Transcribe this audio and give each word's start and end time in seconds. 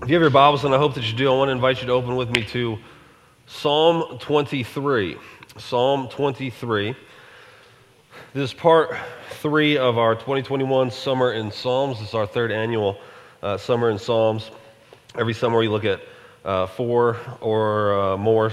If 0.00 0.08
you 0.08 0.14
have 0.14 0.22
your 0.22 0.30
Bibles, 0.30 0.64
and 0.64 0.74
I 0.74 0.78
hope 0.78 0.94
that 0.94 1.08
you 1.08 1.16
do, 1.16 1.30
I 1.30 1.36
want 1.36 1.48
to 1.48 1.52
invite 1.52 1.80
you 1.80 1.86
to 1.86 1.92
open 1.92 2.16
with 2.16 2.30
me 2.30 2.42
to 2.46 2.78
Psalm 3.46 4.18
23. 4.18 5.16
Psalm 5.58 6.08
23. 6.08 6.96
This 8.32 8.50
is 8.50 8.54
part 8.54 8.96
three 9.30 9.76
of 9.76 9.98
our 9.98 10.14
2021 10.14 10.90
Summer 10.90 11.34
in 11.34 11.52
Psalms. 11.52 12.00
This 12.00 12.08
is 12.08 12.14
our 12.14 12.26
third 12.26 12.50
annual 12.50 12.98
uh, 13.42 13.58
Summer 13.58 13.90
in 13.90 13.98
Psalms. 13.98 14.50
Every 15.14 15.34
summer 15.34 15.58
we 15.58 15.68
look 15.68 15.84
at 15.84 16.00
uh, 16.44 16.66
four 16.66 17.18
or 17.40 18.00
uh, 18.00 18.16
more 18.16 18.50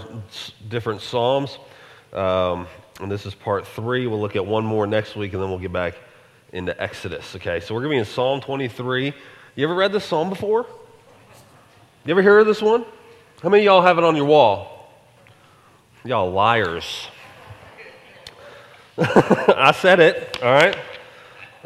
different 0.68 1.02
Psalms. 1.02 1.58
Um, 2.14 2.68
and 3.00 3.10
this 3.10 3.26
is 3.26 3.34
part 3.34 3.66
three. 3.66 4.06
We'll 4.06 4.22
look 4.22 4.36
at 4.36 4.46
one 4.46 4.66
more 4.66 4.86
next 4.86 5.16
week, 5.16 5.34
and 5.34 5.42
then 5.42 5.50
we'll 5.50 5.58
get 5.58 5.74
back 5.74 5.96
into 6.52 6.80
Exodus. 6.80 7.36
Okay, 7.38 7.60
so 7.60 7.74
we're 7.74 7.80
going 7.80 7.92
to 7.92 7.96
be 7.96 8.00
in 8.00 8.06
Psalm 8.06 8.40
23. 8.42 9.14
You 9.56 9.64
ever 9.64 9.74
read 9.74 9.94
this 9.94 10.06
psalm 10.06 10.30
before? 10.30 10.68
You 12.10 12.14
ever 12.14 12.24
hear 12.24 12.40
of 12.40 12.48
this 12.48 12.60
one? 12.60 12.86
How 13.44 13.50
many 13.50 13.66
y'all 13.66 13.84
have 13.84 14.00
it 14.00 14.04
on 14.04 14.16
your 14.16 14.26
wall? 14.26 14.92
Y'all 16.04 16.32
liars. 16.32 17.08
I 18.98 19.72
said 19.80 20.00
it, 20.00 20.42
all 20.42 20.52
right? 20.52 20.76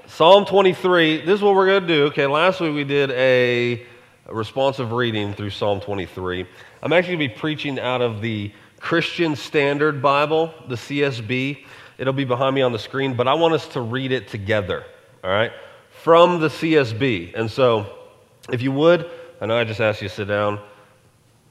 Psalm 0.06 0.44
23. 0.44 1.22
This 1.22 1.36
is 1.36 1.42
what 1.42 1.56
we're 1.56 1.68
going 1.68 1.84
to 1.84 1.88
do. 1.88 2.04
Okay, 2.08 2.28
last 2.28 2.60
week 2.60 2.76
we 2.76 2.84
did 2.84 3.12
a 3.12 3.86
responsive 4.30 4.92
reading 4.92 5.34
through 5.34 5.52
Psalm 5.52 5.80
23. 5.80 6.46
I'm 6.82 6.92
actually 6.92 7.16
going 7.16 7.30
to 7.30 7.36
be 7.36 7.40
preaching 7.40 7.80
out 7.80 8.02
of 8.02 8.20
the 8.20 8.52
Christian 8.82 9.38
Standard 9.38 10.02
Bible, 10.02 10.54
the 10.68 10.76
CSB. 10.76 11.64
It'll 11.98 12.12
be 12.12 12.26
behind 12.26 12.54
me 12.54 12.64
on 12.64 12.74
the 12.74 12.80
screen, 12.80 13.14
but 13.16 13.30
I 13.30 13.34
want 13.34 13.54
us 13.54 13.66
to 13.70 13.80
read 13.80 14.12
it 14.12 14.28
together, 14.28 14.84
all 15.24 15.30
right? 15.30 15.54
From 16.02 16.42
the 16.42 16.50
CSB. 16.50 17.34
And 17.34 17.50
so, 17.50 17.98
if 18.52 18.62
you 18.62 18.74
would, 18.74 19.10
I 19.42 19.46
know 19.46 19.58
I 19.58 19.64
just 19.64 19.80
asked 19.80 20.02
you 20.02 20.10
to 20.10 20.14
sit 20.14 20.28
down. 20.28 20.60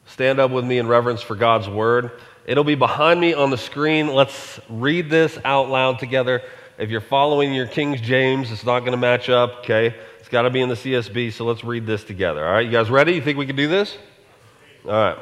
Stand 0.07 0.39
up 0.41 0.51
with 0.51 0.65
me 0.65 0.79
in 0.79 0.87
reverence 0.87 1.23
for 1.23 1.35
God's 1.35 1.69
word. 1.69 2.13
It'll 2.45 2.65
be 2.65 2.75
behind 2.75 3.21
me 3.21 3.35
on 3.35 3.51
the 3.51 3.59
screen. 3.59 4.09
Let's 4.09 4.61
read 4.69 5.09
this 5.11 5.39
out 5.45 5.69
loud 5.69 5.99
together. 5.99 6.43
If 6.79 6.91
you're 6.91 7.01
following 7.01 7.53
your 7.53 7.67
King 7.67 7.97
James, 7.97 8.51
it's 8.51 8.65
not 8.65 8.81
going 8.81 8.93
to 8.93 8.99
match 8.99 9.29
up, 9.29 9.59
okay? 9.61 9.95
It's 10.19 10.29
got 10.29 10.43
to 10.43 10.51
be 10.51 10.61
in 10.61 10.69
the 10.69 10.75
CSB, 10.75 11.33
so 11.33 11.45
let's 11.45 11.63
read 11.63 11.87
this 11.87 12.03
together. 12.03 12.45
All 12.45 12.53
right, 12.53 12.65
you 12.65 12.73
guys 12.73 12.91
ready? 12.91 13.13
You 13.13 13.23
think 13.23 13.39
we 13.39 13.47
can 13.47 13.57
do 13.57 13.69
this? 13.69 13.97
All 14.85 14.91
right, 14.91 15.19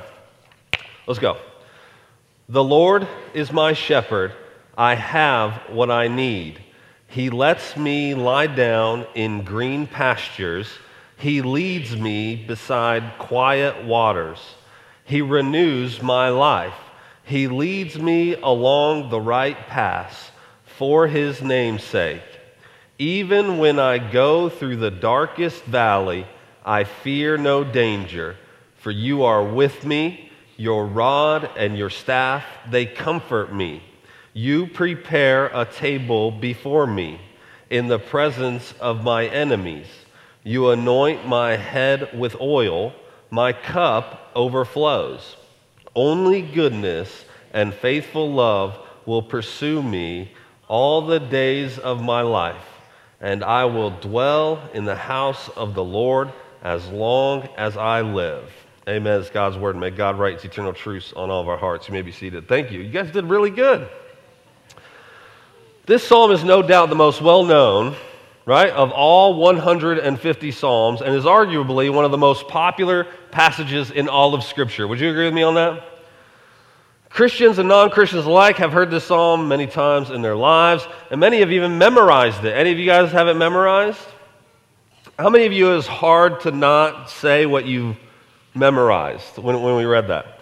let's 1.07 1.19
go. 1.19 1.37
The 2.49 2.65
Lord 2.65 3.07
is 3.35 3.53
my 3.53 3.75
shepherd. 3.75 4.33
I 4.79 4.95
have 4.95 5.53
what 5.69 5.91
I 5.91 6.09
need. 6.09 6.61
He 7.09 7.29
lets 7.29 7.77
me 7.77 8.15
lie 8.15 8.47
down 8.47 9.07
in 9.15 9.43
green 9.43 9.87
pastures. 9.87 10.69
He 11.21 11.43
leads 11.43 11.95
me 11.95 12.35
beside 12.35 13.19
quiet 13.19 13.85
waters. 13.85 14.39
He 15.05 15.21
renews 15.21 16.03
my 16.03 16.31
life. 16.31 16.75
He 17.25 17.47
leads 17.47 17.99
me 17.99 18.35
along 18.35 19.11
the 19.11 19.21
right 19.21 19.67
paths 19.69 20.31
for 20.65 21.07
his 21.07 21.43
name's 21.43 21.85
sake. 21.85 22.23
Even 22.99 23.59
when 23.59 23.79
I 23.79 23.99
go 23.99 24.49
through 24.49 24.77
the 24.77 24.91
darkest 24.91 25.63
valley, 25.65 26.27
I 26.65 26.85
fear 26.85 27.37
no 27.37 27.65
danger, 27.65 28.37
for 28.77 28.91
you 28.91 29.25
are 29.25 29.45
with 29.45 29.85
me. 29.85 30.31
Your 30.57 30.87
rod 30.87 31.51
and 31.57 31.77
your 31.77 31.91
staff, 31.91 32.45
they 32.71 32.87
comfort 32.87 33.55
me. 33.55 33.83
You 34.33 34.67
prepare 34.67 35.47
a 35.47 35.65
table 35.65 36.31
before 36.31 36.87
me 36.87 37.21
in 37.69 37.89
the 37.89 37.99
presence 37.99 38.73
of 38.81 39.05
my 39.05 39.27
enemies. 39.27 39.87
You 40.43 40.71
anoint 40.71 41.27
my 41.27 41.57
head 41.57 42.19
with 42.19 42.41
oil, 42.41 42.95
my 43.31 43.53
cup 43.53 44.31
overflows. 44.35 45.37
Only 45.95 46.43
goodness 46.43 47.25
and 47.53 47.75
faithful 47.75 48.33
love 48.33 48.79
will 49.07 49.23
pursue 49.23 49.83
me 49.83 50.33
all 50.69 51.03
the 51.03 51.19
days 51.19 51.79
of 51.79 52.01
my 52.01 52.23
life, 52.23 52.65
and 53.21 53.43
I 53.43 53.65
will 53.65 53.91
dwell 53.91 54.71
in 54.73 54.85
the 54.85 54.95
house 54.95 55.49
of 55.51 55.75
the 55.75 55.85
Lord 55.85 56.33
as 56.63 56.87
long 56.89 57.49
as 57.57 57.77
I 57.77 58.03
live. 58.03 58.51
Amen. 58.89 59.21
It's 59.21 59.31
God's 59.31 59.59
word. 59.59 59.77
May 59.77 59.91
God 59.91 60.19
write 60.19 60.45
eternal 60.45 60.73
truths 60.73 61.13
on 61.15 61.31
all 61.31 61.43
of 61.43 61.49
our 61.49 61.57
hearts. 61.57 61.89
You 61.89 61.93
may 61.93 62.03
be 62.03 62.13
seated. 62.13 62.49
Thank 62.49 62.71
you. 62.71 62.81
You 62.81 62.91
guys 62.91 63.11
did 63.11 63.25
really 63.25 63.51
good. 63.51 63.89
This 65.87 66.07
psalm 66.07 66.31
is 66.31 66.45
no 66.45 66.63
doubt 66.63 66.89
the 66.89 66.95
most 66.95 67.21
well 67.21 67.45
known, 67.45 67.97
right, 68.47 68.71
of 68.71 68.91
all 68.93 69.35
150 69.35 70.51
psalms 70.51 71.03
and 71.03 71.15
is 71.15 71.25
arguably 71.25 71.93
one 71.93 72.05
of 72.05 72.11
the 72.11 72.19
most 72.19 72.49
popular 72.49 73.07
passages 73.31 73.91
in 73.91 74.09
all 74.09 74.35
of 74.35 74.43
Scripture. 74.45 74.89
Would 74.89 75.01
you 75.01 75.11
agree 75.11 75.25
with 75.25 75.35
me 75.35 75.43
on 75.43 75.55
that? 75.55 75.85
Christians 77.11 77.59
and 77.59 77.69
non 77.69 77.91
Christians 77.91 78.25
alike 78.25 78.57
have 78.57 78.73
heard 78.73 78.91
this 78.91 79.05
psalm 79.05 79.49
many 79.49 79.67
times 79.67 80.11
in 80.11 80.23
their 80.23 80.37
lives, 80.37 80.87
and 81.11 81.21
many 81.21 81.41
have 81.41 81.51
even 81.51 81.77
memorized 81.77 82.45
it. 82.45 82.53
Any 82.53 82.71
of 82.71 82.79
you 82.79 82.87
guys 82.87 83.11
have 83.13 83.27
it 83.27 83.35
memorized? 83.35 84.01
How 85.19 85.29
many 85.29 85.45
of 85.45 85.53
you 85.53 85.75
is 85.75 85.87
hard 85.87 86.41
to 86.43 86.51
not 86.51 87.11
say 87.11 87.47
what 87.47 87.67
you 87.67 87.97
memorized 88.55 89.39
when, 89.39 89.61
when 89.61 89.77
we 89.77 89.85
read 89.85 90.09
that? 90.09 90.41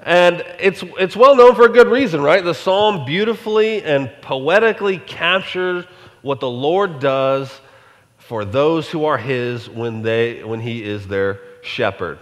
And 0.00 0.44
it's, 0.60 0.84
it's 0.98 1.16
well 1.16 1.34
known 1.34 1.56
for 1.56 1.66
a 1.66 1.68
good 1.68 1.88
reason, 1.88 2.22
right? 2.22 2.42
The 2.42 2.54
psalm 2.54 3.04
beautifully 3.04 3.82
and 3.82 4.10
poetically 4.22 4.98
captures 4.98 5.84
what 6.26 6.40
the 6.40 6.50
Lord 6.50 6.98
does 6.98 7.60
for 8.18 8.44
those 8.44 8.90
who 8.90 9.04
are 9.04 9.16
His 9.16 9.70
when, 9.70 10.02
they, 10.02 10.42
when 10.42 10.60
He 10.60 10.82
is 10.82 11.06
their 11.06 11.40
shepherd. 11.62 12.18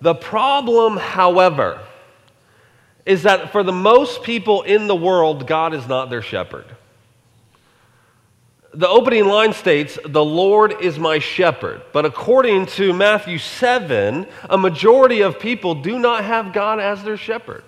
The 0.00 0.14
problem, 0.14 0.96
however, 0.96 1.80
is 3.06 3.22
that 3.22 3.52
for 3.52 3.62
the 3.62 3.72
most 3.72 4.24
people 4.24 4.62
in 4.62 4.88
the 4.88 4.96
world, 4.96 5.46
God 5.46 5.72
is 5.72 5.86
not 5.86 6.10
their 6.10 6.20
shepherd. 6.20 6.66
The 8.74 8.88
opening 8.88 9.26
line 9.26 9.52
states, 9.52 9.98
The 10.04 10.24
Lord 10.24 10.74
is 10.80 10.98
my 10.98 11.20
shepherd. 11.20 11.82
But 11.92 12.04
according 12.04 12.66
to 12.66 12.92
Matthew 12.92 13.38
7, 13.38 14.26
a 14.50 14.58
majority 14.58 15.20
of 15.20 15.38
people 15.38 15.76
do 15.76 15.98
not 15.98 16.24
have 16.24 16.52
God 16.52 16.80
as 16.80 17.02
their 17.02 17.16
shepherd. 17.16 17.64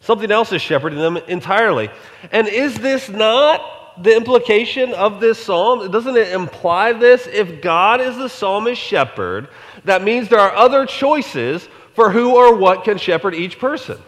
Something 0.00 0.30
else 0.30 0.52
is 0.52 0.62
shepherding 0.62 0.98
them 0.98 1.16
entirely. 1.16 1.90
And 2.32 2.48
is 2.48 2.74
this 2.76 3.08
not 3.08 3.77
the 4.02 4.16
implication 4.16 4.94
of 4.94 5.20
this 5.20 5.38
psalm? 5.38 5.90
Doesn't 5.90 6.16
it 6.16 6.32
imply 6.32 6.92
this? 6.92 7.26
If 7.26 7.60
God 7.60 8.00
is 8.00 8.16
the 8.16 8.28
psalmist's 8.28 8.84
shepherd, 8.84 9.48
that 9.84 10.02
means 10.02 10.28
there 10.28 10.40
are 10.40 10.54
other 10.54 10.86
choices 10.86 11.68
for 11.94 12.10
who 12.10 12.36
or 12.36 12.56
what 12.56 12.84
can 12.84 12.98
shepherd 12.98 13.34
each 13.34 13.58
person, 13.58 13.98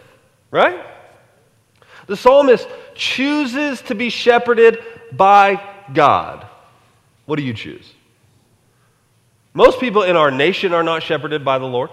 right? 0.49 0.85
The 2.07 2.15
psalmist 2.15 2.67
chooses 2.95 3.81
to 3.83 3.95
be 3.95 4.09
shepherded 4.09 4.79
by 5.11 5.61
God. 5.93 6.47
What 7.25 7.37
do 7.37 7.43
you 7.43 7.53
choose? 7.53 7.91
Most 9.53 9.79
people 9.79 10.03
in 10.03 10.15
our 10.15 10.31
nation 10.31 10.73
are 10.73 10.83
not 10.83 11.03
shepherded 11.03 11.43
by 11.43 11.59
the 11.59 11.65
Lord. 11.65 11.89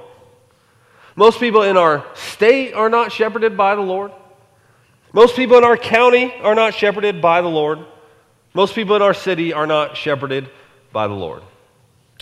Most 1.16 1.40
people 1.40 1.62
in 1.62 1.76
our 1.76 2.06
state 2.14 2.74
are 2.74 2.88
not 2.88 3.10
shepherded 3.10 3.56
by 3.56 3.74
the 3.74 3.80
Lord. 3.82 4.12
Most 5.12 5.36
people 5.36 5.56
in 5.56 5.64
our 5.64 5.76
county 5.76 6.32
are 6.42 6.54
not 6.54 6.74
shepherded 6.74 7.22
by 7.22 7.40
the 7.40 7.48
Lord. 7.48 7.78
Most 8.54 8.74
people 8.74 8.96
in 8.96 9.02
our 9.02 9.14
city 9.14 9.52
are 9.52 9.66
not 9.66 9.96
shepherded 9.96 10.50
by 10.92 11.06
the 11.06 11.14
Lord. 11.14 11.42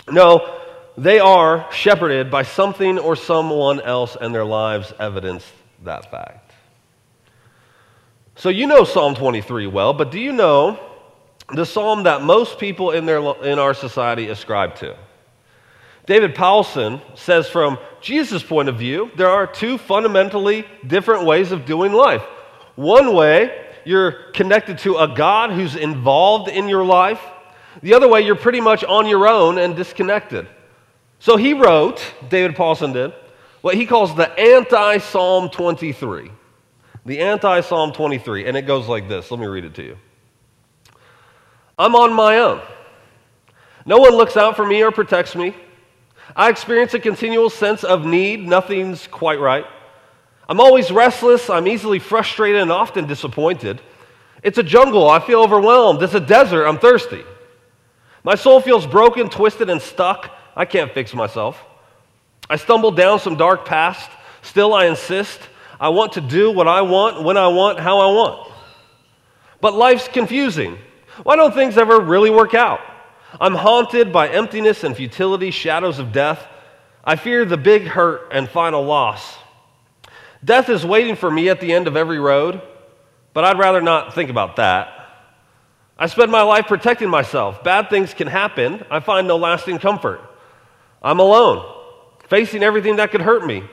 No, 0.09 0.61
they 0.97 1.19
are 1.19 1.71
shepherded 1.73 2.31
by 2.31 2.43
something 2.43 2.99
or 2.99 3.17
someone 3.17 3.81
else, 3.81 4.17
and 4.21 4.35
their 4.35 4.45
lives 4.45 4.93
evidence 4.99 5.45
that 5.85 6.11
fact. 6.11 6.53
So 8.37 8.51
you 8.51 8.67
know 8.67 8.85
Psalm 8.85 9.15
23 9.15 9.67
well, 9.67 9.95
but 9.95 10.11
do 10.11 10.21
you 10.21 10.33
know 10.33 10.79
the 11.53 11.65
psalm 11.65 12.05
that 12.05 12.23
most 12.23 12.59
people 12.59 12.91
in, 12.91 13.07
their, 13.07 13.19
in 13.45 13.59
our 13.59 13.75
society 13.75 14.29
ascribe 14.29 14.77
to? 14.77 14.97
David 16.07 16.35
Powlison 16.35 17.01
says 17.17 17.49
from 17.49 17.79
Jesus' 18.01 18.43
point 18.43 18.69
of 18.69 18.79
view, 18.79 19.11
there 19.17 19.29
are 19.29 19.47
two 19.47 19.77
fundamentally 19.77 20.65
different 20.87 21.25
ways 21.25 21.51
of 21.51 21.65
doing 21.65 21.93
life. 21.93 22.23
One 22.77 23.15
way, 23.15 23.67
you're 23.85 24.13
connected 24.33 24.79
to 24.79 24.99
a 24.99 25.09
God 25.09 25.51
who's 25.51 25.77
involved 25.77 26.49
in 26.49 26.69
your 26.69 26.85
life. 26.85 27.21
The 27.83 27.95
other 27.95 28.09
way, 28.09 28.23
you're 28.23 28.37
pretty 28.37 28.61
much 28.61 28.85
on 28.85 29.07
your 29.07 29.27
own 29.27 29.59
and 29.59 29.75
disconnected. 29.75 30.47
So 31.19 31.37
he 31.37 31.55
wrote, 31.55 32.03
David 32.29 32.57
Powlison 32.57 32.93
did, 32.93 33.13
what 33.63 33.75
he 33.75 33.87
calls 33.87 34.15
the 34.15 34.31
anti 34.39 34.99
Psalm 34.99 35.49
23. 35.51 36.31
The 37.05 37.21
anti 37.21 37.61
Psalm 37.63 37.93
23. 37.93 38.47
And 38.47 38.57
it 38.57 38.63
goes 38.63 38.87
like 38.89 39.09
this. 39.09 39.31
Let 39.31 39.41
me 39.41 39.47
read 39.47 39.65
it 39.65 39.75
to 39.75 39.83
you. 39.83 39.99
I'm 41.79 41.95
on 41.95 42.13
my 42.13 42.39
own. 42.39 42.61
No 43.85 43.99
one 43.99 44.15
looks 44.15 44.37
out 44.37 44.57
for 44.57 44.67
me 44.67 44.83
or 44.83 44.91
protects 44.91 45.35
me. 45.35 45.55
I 46.35 46.51
experience 46.51 46.93
a 46.95 46.99
continual 46.99 47.51
sense 47.51 47.85
of 47.85 48.05
need. 48.05 48.47
Nothing's 48.47 49.07
quite 49.07 49.39
right. 49.39 49.65
I'm 50.49 50.61
always 50.61 50.91
restless. 50.91 51.51
I'm 51.51 51.67
easily 51.67 51.99
frustrated 51.99 52.63
and 52.63 52.71
often 52.71 53.07
disappointed. 53.07 53.81
It's 54.43 54.59
a 54.59 54.63
jungle. 54.63 55.09
I 55.09 55.19
feel 55.19 55.41
overwhelmed. 55.41 56.03
It's 56.03 56.15
a 56.15 56.21
desert. 56.21 56.67
I'm 56.67 56.79
thirsty. 56.79 57.25
My 58.23 58.35
soul 58.35 58.61
feels 58.61 58.87
broken, 58.87 59.29
twisted, 59.29 59.71
and 59.71 59.81
stuck. 59.81 60.31
I 60.55 60.65
can't 60.65 60.93
fix 60.93 61.15
myself. 61.15 61.63
I 62.49 62.57
stumble 62.57 62.93
down 62.93 63.19
some 63.19 63.37
dark 63.37 63.65
past. 63.65 64.11
Still, 64.43 64.73
I 64.75 64.87
insist. 64.87 65.41
I 65.81 65.89
want 65.89 66.13
to 66.13 66.21
do 66.21 66.53
what 66.53 66.69
I 66.69 66.83
want, 66.83 67.23
when 67.23 67.37
I 67.37 67.49
want, 67.49 67.81
how 67.81 67.99
I 67.99 68.07
want. 68.13 68.53
But 69.61 69.75
life's 69.75 70.09
confusing. 70.09 70.79
Why 71.23 71.37
don't 71.37 71.55
things 71.55 71.77
ever 71.77 72.01
really 72.01 72.31
work 72.31 72.55
out? 72.55 72.81
I'm 73.41 73.55
haunted 73.55 74.13
by 74.13 74.29
emptiness 74.29 74.85
and 74.85 74.97
futility, 74.97 75.51
shadows 75.51 75.99
of 75.99 76.13
death. 76.13 76.47
I 77.05 77.17
fear 77.17 77.45
the 77.45 77.57
big 77.57 77.85
hurt 77.85 78.29
and 78.33 78.49
final 78.49 78.85
loss. 78.85 79.37
Death 80.47 80.69
is 80.69 80.87
waiting 80.87 81.17
for 81.17 81.29
me 81.29 81.49
at 81.49 81.61
the 81.61 81.73
end 81.73 81.89
of 81.89 81.97
every 81.97 82.21
road, 82.21 82.63
but 83.35 83.45
I'd 83.45 83.59
rather 83.59 83.81
not 83.83 84.15
think 84.15 84.31
about 84.31 84.57
that. 84.57 84.93
I 85.99 86.07
spend 86.07 86.31
my 86.31 86.43
life 86.43 86.69
protecting 86.69 87.11
myself. 87.11 87.65
Bad 87.65 87.91
things 87.91 88.15
can 88.15 88.29
happen. 88.29 88.85
I 88.89 89.01
find 89.01 89.27
no 89.27 89.39
lasting 89.39 89.81
comfort. 89.81 90.21
I'm 91.03 91.19
alone, 91.19 91.67
facing 92.29 92.63
everything 92.63 92.97
that 92.97 93.11
could 93.11 93.23
hurt 93.23 93.45
me. 93.45 93.65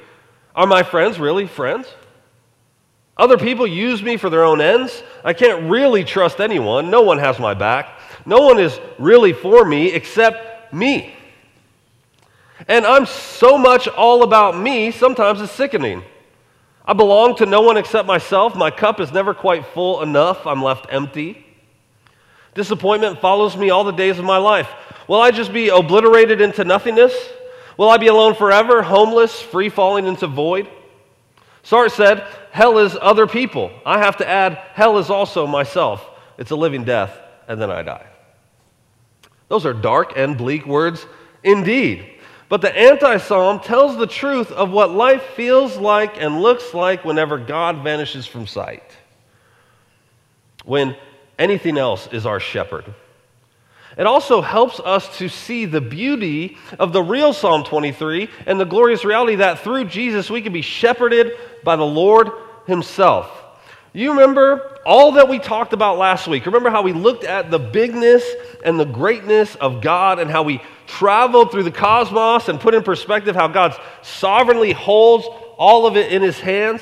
Are 0.55 0.65
my 0.65 0.81
friends 0.81 1.19
really 1.19 1.45
friends? 1.45 1.87
Other 3.17 3.37
people 3.37 3.67
use 3.67 4.01
me 4.01 4.17
for 4.17 4.31
their 4.31 4.43
own 4.43 4.59
ends. 4.59 5.03
I 5.23 5.33
can't 5.33 5.69
really 5.69 6.03
trust 6.03 6.39
anyone. 6.39 6.89
No 6.89 7.03
one 7.03 7.19
has 7.19 7.37
my 7.37 7.53
back. 7.53 7.99
No 8.25 8.39
one 8.39 8.57
is 8.57 8.79
really 8.97 9.33
for 9.33 9.63
me 9.63 9.91
except 9.91 10.73
me. 10.73 11.13
And 12.67 12.83
I'm 12.83 13.05
so 13.05 13.59
much 13.59 13.87
all 13.87 14.23
about 14.23 14.57
me, 14.57 14.89
sometimes 14.89 15.39
it's 15.39 15.51
sickening. 15.51 16.03
I 16.85 16.93
belong 16.93 17.35
to 17.37 17.45
no 17.45 17.61
one 17.61 17.77
except 17.77 18.07
myself. 18.07 18.55
My 18.55 18.69
cup 18.69 18.99
is 18.99 19.11
never 19.11 19.33
quite 19.33 19.65
full 19.67 20.01
enough. 20.01 20.45
I'm 20.45 20.61
left 20.61 20.87
empty. 20.89 21.45
Disappointment 22.55 23.19
follows 23.19 23.55
me 23.55 23.69
all 23.69 23.83
the 23.83 23.91
days 23.91 24.19
of 24.19 24.25
my 24.25 24.37
life. 24.37 24.69
Will 25.07 25.21
I 25.21 25.31
just 25.31 25.53
be 25.53 25.69
obliterated 25.69 26.41
into 26.41 26.63
nothingness? 26.63 27.13
Will 27.77 27.89
I 27.89 27.97
be 27.97 28.07
alone 28.07 28.35
forever, 28.35 28.83
homeless, 28.83 29.41
free 29.41 29.69
falling 29.69 30.05
into 30.05 30.27
void? 30.27 30.67
Sartre 31.63 31.89
said, 31.89 32.27
Hell 32.51 32.77
is 32.77 32.97
other 33.01 33.25
people. 33.25 33.71
I 33.85 33.99
have 33.99 34.17
to 34.17 34.27
add, 34.27 34.59
hell 34.73 34.97
is 34.97 35.09
also 35.09 35.47
myself. 35.47 36.07
It's 36.37 36.51
a 36.51 36.55
living 36.55 36.83
death, 36.83 37.17
and 37.47 37.59
then 37.59 37.71
I 37.71 37.81
die. 37.81 38.05
Those 39.47 39.65
are 39.65 39.73
dark 39.73 40.13
and 40.15 40.37
bleak 40.37 40.65
words 40.65 41.05
indeed. 41.43 42.12
But 42.53 42.61
the 42.61 42.77
anti 42.77 43.17
psalm 43.17 43.61
tells 43.61 43.97
the 43.97 44.05
truth 44.05 44.51
of 44.51 44.69
what 44.69 44.91
life 44.91 45.23
feels 45.35 45.75
like 45.75 46.21
and 46.21 46.39
looks 46.39 46.71
like 46.75 47.03
whenever 47.03 47.39
God 47.39 47.83
vanishes 47.83 48.27
from 48.27 48.45
sight. 48.45 48.83
When 50.63 50.95
anything 51.39 51.79
else 51.79 52.07
is 52.11 52.27
our 52.27 52.39
shepherd. 52.39 52.93
It 53.97 54.05
also 54.05 54.41
helps 54.41 54.79
us 54.79 55.17
to 55.17 55.29
see 55.29 55.65
the 55.65 55.81
beauty 55.81 56.59
of 56.77 56.93
the 56.93 57.01
real 57.01 57.33
Psalm 57.33 57.63
23 57.63 58.29
and 58.45 58.59
the 58.59 58.65
glorious 58.65 59.03
reality 59.03 59.37
that 59.37 59.61
through 59.61 59.85
Jesus 59.85 60.29
we 60.29 60.43
can 60.43 60.53
be 60.53 60.61
shepherded 60.61 61.35
by 61.63 61.75
the 61.75 61.83
Lord 61.83 62.29
Himself. 62.67 63.31
You 63.93 64.11
remember 64.11 64.79
all 64.85 65.13
that 65.13 65.29
we 65.29 65.37
talked 65.37 65.71
about 65.71 65.99
last 65.99 66.27
week? 66.27 66.47
Remember 66.47 66.71
how 66.71 66.81
we 66.81 66.93
looked 66.93 67.23
at 67.23 67.51
the 67.51 67.59
bigness 67.59 68.23
and 68.65 68.79
the 68.79 68.85
greatness 68.85 69.53
of 69.55 69.81
God 69.81 70.17
and 70.17 70.31
how 70.31 70.41
we 70.41 70.61
traveled 70.87 71.51
through 71.51 71.63
the 71.63 71.71
cosmos 71.71 72.49
and 72.49 72.59
put 72.59 72.73
in 72.73 72.81
perspective 72.81 73.35
how 73.35 73.47
God 73.47 73.79
sovereignly 74.01 74.71
holds 74.71 75.27
all 75.57 75.85
of 75.85 75.95
it 75.95 76.11
in 76.11 76.23
His 76.23 76.39
hands? 76.39 76.81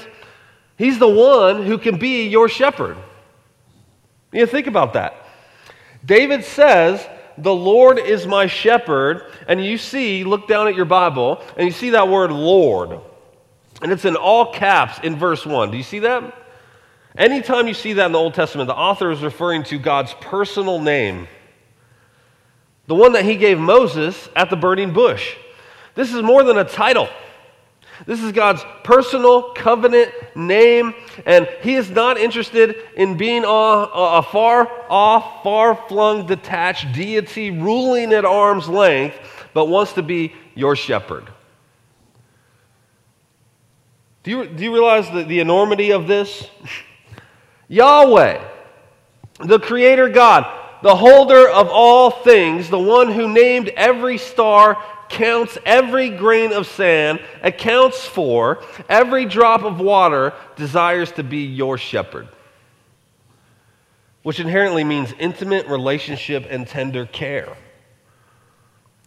He's 0.77 0.99
the 0.99 1.07
one 1.07 1.65
who 1.65 1.77
can 1.77 1.97
be 1.97 2.27
your 2.29 2.47
shepherd. 2.47 2.97
You 4.31 4.45
think 4.45 4.67
about 4.67 4.93
that. 4.93 5.15
David 6.05 6.45
says, 6.45 7.05
The 7.37 7.53
Lord 7.53 7.99
is 7.99 8.25
my 8.25 8.47
shepherd. 8.47 9.29
And 9.49 9.63
you 9.63 9.77
see, 9.77 10.23
look 10.23 10.47
down 10.47 10.69
at 10.69 10.75
your 10.75 10.85
Bible, 10.85 11.43
and 11.57 11.67
you 11.67 11.73
see 11.73 11.89
that 11.89 12.07
word 12.07 12.31
Lord. 12.31 13.01
And 13.81 13.91
it's 13.91 14.05
in 14.05 14.15
all 14.15 14.53
caps 14.53 14.99
in 15.03 15.17
verse 15.17 15.45
1. 15.45 15.71
Do 15.71 15.77
you 15.77 15.83
see 15.83 15.99
that? 15.99 16.40
Anytime 17.17 17.67
you 17.67 17.73
see 17.73 17.93
that 17.93 18.05
in 18.05 18.11
the 18.11 18.19
Old 18.19 18.33
Testament, 18.33 18.67
the 18.67 18.75
author 18.75 19.11
is 19.11 19.21
referring 19.21 19.63
to 19.63 19.77
God's 19.77 20.13
personal 20.21 20.79
name, 20.79 21.27
the 22.87 22.95
one 22.95 23.13
that 23.13 23.25
he 23.25 23.35
gave 23.35 23.59
Moses 23.59 24.29
at 24.35 24.49
the 24.49 24.55
burning 24.55 24.93
bush. 24.93 25.35
This 25.95 26.13
is 26.13 26.21
more 26.21 26.43
than 26.43 26.57
a 26.57 26.63
title. 26.63 27.09
This 28.05 28.23
is 28.23 28.31
God's 28.31 28.63
personal 28.83 29.51
covenant 29.53 30.11
name, 30.35 30.93
and 31.25 31.47
He 31.61 31.75
is 31.75 31.89
not 31.91 32.17
interested 32.17 32.75
in 32.95 33.15
being 33.15 33.43
a, 33.45 34.23
far 34.23 34.71
off, 34.89 35.43
far 35.43 35.75
flung, 35.87 36.25
detached 36.25 36.93
deity 36.93 37.51
ruling 37.51 38.11
at 38.13 38.25
arm's 38.25 38.67
length, 38.67 39.19
but 39.53 39.65
wants 39.65 39.93
to 39.93 40.01
be 40.01 40.33
your 40.55 40.75
shepherd. 40.75 41.29
Do 44.23 44.31
you, 44.31 44.47
do 44.47 44.63
you 44.63 44.73
realize 44.73 45.09
the, 45.11 45.23
the 45.23 45.39
enormity 45.39 45.91
of 45.91 46.07
this? 46.07 46.47
Yahweh, 47.71 48.43
the 49.45 49.57
Creator 49.57 50.09
God, 50.09 50.45
the 50.83 50.93
holder 50.93 51.47
of 51.47 51.69
all 51.69 52.11
things, 52.11 52.69
the 52.69 52.77
one 52.77 53.09
who 53.09 53.29
named 53.29 53.69
every 53.69 54.17
star 54.17 54.77
counts 55.07 55.57
every 55.65 56.09
grain 56.09 56.51
of 56.51 56.67
sand, 56.67 57.21
accounts 57.41 58.05
for 58.05 58.61
every 58.89 59.23
drop 59.23 59.63
of 59.63 59.79
water, 59.79 60.33
desires 60.57 61.13
to 61.13 61.23
be 61.23 61.45
your 61.45 61.77
shepherd. 61.77 62.27
Which 64.23 64.41
inherently 64.41 64.83
means 64.83 65.13
intimate 65.17 65.65
relationship 65.67 66.45
and 66.49 66.67
tender 66.67 67.05
care. 67.05 67.55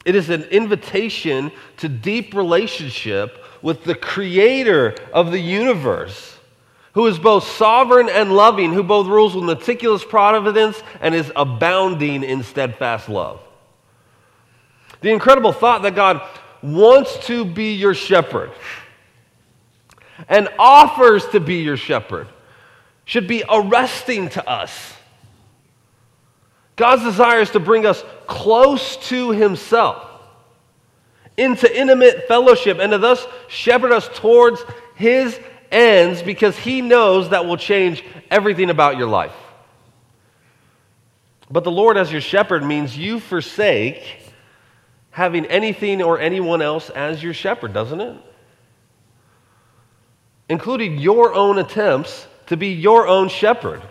It 0.06 0.14
is 0.14 0.30
an 0.30 0.44
invitation 0.44 1.52
to 1.76 1.88
deep 1.90 2.32
relationship 2.32 3.44
with 3.60 3.84
the 3.84 3.94
creator 3.94 4.94
of 5.12 5.32
the 5.32 5.40
universe, 5.40 6.33
who 6.94 7.06
is 7.06 7.18
both 7.18 7.44
sovereign 7.44 8.08
and 8.08 8.32
loving, 8.32 8.72
who 8.72 8.82
both 8.82 9.06
rules 9.06 9.34
with 9.34 9.44
meticulous 9.44 10.04
providence 10.04 10.80
and 11.00 11.14
is 11.14 11.30
abounding 11.34 12.22
in 12.22 12.42
steadfast 12.42 13.08
love. 13.08 13.40
The 15.00 15.10
incredible 15.10 15.52
thought 15.52 15.82
that 15.82 15.94
God 15.94 16.22
wants 16.62 17.26
to 17.26 17.44
be 17.44 17.74
your 17.74 17.94
shepherd 17.94 18.52
and 20.28 20.48
offers 20.58 21.26
to 21.28 21.40
be 21.40 21.56
your 21.56 21.76
shepherd 21.76 22.28
should 23.04 23.26
be 23.26 23.42
arresting 23.50 24.28
to 24.30 24.48
us. 24.48 24.94
God's 26.76 27.02
desire 27.02 27.40
is 27.40 27.50
to 27.50 27.60
bring 27.60 27.86
us 27.86 28.02
close 28.26 28.96
to 29.08 29.30
Himself, 29.30 30.08
into 31.36 31.78
intimate 31.78 32.26
fellowship, 32.28 32.78
and 32.78 32.92
to 32.92 32.98
thus 32.98 33.26
shepherd 33.48 33.92
us 33.92 34.08
towards 34.14 34.62
His 34.94 35.38
ends 35.70 36.22
because 36.22 36.56
He 36.56 36.80
knows 36.80 37.30
that 37.30 37.46
will 37.46 37.56
change 37.56 38.04
everything 38.30 38.70
about 38.70 38.96
your 38.96 39.08
life. 39.08 39.34
But 41.50 41.64
the 41.64 41.70
Lord 41.70 41.96
as 41.96 42.10
your 42.10 42.20
shepherd 42.20 42.64
means 42.64 42.96
you 42.96 43.20
forsake 43.20 44.02
having 45.10 45.46
anything 45.46 46.02
or 46.02 46.18
anyone 46.18 46.60
else 46.60 46.90
as 46.90 47.22
your 47.22 47.34
shepherd, 47.34 47.72
doesn't 47.72 48.00
it? 48.00 48.16
Including 50.48 50.98
your 50.98 51.34
own 51.34 51.58
attempts 51.58 52.26
to 52.46 52.56
be 52.56 52.68
your 52.68 53.06
own 53.06 53.28
shepherd. 53.28 53.82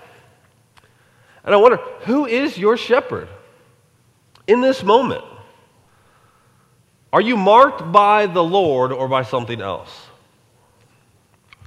And 1.45 1.53
I 1.53 1.57
wonder, 1.57 1.77
who 2.01 2.25
is 2.25 2.57
your 2.57 2.77
shepherd 2.77 3.27
in 4.47 4.61
this 4.61 4.83
moment? 4.83 5.23
Are 7.11 7.21
you 7.21 7.37
marked 7.37 7.91
by 7.91 8.25
the 8.25 8.43
Lord 8.43 8.91
or 8.91 9.07
by 9.07 9.23
something 9.23 9.61
else? 9.61 9.91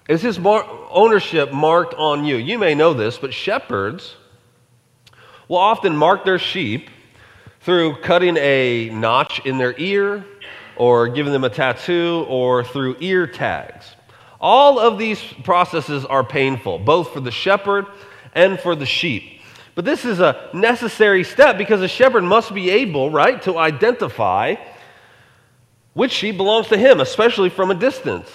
Is 0.09 0.23
his 0.23 0.39
ownership 0.39 1.53
marked 1.53 1.95
on 1.95 2.25
you? 2.25 2.37
You 2.37 2.59
may 2.59 2.75
know 2.75 2.95
this, 2.95 3.19
but 3.19 3.35
shepherds 3.35 4.15
will 5.49 5.57
often 5.57 5.97
mark 5.97 6.25
their 6.25 6.39
sheep 6.39 6.91
through 7.61 7.97
cutting 7.97 8.37
a 8.37 8.89
notch 8.91 9.45
in 9.45 9.59
their 9.59 9.75
ear, 9.77 10.25
or 10.77 11.09
giving 11.09 11.33
them 11.33 11.43
a 11.43 11.51
tattoo, 11.51 12.25
or 12.29 12.63
through 12.63 12.97
ear 13.01 13.27
tags. 13.27 13.97
All 14.41 14.79
of 14.79 14.99
these 14.99 15.21
processes 15.43 16.05
are 16.05 16.23
painful, 16.23 16.79
both 16.79 17.13
for 17.13 17.21
the 17.21 17.33
shepherd 17.33 17.87
and 18.35 18.61
for 18.61 18.77
the 18.77 18.87
sheep. 18.87 19.41
But 19.75 19.85
this 19.85 20.05
is 20.05 20.21
a 20.21 20.51
necessary 20.55 21.25
step 21.25 21.59
because 21.59 21.83
a 21.83 21.89
shepherd 21.89 22.23
must 22.23 22.55
be 22.55 22.71
able, 22.71 23.11
right, 23.11 23.43
to 23.43 23.59
identify 23.59 24.55
which 25.95 26.13
sheep 26.13 26.37
belongs 26.37 26.69
to 26.69 26.77
him, 26.77 27.01
especially 27.01 27.49
from 27.49 27.73
a 27.73 27.75
distance. 27.75 28.31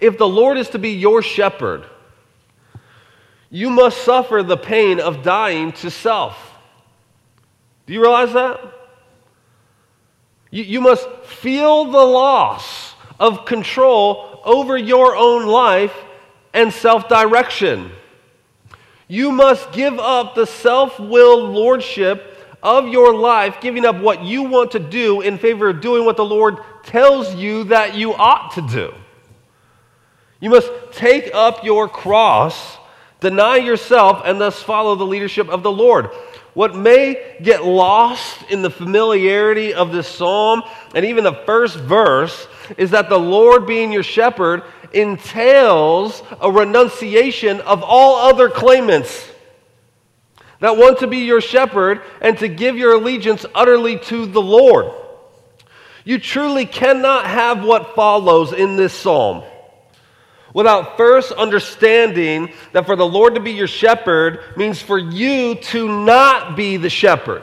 If 0.00 0.18
the 0.18 0.28
Lord 0.28 0.58
is 0.58 0.68
to 0.70 0.78
be 0.78 0.90
your 0.90 1.22
shepherd, 1.22 1.84
you 3.50 3.70
must 3.70 3.98
suffer 3.98 4.42
the 4.42 4.56
pain 4.56 4.98
of 4.98 5.22
dying 5.22 5.72
to 5.72 5.90
self. 5.90 6.54
Do 7.86 7.92
you 7.92 8.00
realize 8.00 8.32
that? 8.32 8.60
You, 10.50 10.64
you 10.64 10.80
must 10.80 11.08
feel 11.24 11.84
the 11.84 12.04
loss 12.04 12.94
of 13.20 13.44
control 13.44 14.40
over 14.44 14.76
your 14.76 15.16
own 15.16 15.46
life 15.46 15.94
and 16.52 16.72
self 16.72 17.08
direction. 17.08 17.90
You 19.06 19.30
must 19.32 19.72
give 19.72 19.98
up 19.98 20.34
the 20.34 20.46
self 20.46 20.98
willed 20.98 21.50
lordship 21.50 22.38
of 22.62 22.88
your 22.88 23.14
life, 23.14 23.60
giving 23.60 23.84
up 23.84 23.96
what 24.00 24.22
you 24.22 24.44
want 24.44 24.70
to 24.72 24.78
do 24.78 25.20
in 25.20 25.36
favor 25.36 25.68
of 25.68 25.80
doing 25.80 26.04
what 26.04 26.16
the 26.16 26.24
Lord 26.24 26.56
tells 26.82 27.34
you 27.34 27.64
that 27.64 27.94
you 27.94 28.14
ought 28.14 28.52
to 28.52 28.62
do. 28.62 28.94
You 30.44 30.50
must 30.50 30.70
take 30.92 31.30
up 31.32 31.64
your 31.64 31.88
cross, 31.88 32.76
deny 33.20 33.56
yourself, 33.56 34.20
and 34.26 34.38
thus 34.38 34.62
follow 34.62 34.94
the 34.94 35.06
leadership 35.06 35.48
of 35.48 35.62
the 35.62 35.72
Lord. 35.72 36.10
What 36.52 36.76
may 36.76 37.38
get 37.40 37.64
lost 37.64 38.42
in 38.50 38.60
the 38.60 38.68
familiarity 38.68 39.72
of 39.72 39.90
this 39.90 40.06
psalm 40.06 40.62
and 40.94 41.06
even 41.06 41.24
the 41.24 41.32
first 41.46 41.78
verse 41.78 42.46
is 42.76 42.90
that 42.90 43.08
the 43.08 43.18
Lord 43.18 43.66
being 43.66 43.90
your 43.90 44.02
shepherd 44.02 44.64
entails 44.92 46.22
a 46.42 46.52
renunciation 46.52 47.62
of 47.62 47.82
all 47.82 48.28
other 48.28 48.50
claimants 48.50 49.26
that 50.60 50.76
want 50.76 50.98
to 50.98 51.06
be 51.06 51.20
your 51.20 51.40
shepherd 51.40 52.02
and 52.20 52.36
to 52.40 52.48
give 52.48 52.76
your 52.76 52.96
allegiance 52.96 53.46
utterly 53.54 53.98
to 53.98 54.26
the 54.26 54.42
Lord. 54.42 54.92
You 56.04 56.18
truly 56.18 56.66
cannot 56.66 57.24
have 57.24 57.64
what 57.64 57.94
follows 57.94 58.52
in 58.52 58.76
this 58.76 58.92
psalm 58.92 59.42
without 60.54 60.96
first 60.96 61.32
understanding 61.32 62.50
that 62.72 62.86
for 62.86 62.96
the 62.96 63.06
Lord 63.06 63.34
to 63.34 63.40
be 63.40 63.52
your 63.52 63.66
shepherd 63.66 64.40
means 64.56 64.80
for 64.80 64.98
you 64.98 65.56
to 65.56 66.04
not 66.04 66.56
be 66.56 66.78
the 66.78 66.88
shepherd. 66.88 67.42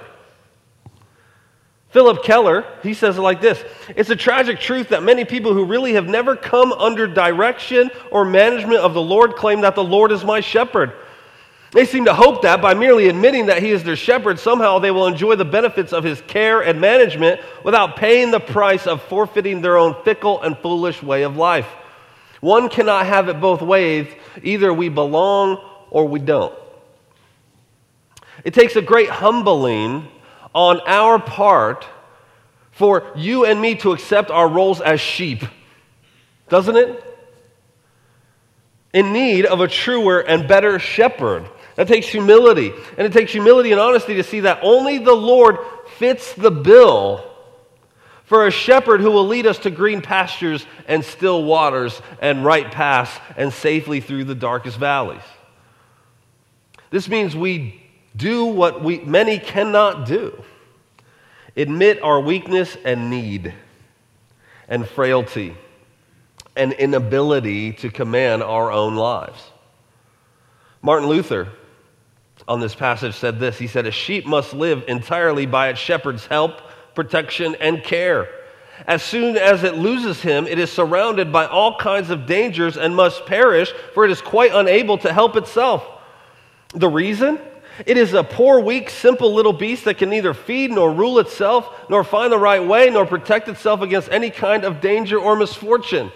Phillip 1.89 2.23
Keller, 2.23 2.65
he 2.81 2.93
says 2.93 3.17
it 3.17 3.21
like 3.21 3.41
this 3.41 3.63
It's 3.89 4.09
a 4.09 4.15
tragic 4.15 4.59
truth 4.59 4.89
that 4.89 5.03
many 5.03 5.25
people 5.25 5.53
who 5.53 5.65
really 5.65 5.93
have 5.93 6.07
never 6.07 6.35
come 6.35 6.71
under 6.71 7.05
direction 7.05 7.91
or 8.11 8.25
management 8.25 8.79
of 8.79 8.93
the 8.93 9.01
Lord 9.01 9.35
claim 9.35 9.61
that 9.61 9.75
the 9.75 9.83
Lord 9.83 10.11
is 10.11 10.23
my 10.23 10.39
shepherd. 10.39 10.93
They 11.73 11.85
seem 11.85 12.05
to 12.05 12.13
hope 12.13 12.41
that 12.41 12.61
by 12.61 12.73
merely 12.73 13.07
admitting 13.07 13.45
that 13.45 13.63
he 13.63 13.71
is 13.71 13.83
their 13.83 13.95
shepherd, 13.95 14.39
somehow 14.39 14.79
they 14.79 14.91
will 14.91 15.07
enjoy 15.07 15.35
the 15.35 15.45
benefits 15.45 15.93
of 15.93 16.03
his 16.03 16.21
care 16.21 16.61
and 16.61 16.81
management 16.81 17.39
without 17.63 17.95
paying 17.95 18.31
the 18.31 18.41
price 18.41 18.87
of 18.87 19.01
forfeiting 19.03 19.61
their 19.61 19.77
own 19.77 19.95
fickle 20.03 20.41
and 20.41 20.57
foolish 20.57 21.01
way 21.01 21.23
of 21.23 21.37
life. 21.37 21.67
One 22.41 22.69
cannot 22.69 23.05
have 23.05 23.29
it 23.29 23.39
both 23.39 23.61
ways. 23.61 24.07
Either 24.43 24.73
we 24.73 24.89
belong 24.89 25.63
or 25.89 26.07
we 26.07 26.19
don't. 26.19 26.53
It 28.43 28.53
takes 28.53 28.75
a 28.75 28.81
great 28.81 29.09
humbling 29.09 30.07
on 30.53 30.81
our 30.85 31.19
part 31.19 31.85
for 32.71 33.11
you 33.15 33.45
and 33.45 33.61
me 33.61 33.75
to 33.75 33.91
accept 33.91 34.31
our 34.31 34.47
roles 34.47 34.81
as 34.81 34.99
sheep, 34.99 35.43
doesn't 36.49 36.75
it? 36.75 37.03
In 38.93 39.13
need 39.13 39.45
of 39.45 39.61
a 39.61 39.67
truer 39.67 40.19
and 40.19 40.47
better 40.47 40.79
shepherd. 40.79 41.47
That 41.75 41.87
takes 41.87 42.07
humility. 42.07 42.73
And 42.97 43.07
it 43.07 43.13
takes 43.13 43.31
humility 43.31 43.71
and 43.71 43.79
honesty 43.79 44.15
to 44.15 44.23
see 44.23 44.41
that 44.41 44.59
only 44.63 44.97
the 44.97 45.13
Lord 45.13 45.57
fits 45.97 46.33
the 46.33 46.51
bill 46.51 47.30
for 48.31 48.47
a 48.47 48.51
shepherd 48.51 49.01
who 49.01 49.11
will 49.11 49.27
lead 49.27 49.45
us 49.45 49.59
to 49.59 49.69
green 49.69 50.01
pastures 50.01 50.65
and 50.87 51.03
still 51.03 51.43
waters 51.43 52.01
and 52.21 52.45
right 52.45 52.71
paths 52.71 53.11
and 53.35 53.51
safely 53.51 53.99
through 53.99 54.23
the 54.23 54.33
darkest 54.33 54.77
valleys. 54.77 55.21
This 56.91 57.09
means 57.09 57.35
we 57.35 57.83
do 58.15 58.45
what 58.45 58.81
we, 58.81 58.99
many 58.99 59.37
cannot 59.37 60.05
do 60.05 60.45
admit 61.57 62.01
our 62.01 62.21
weakness 62.21 62.77
and 62.85 63.09
need 63.09 63.53
and 64.69 64.87
frailty 64.87 65.53
and 66.55 66.71
inability 66.71 67.73
to 67.73 67.89
command 67.89 68.43
our 68.43 68.71
own 68.71 68.95
lives. 68.95 69.43
Martin 70.81 71.09
Luther 71.09 71.49
on 72.47 72.61
this 72.61 72.75
passage 72.75 73.15
said 73.15 73.41
this 73.41 73.57
He 73.57 73.67
said, 73.67 73.85
A 73.85 73.91
sheep 73.91 74.25
must 74.25 74.53
live 74.53 74.85
entirely 74.87 75.45
by 75.45 75.67
its 75.67 75.81
shepherd's 75.81 76.25
help 76.27 76.61
protection, 76.95 77.55
and 77.59 77.83
care. 77.83 78.27
As 78.87 79.03
soon 79.03 79.37
as 79.37 79.63
it 79.63 79.75
loses 79.75 80.21
him, 80.21 80.47
it 80.47 80.57
is 80.57 80.71
surrounded 80.71 81.31
by 81.31 81.45
all 81.45 81.77
kinds 81.77 82.09
of 82.09 82.25
dangers 82.25 82.77
and 82.77 82.95
must 82.95 83.25
perish, 83.25 83.71
for 83.93 84.05
it 84.05 84.11
is 84.11 84.21
quite 84.21 84.51
unable 84.53 84.97
to 84.99 85.13
help 85.13 85.35
itself. 85.35 85.85
The 86.73 86.89
reason? 86.89 87.39
It 87.85 87.97
is 87.97 88.13
a 88.13 88.23
poor, 88.23 88.59
weak, 88.59 88.89
simple 88.89 89.33
little 89.33 89.53
beast 89.53 89.85
that 89.85 89.97
can 89.97 90.09
neither 90.09 90.33
feed 90.33 90.71
nor 90.71 90.91
rule 90.91 91.19
itself, 91.19 91.69
nor 91.89 92.03
find 92.03 92.31
the 92.31 92.37
right 92.37 92.65
way, 92.65 92.89
nor 92.89 93.05
protect 93.05 93.47
itself 93.47 93.81
against 93.81 94.09
any 94.09 94.29
kind 94.29 94.63
of 94.63 94.81
danger 94.81 95.19
or 95.19 95.35
misfortune. 95.35 96.11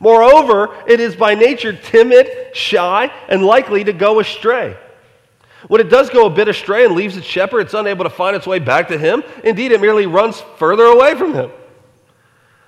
Moreover, 0.00 0.76
it 0.86 1.00
is 1.00 1.16
by 1.16 1.34
nature 1.34 1.72
timid, 1.72 2.54
shy, 2.54 3.10
and 3.28 3.44
likely 3.44 3.84
to 3.84 3.92
go 3.92 4.20
astray. 4.20 4.76
When 5.68 5.80
it 5.80 5.88
does 5.88 6.10
go 6.10 6.26
a 6.26 6.30
bit 6.30 6.48
astray 6.48 6.84
and 6.84 6.94
leaves 6.94 7.16
its 7.16 7.26
shepherd, 7.26 7.60
it's 7.60 7.74
unable 7.74 8.04
to 8.04 8.10
find 8.10 8.36
its 8.36 8.46
way 8.46 8.58
back 8.58 8.88
to 8.88 8.98
him. 8.98 9.22
Indeed, 9.42 9.72
it 9.72 9.80
merely 9.80 10.06
runs 10.06 10.40
further 10.58 10.84
away 10.84 11.14
from 11.16 11.34
him. 11.34 11.50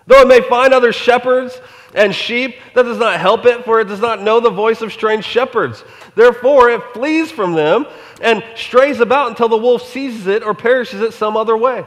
Though 0.07 0.23
it 0.23 0.28
may 0.28 0.40
find 0.40 0.73
other 0.73 0.93
shepherds 0.93 1.61
and 1.95 2.14
sheep, 2.14 2.57
that 2.75 2.83
does 2.83 2.99
not 2.99 3.21
help 3.21 3.47
it, 3.47 3.64
for 3.64 3.81
it 3.81 3.88
does 3.88 4.00
not 4.00 4.23
know 4.23 4.40
the 4.40 4.50
voice 4.50 4.81
of 4.81 4.93
strange 4.93 5.25
shepherds. 5.25 5.85
Therefore, 6.14 6.71
it 6.71 6.83
flees 6.95 7.31
from 7.31 7.52
them 7.52 7.87
and 8.21 8.43
strays 8.57 9.00
about 9.00 9.28
until 9.28 9.49
the 9.49 9.57
wolf 9.57 9.83
seizes 9.83 10.26
it 10.26 10.43
or 10.43 10.55
perishes 10.55 11.00
it 11.00 11.12
some 11.12 11.37
other 11.37 11.57
way. 11.57 11.85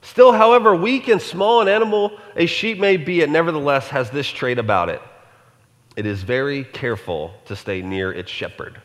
Still, 0.00 0.32
however 0.32 0.74
weak 0.74 1.08
and 1.08 1.20
small 1.20 1.60
an 1.60 1.68
animal 1.68 2.18
a 2.36 2.46
sheep 2.46 2.78
may 2.78 2.96
be, 2.96 3.20
it 3.20 3.30
nevertheless 3.30 3.88
has 3.88 4.10
this 4.10 4.28
trait 4.28 4.58
about 4.58 4.88
it 4.88 5.02
it 5.96 6.06
is 6.06 6.22
very 6.22 6.64
careful 6.64 7.34
to 7.46 7.56
stay 7.56 7.82
near 7.82 8.12
its 8.12 8.30
shepherd. 8.30 8.80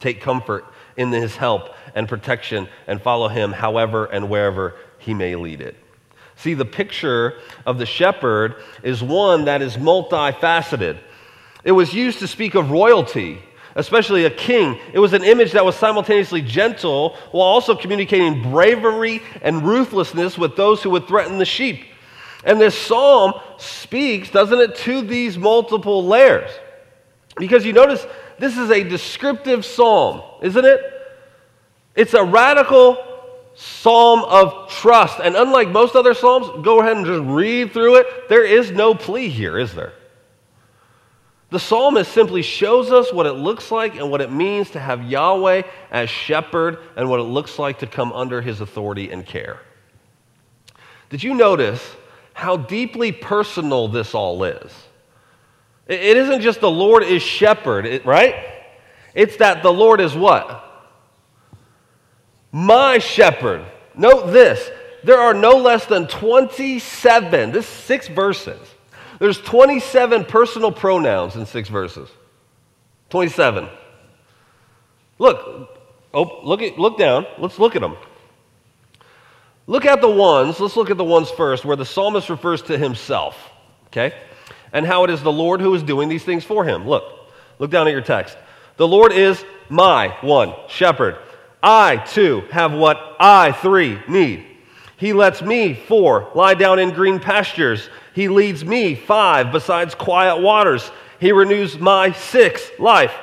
Take 0.00 0.20
comfort 0.20 0.64
in 0.96 1.12
his 1.12 1.36
help 1.36 1.74
and 1.94 2.08
protection 2.08 2.68
and 2.86 3.00
follow 3.00 3.28
him 3.28 3.52
however 3.52 4.06
and 4.06 4.28
wherever 4.28 4.74
he 4.98 5.14
may 5.14 5.36
lead 5.36 5.60
it. 5.60 5.76
See, 6.36 6.54
the 6.54 6.64
picture 6.64 7.38
of 7.64 7.78
the 7.78 7.86
shepherd 7.86 8.56
is 8.82 9.02
one 9.02 9.46
that 9.46 9.62
is 9.62 9.76
multifaceted. 9.76 10.98
It 11.64 11.72
was 11.72 11.94
used 11.94 12.18
to 12.18 12.28
speak 12.28 12.54
of 12.54 12.70
royalty, 12.70 13.38
especially 13.74 14.26
a 14.26 14.30
king. 14.30 14.78
It 14.92 14.98
was 14.98 15.14
an 15.14 15.24
image 15.24 15.52
that 15.52 15.64
was 15.64 15.76
simultaneously 15.76 16.42
gentle 16.42 17.16
while 17.30 17.46
also 17.46 17.74
communicating 17.74 18.42
bravery 18.42 19.22
and 19.40 19.66
ruthlessness 19.66 20.36
with 20.36 20.56
those 20.56 20.82
who 20.82 20.90
would 20.90 21.08
threaten 21.08 21.38
the 21.38 21.46
sheep. 21.46 21.84
And 22.44 22.60
this 22.60 22.78
psalm 22.78 23.32
speaks, 23.56 24.30
doesn't 24.30 24.60
it, 24.60 24.76
to 24.76 25.02
these 25.02 25.36
multiple 25.36 26.04
layers. 26.06 26.50
Because 27.36 27.66
you 27.66 27.72
notice 27.72 28.06
this 28.38 28.56
is 28.56 28.70
a 28.70 28.82
descriptive 28.82 29.64
psalm, 29.64 30.22
isn't 30.42 30.64
it? 30.64 30.80
It's 31.94 32.14
a 32.14 32.22
radical 32.22 33.02
psalm 33.54 34.22
of 34.24 34.70
trust. 34.70 35.18
And 35.20 35.34
unlike 35.34 35.68
most 35.68 35.96
other 35.96 36.14
psalms, 36.14 36.64
go 36.64 36.80
ahead 36.80 36.96
and 36.96 37.06
just 37.06 37.22
read 37.24 37.72
through 37.72 37.96
it. 37.96 38.28
There 38.28 38.44
is 38.44 38.70
no 38.70 38.94
plea 38.94 39.28
here, 39.28 39.58
is 39.58 39.74
there? 39.74 39.92
The 41.50 41.60
psalmist 41.60 42.12
simply 42.12 42.42
shows 42.42 42.90
us 42.90 43.12
what 43.12 43.26
it 43.26 43.32
looks 43.34 43.70
like 43.70 43.96
and 43.96 44.10
what 44.10 44.20
it 44.20 44.32
means 44.32 44.70
to 44.72 44.80
have 44.80 45.04
Yahweh 45.04 45.62
as 45.90 46.10
shepherd 46.10 46.78
and 46.96 47.08
what 47.08 47.20
it 47.20 47.24
looks 47.24 47.58
like 47.58 47.78
to 47.78 47.86
come 47.86 48.12
under 48.12 48.42
his 48.42 48.60
authority 48.60 49.10
and 49.10 49.24
care. 49.24 49.60
Did 51.08 51.22
you 51.22 51.34
notice 51.34 51.96
how 52.34 52.56
deeply 52.56 53.12
personal 53.12 53.88
this 53.88 54.14
all 54.14 54.42
is? 54.42 54.72
It 55.86 56.16
isn't 56.16 56.40
just 56.40 56.60
the 56.60 56.70
Lord 56.70 57.04
is 57.04 57.22
shepherd, 57.22 58.04
right? 58.04 58.34
It's 59.14 59.36
that 59.36 59.62
the 59.62 59.72
Lord 59.72 60.00
is 60.00 60.14
what? 60.14 60.62
My 62.52 62.98
shepherd. 62.98 63.64
Note 63.94 64.32
this 64.32 64.70
there 65.04 65.18
are 65.18 65.34
no 65.34 65.56
less 65.58 65.86
than 65.86 66.08
27, 66.08 67.52
this 67.52 67.66
six 67.66 68.08
verses. 68.08 68.58
There's 69.18 69.40
27 69.40 70.24
personal 70.24 70.72
pronouns 70.72 71.36
in 71.36 71.46
six 71.46 71.68
verses. 71.68 72.08
27. 73.10 73.68
Look, 75.18 75.70
oh, 76.12 76.40
look, 76.42 76.60
at, 76.60 76.78
look 76.78 76.98
down. 76.98 77.26
Let's 77.38 77.58
look 77.58 77.76
at 77.76 77.82
them. 77.82 77.96
Look 79.68 79.84
at 79.84 80.00
the 80.00 80.10
ones, 80.10 80.60
let's 80.60 80.76
look 80.76 80.90
at 80.90 80.96
the 80.96 81.04
ones 81.04 81.30
first 81.30 81.64
where 81.64 81.76
the 81.76 81.84
psalmist 81.84 82.28
refers 82.30 82.62
to 82.62 82.78
himself. 82.78 83.36
Okay? 83.88 84.14
And 84.72 84.86
how 84.86 85.04
it 85.04 85.10
is 85.10 85.22
the 85.22 85.32
Lord 85.32 85.60
who 85.60 85.74
is 85.74 85.82
doing 85.82 86.08
these 86.08 86.24
things 86.24 86.44
for 86.44 86.64
him. 86.64 86.86
Look, 86.86 87.04
look 87.58 87.70
down 87.70 87.86
at 87.86 87.92
your 87.92 88.02
text. 88.02 88.36
The 88.76 88.86
Lord 88.88 89.12
is 89.12 89.44
my, 89.68 90.16
one, 90.20 90.54
shepherd. 90.68 91.16
I, 91.62 91.96
two, 91.96 92.42
have 92.50 92.72
what 92.72 93.16
I, 93.18 93.52
three, 93.52 93.98
need. 94.08 94.44
He 94.98 95.12
lets 95.12 95.42
me, 95.42 95.74
four, 95.74 96.30
lie 96.34 96.54
down 96.54 96.78
in 96.78 96.90
green 96.90 97.18
pastures. 97.18 97.88
He 98.14 98.28
leads 98.28 98.64
me, 98.64 98.94
five, 98.94 99.52
besides 99.52 99.94
quiet 99.94 100.40
waters. 100.40 100.90
He 101.20 101.32
renews 101.32 101.78
my, 101.78 102.12
six, 102.12 102.70
life. 102.78 103.14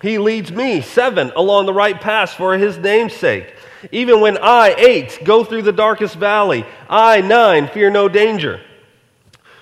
He 0.00 0.18
leads 0.18 0.52
me, 0.52 0.80
seven, 0.80 1.32
along 1.34 1.66
the 1.66 1.72
right 1.72 2.00
path 2.00 2.34
for 2.34 2.56
his 2.56 2.78
name's 2.78 3.14
sake. 3.14 3.54
Even 3.92 4.20
when 4.20 4.38
I, 4.38 4.74
eight, 4.78 5.18
go 5.24 5.44
through 5.44 5.62
the 5.62 5.72
darkest 5.72 6.16
valley, 6.16 6.64
I, 6.88 7.20
nine, 7.20 7.68
fear 7.68 7.90
no 7.90 8.08
danger. 8.08 8.60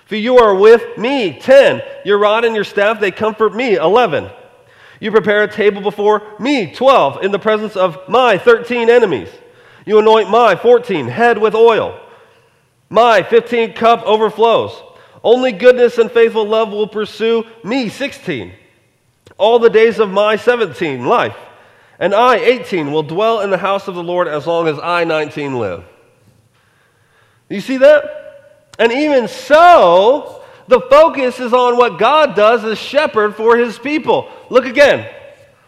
For 0.06 0.16
you 0.16 0.38
are 0.38 0.54
with 0.54 0.96
me. 0.96 1.38
10. 1.38 1.82
Your 2.04 2.18
rod 2.18 2.44
and 2.44 2.54
your 2.54 2.64
staff, 2.64 2.98
they 2.98 3.10
comfort 3.10 3.54
me. 3.54 3.74
11. 3.74 4.30
You 5.00 5.10
prepare 5.10 5.42
a 5.42 5.52
table 5.52 5.82
before 5.82 6.22
me, 6.38 6.72
12, 6.72 7.22
in 7.22 7.32
the 7.32 7.38
presence 7.38 7.76
of 7.76 8.08
my 8.08 8.38
13 8.38 8.88
enemies. 8.88 9.28
You 9.84 9.98
anoint 9.98 10.30
my 10.30 10.56
14 10.56 11.06
head 11.08 11.38
with 11.38 11.54
oil. 11.54 12.00
My 12.88 13.22
15 13.22 13.74
cup 13.74 14.02
overflows. 14.04 14.82
Only 15.22 15.52
goodness 15.52 15.98
and 15.98 16.10
faithful 16.10 16.46
love 16.46 16.70
will 16.70 16.86
pursue 16.86 17.44
me, 17.62 17.88
16. 17.88 18.52
All 19.38 19.58
the 19.58 19.68
days 19.68 19.98
of 19.98 20.10
my 20.10 20.36
17 20.36 21.04
life. 21.04 21.36
And 21.98 22.14
I, 22.14 22.36
18, 22.36 22.92
will 22.92 23.02
dwell 23.02 23.40
in 23.40 23.50
the 23.50 23.58
house 23.58 23.88
of 23.88 23.94
the 23.94 24.02
Lord 24.02 24.28
as 24.28 24.46
long 24.46 24.68
as 24.68 24.78
I, 24.78 25.04
19, 25.04 25.58
live. 25.58 25.84
You 27.48 27.60
see 27.60 27.78
that? 27.78 28.25
And 28.78 28.92
even 28.92 29.28
so, 29.28 30.42
the 30.68 30.80
focus 30.80 31.40
is 31.40 31.52
on 31.52 31.76
what 31.76 31.98
God 31.98 32.34
does 32.34 32.64
as 32.64 32.78
shepherd 32.78 33.36
for 33.36 33.56
his 33.56 33.78
people. 33.78 34.28
Look 34.50 34.66
again. 34.66 35.12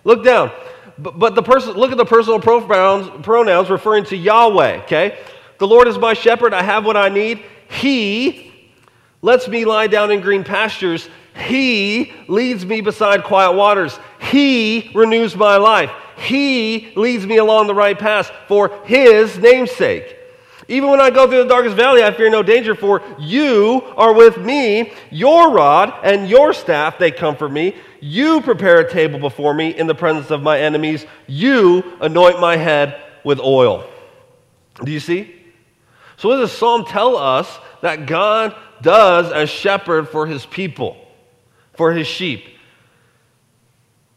Look 0.05 0.25
down. 0.25 0.51
But, 0.99 1.19
but 1.19 1.35
the 1.35 1.43
person, 1.43 1.75
look 1.75 1.93
at 1.93 1.97
the 1.97 2.05
personal 2.05 2.41
pronouns, 2.41 3.25
pronouns 3.25 3.71
referring 3.71 4.05
to 4.07 4.17
Yahweh, 4.17 4.83
okay? 4.83 5.19
The 5.59 5.67
Lord 5.67 5.89
is 5.89 5.99
my 5.99 6.15
shepherd. 6.15 6.53
I 6.53 6.63
have 6.63 6.85
what 6.85 6.97
I 6.97 7.09
need. 7.09 7.45
He 7.69 8.53
lets 9.23 9.49
me 9.49 9.65
lie 9.65 9.87
down 9.87 10.11
in 10.11 10.21
green 10.21 10.45
pastures. 10.45 11.09
He 11.37 12.13
leads 12.27 12.67
me 12.67 12.81
beside 12.81 13.23
quiet 13.23 13.53
waters. 13.53 13.99
He 14.21 14.91
renews 14.95 15.37
my 15.37 15.57
life. 15.57 15.91
He 16.17 16.93
leads 16.97 17.25
me 17.25 17.37
along 17.37 17.69
the 17.69 17.75
right 17.75 17.99
path 17.99 18.33
for 18.49 18.71
His 18.85 19.39
namesake. 19.39 20.18
Even 20.71 20.91
when 20.91 21.01
I 21.01 21.09
go 21.09 21.27
through 21.27 21.45
the 21.45 21.49
darkest 21.49 21.77
valley, 21.77 22.05
I 22.05 22.13
fear 22.13 22.29
no 22.29 22.43
danger, 22.43 22.75
for 22.75 23.03
you 23.19 23.83
are 23.97 24.13
with 24.13 24.37
me. 24.37 24.93
Your 25.11 25.51
rod 25.51 25.95
and 26.05 26.29
your 26.29 26.53
staff, 26.53 26.99
they 26.99 27.11
comfort 27.11 27.49
me. 27.49 27.75
You 28.01 28.43
prepare 28.43 28.81
a 28.81 28.91
table 28.91 29.19
before 29.19 29.55
me 29.55 29.71
in 29.77 29.87
the 29.87 29.95
presence 29.95 30.31
of 30.31 30.43
my 30.43 30.61
enemies. 30.61 31.07
You 31.27 31.83
anoint 32.03 32.39
my 32.39 32.57
head 32.57 33.01
with 33.25 33.41
oil. 33.41 33.89
Do 34.85 34.93
you 34.93 35.01
see? 35.01 35.35
So, 36.19 36.29
what 36.29 36.37
does 36.37 36.51
the 36.51 36.57
Psalm 36.57 36.85
tell 36.85 37.17
us 37.17 37.59
that 37.81 38.07
God 38.07 38.55
does 38.83 39.33
as 39.33 39.49
shepherd 39.49 40.09
for 40.11 40.27
his 40.27 40.45
people, 40.45 40.99
for 41.77 41.93
his 41.93 42.07
sheep? 42.07 42.45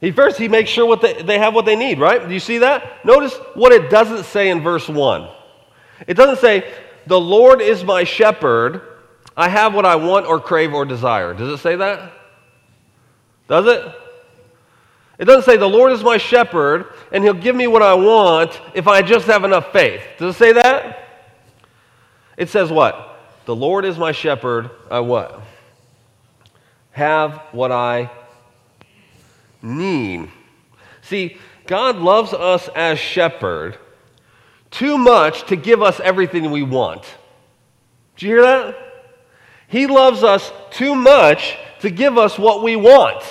He 0.02 0.12
first 0.12 0.38
he 0.38 0.50
makes 0.50 0.70
sure 0.70 0.86
what 0.86 1.02
they, 1.02 1.22
they 1.22 1.40
have 1.40 1.54
what 1.54 1.66
they 1.66 1.76
need, 1.76 2.00
right? 2.00 2.28
Do 2.28 2.34
you 2.34 2.40
see 2.40 2.58
that? 2.58 3.06
Notice 3.06 3.34
what 3.54 3.72
it 3.72 3.90
doesn't 3.90 4.26
say 4.26 4.50
in 4.50 4.62
verse 4.62 4.90
1. 4.90 5.30
It 6.08 6.16
doesn't 6.16 6.40
say, 6.40 6.72
The 7.08 7.20
Lord 7.20 7.62
is 7.62 7.84
my 7.84 8.04
shepherd. 8.04 8.82
I 9.36 9.50
have 9.50 9.74
what 9.74 9.86
I 9.86 9.96
want 9.96 10.26
or 10.26 10.40
crave 10.40 10.74
or 10.74 10.86
desire. 10.86 11.34
Does 11.34 11.60
it 11.60 11.62
say 11.62 11.76
that? 11.78 12.14
Does 13.48 13.66
it? 13.68 13.96
It 15.18 15.26
doesn't 15.26 15.44
say, 15.44 15.58
The 15.58 15.70
Lord 15.70 15.92
is 15.92 16.04
my 16.04 16.18
shepherd, 16.18 16.88
and 17.12 17.24
he'll 17.24 17.34
give 17.34 17.56
me 17.56 17.68
what 17.68 17.82
I 17.82 17.94
want 17.94 18.60
if 18.74 18.88
I 18.88 19.02
just 19.02 19.28
have 19.28 19.44
enough 19.44 19.72
faith. 19.72 20.02
Does 20.18 20.36
it 20.36 20.38
say 20.38 20.54
that? 20.54 20.98
It 22.38 22.50
says 22.50 22.72
what? 22.72 23.20
The 23.46 23.56
Lord 23.56 23.86
is 23.86 23.98
my 23.98 24.12
shepherd. 24.12 24.72
I 24.90 25.00
what? 25.00 25.42
Have 26.92 27.34
what 27.52 27.72
I 27.72 28.10
need. 29.62 30.30
See, 31.02 31.38
God 31.68 31.98
loves 31.98 32.34
us 32.34 32.68
as 32.76 33.00
shepherd 33.00 33.78
too 34.72 34.98
much 34.98 35.44
to 35.48 35.56
give 35.56 35.82
us 35.82 36.00
everything 36.00 36.50
we 36.50 36.64
want. 36.64 37.04
Do 38.16 38.26
you 38.26 38.36
hear 38.36 38.42
that? 38.42 38.78
He 39.68 39.88
loves 39.88 40.24
us 40.24 40.52
too 40.72 40.96
much 40.96 41.58
to 41.80 41.90
give 41.90 42.18
us 42.18 42.40
what 42.40 42.64
we 42.64 42.76
want. 42.76 43.24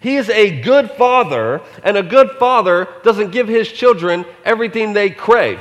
He 0.00 0.16
is 0.16 0.30
a 0.30 0.60
good 0.62 0.90
father, 0.92 1.60
and 1.84 1.96
a 1.96 2.02
good 2.02 2.30
father 2.38 2.88
doesn't 3.02 3.32
give 3.32 3.48
his 3.48 3.70
children 3.70 4.24
everything 4.44 4.92
they 4.92 5.10
crave. 5.10 5.60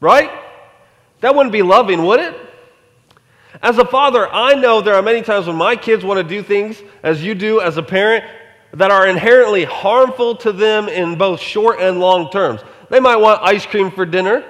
Right? 0.00 0.30
That 1.20 1.34
wouldn't 1.34 1.52
be 1.52 1.62
loving, 1.62 2.04
would 2.04 2.20
it? 2.20 2.34
As 3.62 3.78
a 3.78 3.84
father, 3.84 4.28
I 4.28 4.54
know 4.54 4.80
there 4.80 4.94
are 4.94 5.02
many 5.02 5.22
times 5.22 5.46
when 5.46 5.56
my 5.56 5.76
kids 5.76 6.04
want 6.04 6.18
to 6.18 6.24
do 6.24 6.42
things, 6.42 6.82
as 7.02 7.22
you 7.22 7.34
do 7.34 7.60
as 7.60 7.76
a 7.76 7.82
parent, 7.82 8.24
that 8.72 8.90
are 8.90 9.06
inherently 9.06 9.64
harmful 9.64 10.36
to 10.36 10.52
them 10.52 10.88
in 10.88 11.16
both 11.16 11.40
short 11.40 11.80
and 11.80 12.00
long 12.00 12.30
terms. 12.30 12.60
They 12.90 13.00
might 13.00 13.16
want 13.16 13.42
ice 13.42 13.66
cream 13.66 13.90
for 13.90 14.06
dinner. 14.06 14.44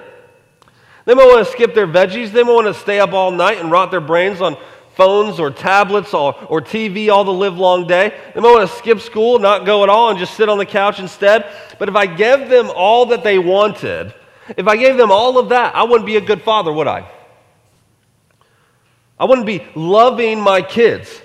They 1.05 1.13
might 1.13 1.25
want 1.25 1.45
to 1.45 1.51
skip 1.51 1.75
their 1.75 1.87
veggies. 1.87 2.31
They 2.31 2.43
might 2.43 2.53
want 2.53 2.67
to 2.67 2.73
stay 2.73 2.99
up 2.99 3.13
all 3.13 3.31
night 3.31 3.59
and 3.59 3.71
rot 3.71 3.91
their 3.91 4.01
brains 4.01 4.41
on 4.41 4.57
phones 4.95 5.39
or 5.39 5.51
tablets 5.51 6.13
or, 6.13 6.33
or 6.45 6.61
TV 6.61 7.09
all 7.09 7.23
the 7.23 7.33
live 7.33 7.57
long 7.57 7.85
day. 7.85 8.17
They 8.33 8.41
might 8.41 8.51
want 8.51 8.69
to 8.69 8.75
skip 8.75 8.99
school, 9.01 9.39
not 9.39 9.65
go 9.65 9.83
at 9.83 9.89
all, 9.89 10.09
and 10.09 10.17
just 10.17 10.35
sit 10.35 10.49
on 10.49 10.57
the 10.57 10.65
couch 10.65 10.99
instead. 10.99 11.45
But 11.77 11.89
if 11.89 11.95
I 11.95 12.05
gave 12.07 12.49
them 12.49 12.71
all 12.75 13.07
that 13.07 13.23
they 13.23 13.37
wanted, 13.37 14.13
if 14.57 14.67
I 14.67 14.77
gave 14.77 14.97
them 14.97 15.11
all 15.11 15.37
of 15.37 15.49
that, 15.49 15.75
I 15.75 15.83
wouldn't 15.83 16.05
be 16.05 16.17
a 16.17 16.21
good 16.21 16.41
father, 16.41 16.71
would 16.71 16.87
I? 16.87 17.09
I 19.19 19.25
wouldn't 19.25 19.47
be 19.47 19.65
loving 19.75 20.41
my 20.41 20.61
kids. 20.61 21.21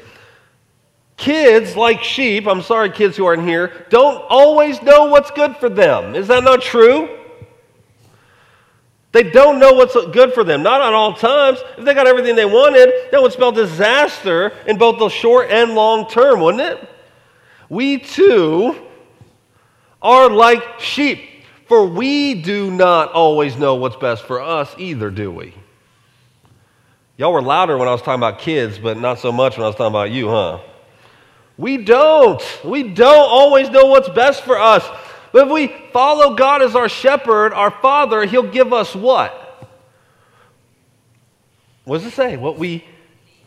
Kids, 1.20 1.76
like 1.76 2.02
sheep, 2.02 2.46
I'm 2.46 2.62
sorry, 2.62 2.88
kids 2.88 3.14
who 3.14 3.26
aren't 3.26 3.42
here, 3.42 3.84
don't 3.90 4.24
always 4.30 4.80
know 4.80 5.04
what's 5.04 5.30
good 5.30 5.54
for 5.58 5.68
them. 5.68 6.14
Is 6.14 6.28
that 6.28 6.42
not 6.42 6.62
true? 6.62 7.14
They 9.12 9.24
don't 9.24 9.58
know 9.58 9.74
what's 9.74 9.94
good 10.12 10.32
for 10.32 10.44
them, 10.44 10.62
not 10.62 10.80
at 10.80 10.94
all 10.94 11.12
times. 11.12 11.58
If 11.76 11.84
they 11.84 11.92
got 11.92 12.06
everything 12.06 12.36
they 12.36 12.46
wanted, 12.46 13.10
that 13.10 13.20
would 13.20 13.32
spell 13.32 13.52
disaster 13.52 14.56
in 14.66 14.78
both 14.78 14.98
the 14.98 15.10
short 15.10 15.50
and 15.50 15.74
long 15.74 16.08
term, 16.08 16.40
wouldn't 16.40 16.62
it? 16.62 16.88
We 17.68 17.98
too 17.98 18.80
are 20.00 20.30
like 20.30 20.80
sheep, 20.80 21.44
for 21.68 21.84
we 21.84 22.32
do 22.32 22.70
not 22.70 23.12
always 23.12 23.58
know 23.58 23.74
what's 23.74 23.96
best 23.96 24.24
for 24.24 24.40
us 24.40 24.74
either, 24.78 25.10
do 25.10 25.30
we? 25.30 25.52
Y'all 27.18 27.34
were 27.34 27.42
louder 27.42 27.76
when 27.76 27.88
I 27.88 27.92
was 27.92 28.00
talking 28.00 28.20
about 28.20 28.38
kids, 28.38 28.78
but 28.78 28.98
not 28.98 29.18
so 29.18 29.30
much 29.30 29.58
when 29.58 29.64
I 29.64 29.66
was 29.66 29.76
talking 29.76 29.92
about 29.92 30.10
you, 30.10 30.30
huh? 30.30 30.60
We 31.60 31.76
don't. 31.76 32.42
We 32.64 32.84
don't 32.84 33.28
always 33.28 33.68
know 33.68 33.84
what's 33.84 34.08
best 34.08 34.44
for 34.44 34.58
us. 34.58 34.82
But 35.30 35.46
if 35.46 35.52
we 35.52 35.68
follow 35.92 36.34
God 36.34 36.62
as 36.62 36.74
our 36.74 36.88
shepherd, 36.88 37.52
our 37.52 37.70
father, 37.70 38.24
he'll 38.24 38.50
give 38.50 38.72
us 38.72 38.94
what? 38.96 39.68
What 41.84 41.98
does 41.98 42.06
it 42.06 42.14
say? 42.14 42.38
What 42.38 42.56
we 42.56 42.82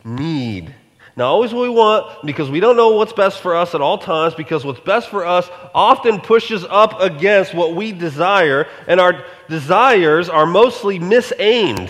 need. 0.05 0.75
Not 1.15 1.25
always 1.25 1.55
what 1.55 1.63
we 1.63 1.69
want 1.69 2.23
because 2.23 2.51
we 2.51 2.59
don't 2.59 2.77
know 2.77 2.89
what's 2.89 3.13
best 3.13 3.39
for 3.39 3.55
us 3.55 3.73
at 3.73 3.81
all 3.81 3.97
times 3.97 4.35
because 4.35 4.63
what's 4.63 4.79
best 4.79 5.09
for 5.09 5.25
us 5.25 5.49
often 5.73 6.21
pushes 6.21 6.63
up 6.69 7.01
against 7.01 7.55
what 7.55 7.75
we 7.75 7.93
desire, 7.93 8.67
and 8.87 8.99
our 8.99 9.25
desires 9.49 10.29
are 10.29 10.45
mostly 10.45 10.99
misaimed. 10.99 11.89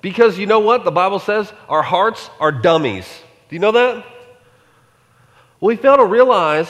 Because 0.00 0.38
you 0.38 0.46
know 0.46 0.58
what? 0.58 0.82
The 0.82 0.90
Bible 0.90 1.20
says 1.20 1.52
our 1.68 1.82
hearts 1.82 2.30
are 2.40 2.50
dummies. 2.50 3.06
Do 3.48 3.54
you 3.54 3.60
know 3.60 3.72
that? 3.72 4.04
What 5.64 5.70
we 5.70 5.76
fail 5.76 5.96
to 5.96 6.04
realize 6.04 6.68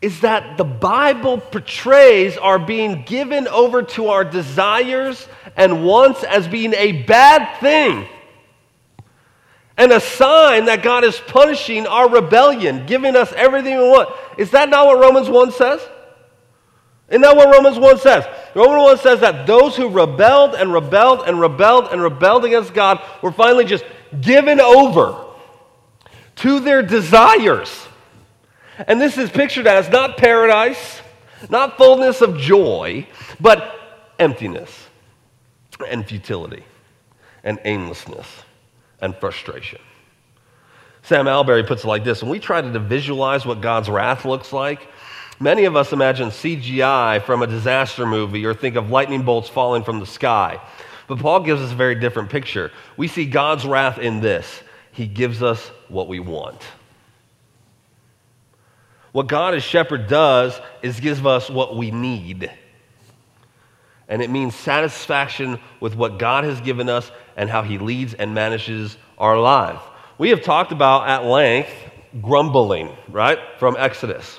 is 0.00 0.20
that 0.20 0.56
the 0.56 0.64
Bible 0.64 1.38
portrays 1.38 2.36
our 2.36 2.56
being 2.56 3.02
given 3.02 3.48
over 3.48 3.82
to 3.82 4.10
our 4.10 4.22
desires 4.24 5.26
and 5.56 5.84
wants 5.84 6.22
as 6.22 6.46
being 6.46 6.72
a 6.74 7.02
bad 7.02 7.58
thing 7.58 8.06
and 9.76 9.90
a 9.90 9.98
sign 9.98 10.66
that 10.66 10.84
God 10.84 11.02
is 11.02 11.18
punishing 11.26 11.88
our 11.88 12.08
rebellion, 12.08 12.86
giving 12.86 13.16
us 13.16 13.32
everything 13.32 13.76
we 13.76 13.88
want. 13.88 14.08
Is 14.38 14.52
that 14.52 14.68
not 14.68 14.86
what 14.86 15.00
Romans 15.00 15.28
1 15.28 15.50
says? 15.50 15.80
Isn't 17.08 17.22
that 17.22 17.34
what 17.34 17.52
Romans 17.52 17.76
1 17.76 17.98
says? 17.98 18.24
Romans 18.54 18.84
1 18.84 18.98
says 18.98 19.18
that 19.18 19.48
those 19.48 19.74
who 19.74 19.88
rebelled 19.88 20.54
and 20.54 20.72
rebelled 20.72 21.26
and 21.26 21.40
rebelled 21.40 21.88
and 21.90 22.00
rebelled 22.00 22.44
against 22.44 22.72
God 22.72 23.02
were 23.20 23.32
finally 23.32 23.64
just 23.64 23.84
given 24.20 24.60
over 24.60 25.23
to 26.36 26.60
their 26.60 26.82
desires. 26.82 27.86
And 28.86 29.00
this 29.00 29.18
is 29.18 29.30
pictured 29.30 29.66
as 29.66 29.88
not 29.88 30.16
paradise, 30.16 31.00
not 31.48 31.76
fullness 31.76 32.20
of 32.20 32.36
joy, 32.38 33.06
but 33.40 33.74
emptiness 34.18 34.88
and 35.88 36.06
futility 36.06 36.64
and 37.42 37.58
aimlessness 37.64 38.26
and 39.00 39.14
frustration. 39.16 39.80
Sam 41.02 41.28
Allberry 41.28 41.64
puts 41.64 41.84
it 41.84 41.88
like 41.88 42.04
this 42.04 42.22
When 42.22 42.30
we 42.30 42.40
try 42.40 42.62
to 42.62 42.78
visualize 42.78 43.44
what 43.44 43.60
God's 43.60 43.88
wrath 43.88 44.24
looks 44.24 44.52
like, 44.52 44.88
many 45.38 45.66
of 45.66 45.76
us 45.76 45.92
imagine 45.92 46.30
CGI 46.30 47.22
from 47.22 47.42
a 47.42 47.46
disaster 47.46 48.06
movie 48.06 48.46
or 48.46 48.54
think 48.54 48.76
of 48.76 48.90
lightning 48.90 49.22
bolts 49.22 49.48
falling 49.48 49.84
from 49.84 50.00
the 50.00 50.06
sky. 50.06 50.60
But 51.06 51.18
Paul 51.18 51.40
gives 51.40 51.60
us 51.60 51.72
a 51.72 51.76
very 51.76 51.94
different 51.96 52.30
picture. 52.30 52.72
We 52.96 53.08
see 53.08 53.26
God's 53.26 53.66
wrath 53.66 53.98
in 53.98 54.20
this 54.20 54.62
He 54.94 55.08
gives 55.08 55.42
us 55.42 55.70
what 55.88 56.06
we 56.06 56.20
want. 56.20 56.62
What 59.10 59.26
God 59.26 59.54
as 59.54 59.62
shepherd 59.64 60.06
does 60.06 60.58
is 60.82 61.00
give 61.00 61.26
us 61.26 61.50
what 61.50 61.76
we 61.76 61.90
need. 61.90 62.50
And 64.08 64.22
it 64.22 64.30
means 64.30 64.54
satisfaction 64.54 65.58
with 65.80 65.96
what 65.96 66.18
God 66.18 66.44
has 66.44 66.60
given 66.60 66.88
us 66.88 67.10
and 67.36 67.50
how 67.50 67.62
He 67.62 67.78
leads 67.78 68.14
and 68.14 68.34
manages 68.34 68.96
our 69.18 69.38
life. 69.38 69.80
We 70.16 70.30
have 70.30 70.42
talked 70.42 70.70
about 70.70 71.08
at 71.08 71.24
length 71.24 71.72
grumbling, 72.22 72.96
right? 73.08 73.38
From 73.58 73.76
Exodus. 73.76 74.38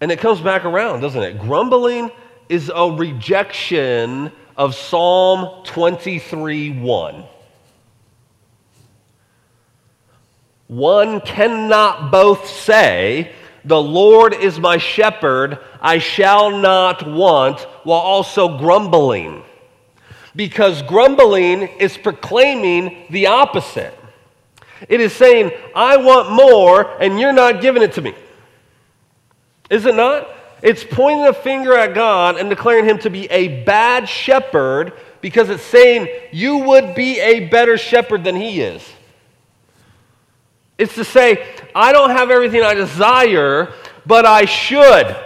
And 0.00 0.12
it 0.12 0.20
comes 0.20 0.40
back 0.40 0.64
around, 0.64 1.00
doesn't 1.00 1.22
it? 1.22 1.40
Grumbling 1.40 2.12
is 2.48 2.70
a 2.72 2.88
rejection 2.92 4.30
of 4.56 4.76
Psalm 4.76 5.64
23 5.64 6.80
1. 6.80 7.24
One 10.68 11.22
cannot 11.22 12.12
both 12.12 12.46
say, 12.46 13.32
The 13.64 13.80
Lord 13.80 14.34
is 14.34 14.60
my 14.60 14.76
shepherd, 14.76 15.58
I 15.80 15.98
shall 15.98 16.50
not 16.50 17.10
want, 17.10 17.60
while 17.84 18.00
also 18.00 18.58
grumbling. 18.58 19.42
Because 20.36 20.82
grumbling 20.82 21.62
is 21.62 21.96
proclaiming 21.96 23.06
the 23.10 23.26
opposite. 23.26 23.98
It 24.88 25.00
is 25.00 25.12
saying, 25.12 25.50
I 25.74 25.96
want 25.96 26.30
more, 26.30 27.00
and 27.00 27.18
you're 27.18 27.32
not 27.32 27.60
giving 27.60 27.82
it 27.82 27.94
to 27.94 28.02
me. 28.02 28.14
Is 29.70 29.86
it 29.86 29.94
not? 29.94 30.28
It's 30.62 30.84
pointing 30.84 31.26
a 31.26 31.32
finger 31.32 31.74
at 31.76 31.94
God 31.94 32.36
and 32.36 32.50
declaring 32.50 32.84
him 32.84 32.98
to 32.98 33.10
be 33.10 33.26
a 33.26 33.64
bad 33.64 34.08
shepherd 34.08 34.92
because 35.20 35.48
it's 35.50 35.62
saying 35.62 36.08
you 36.30 36.58
would 36.58 36.94
be 36.94 37.18
a 37.20 37.48
better 37.48 37.78
shepherd 37.78 38.22
than 38.22 38.36
he 38.36 38.60
is. 38.60 38.82
It's 40.78 40.94
to 40.94 41.04
say, 41.04 41.44
I 41.74 41.92
don't 41.92 42.10
have 42.10 42.30
everything 42.30 42.62
I 42.62 42.74
desire, 42.74 43.72
but 44.06 44.24
I 44.24 44.44
should. 44.44 45.16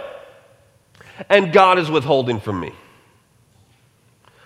And 1.29 1.53
God 1.53 1.77
is 1.77 1.89
withholding 1.89 2.39
from 2.39 2.59
me. 2.59 2.73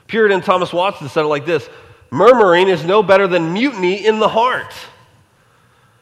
Puritan 0.08 0.41
Thomas 0.41 0.72
Watson 0.72 1.10
said 1.10 1.24
it 1.24 1.28
like 1.28 1.46
this 1.46 1.70
Murmuring 2.12 2.67
is 2.67 2.86
no 2.86 3.04
better 3.04 3.28
than 3.28 3.54
mutiny 3.54 4.06
in 4.06 4.20
the 4.20 4.30
heart. 4.30 4.74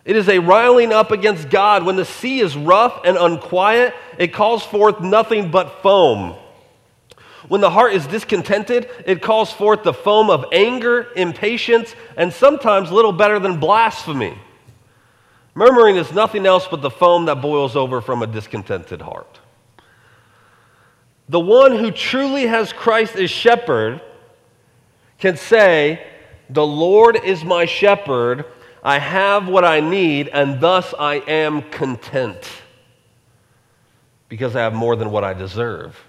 It 0.05 0.15
is 0.15 0.29
a 0.29 0.37
riling 0.37 0.93
up 0.93 1.11
against 1.11 1.49
God. 1.49 1.83
When 1.83 1.95
the 1.95 2.05
sea 2.05 2.39
is 2.39 2.55
rough 2.55 3.01
and 3.05 3.17
unquiet, 3.17 3.95
it 4.19 4.33
calls 4.33 4.63
forth 4.63 5.01
nothing 5.01 5.49
but 5.49 5.81
foam. 5.81 6.35
When 7.47 7.61
the 7.61 7.71
heart 7.71 7.93
is 7.93 8.05
discontented, 8.07 8.89
it 9.05 9.21
calls 9.21 9.51
forth 9.51 9.83
the 9.83 9.93
foam 9.93 10.29
of 10.29 10.45
anger, 10.51 11.07
impatience, 11.15 11.95
and 12.17 12.31
sometimes 12.31 12.91
little 12.91 13.11
better 13.11 13.39
than 13.39 13.59
blasphemy. 13.59 14.37
Murmuring 15.55 15.95
is 15.95 16.11
nothing 16.11 16.45
else 16.45 16.67
but 16.69 16.81
the 16.81 16.91
foam 16.91 17.25
that 17.25 17.41
boils 17.41 17.75
over 17.77 18.01
from 18.01 18.21
a 18.21 18.27
discontented 18.27 19.01
heart. 19.01 19.39
The 21.29 21.39
one 21.39 21.71
who 21.71 21.89
truly 21.91 22.45
has 22.45 22.71
Christ 22.73 23.15
as 23.15 23.31
shepherd 23.31 24.01
can 25.17 25.37
say, 25.37 26.05
The 26.49 26.65
Lord 26.65 27.17
is 27.23 27.43
my 27.43 27.65
shepherd 27.65 28.45
I 28.83 28.99
have 28.99 29.47
what 29.47 29.65
I 29.65 29.79
need, 29.79 30.27
and 30.27 30.61
thus 30.61 30.93
I 30.99 31.15
am 31.15 31.63
content 31.71 32.47
because 34.29 34.55
I 34.55 34.61
have 34.61 34.75
more 34.75 34.95
than 34.95 35.09
what 35.09 35.23
I 35.23 35.33
deserve. 35.33 35.99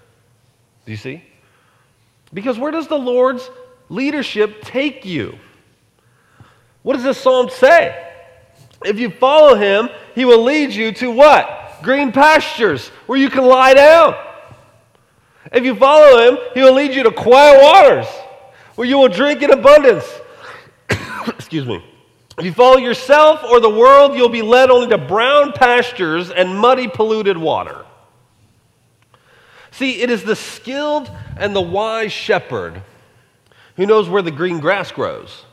Do 0.85 0.91
you 0.91 0.97
see? 0.97 1.23
Because 2.31 2.59
where 2.59 2.71
does 2.71 2.87
the 2.87 2.97
Lord's 2.97 3.49
leadership 3.89 4.61
take 4.61 5.05
you? 5.05 5.39
What 6.83 6.93
does 6.93 7.03
this 7.03 7.17
psalm 7.17 7.49
say? 7.49 8.06
If 8.85 8.99
you 8.99 9.09
follow 9.09 9.55
him, 9.55 9.89
he 10.15 10.25
will 10.25 10.43
lead 10.43 10.71
you 10.71 10.91
to 10.93 11.11
what? 11.11 11.79
Green 11.81 12.11
pastures 12.11 12.87
where 13.07 13.17
you 13.17 13.29
can 13.29 13.45
lie 13.45 13.73
down. 13.73 14.15
If 15.51 15.63
you 15.63 15.75
follow 15.75 16.27
him, 16.27 16.37
he 16.53 16.61
will 16.61 16.73
lead 16.73 16.93
you 16.93 17.03
to 17.03 17.11
quiet 17.11 17.61
waters 17.61 18.07
where 18.75 18.87
you 18.87 18.97
will 18.97 19.07
drink 19.07 19.41
in 19.41 19.51
abundance. 19.51 20.05
Excuse 21.27 21.65
me. 21.65 21.83
If 22.37 22.45
you 22.45 22.53
follow 22.53 22.77
yourself 22.77 23.43
or 23.43 23.59
the 23.59 23.69
world, 23.69 24.15
you'll 24.15 24.29
be 24.29 24.43
led 24.43 24.69
only 24.69 24.87
to 24.89 24.97
brown 24.97 25.53
pastures 25.53 26.29
and 26.29 26.55
muddy, 26.55 26.87
polluted 26.87 27.37
water. 27.37 27.83
See, 29.71 30.01
it 30.01 30.11
is 30.11 30.23
the 30.23 30.35
skilled 30.35 31.09
and 31.37 31.55
the 31.55 31.61
wise 31.61 32.11
shepherd 32.11 32.83
who 33.75 33.87
knows 33.87 34.07
where 34.09 34.21
the 34.21 34.31
green 34.31 34.59
grass 34.59 34.91
grows. 34.91 35.45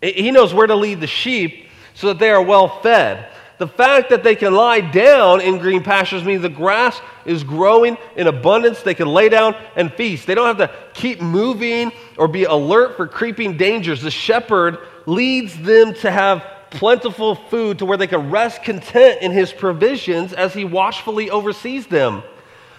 He 0.00 0.30
knows 0.30 0.52
where 0.52 0.66
to 0.66 0.74
lead 0.74 1.00
the 1.00 1.06
sheep 1.06 1.68
so 1.94 2.08
that 2.08 2.18
they 2.18 2.30
are 2.30 2.42
well 2.42 2.80
fed. 2.80 3.28
The 3.58 3.66
fact 3.66 4.10
that 4.10 4.22
they 4.22 4.34
can 4.34 4.54
lie 4.54 4.80
down 4.80 5.40
in 5.40 5.58
green 5.58 5.82
pastures 5.82 6.22
means 6.22 6.42
the 6.42 6.50
grass 6.50 7.00
is 7.24 7.42
growing 7.42 7.96
in 8.14 8.26
abundance. 8.26 8.82
They 8.82 8.92
can 8.94 9.08
lay 9.08 9.30
down 9.30 9.56
and 9.76 9.90
feast. 9.94 10.26
They 10.26 10.34
don't 10.34 10.46
have 10.46 10.58
to 10.58 10.74
keep 10.92 11.22
moving 11.22 11.90
or 12.18 12.28
be 12.28 12.44
alert 12.44 12.96
for 12.98 13.06
creeping 13.06 13.56
dangers. 13.56 14.02
The 14.02 14.10
shepherd 14.10 14.78
leads 15.06 15.58
them 15.58 15.94
to 15.94 16.10
have 16.10 16.44
plentiful 16.70 17.34
food 17.34 17.78
to 17.78 17.86
where 17.86 17.96
they 17.96 18.06
can 18.06 18.30
rest 18.30 18.62
content 18.62 19.22
in 19.22 19.32
his 19.32 19.52
provisions 19.52 20.34
as 20.34 20.52
he 20.52 20.64
watchfully 20.66 21.30
oversees 21.30 21.86
them. 21.86 22.22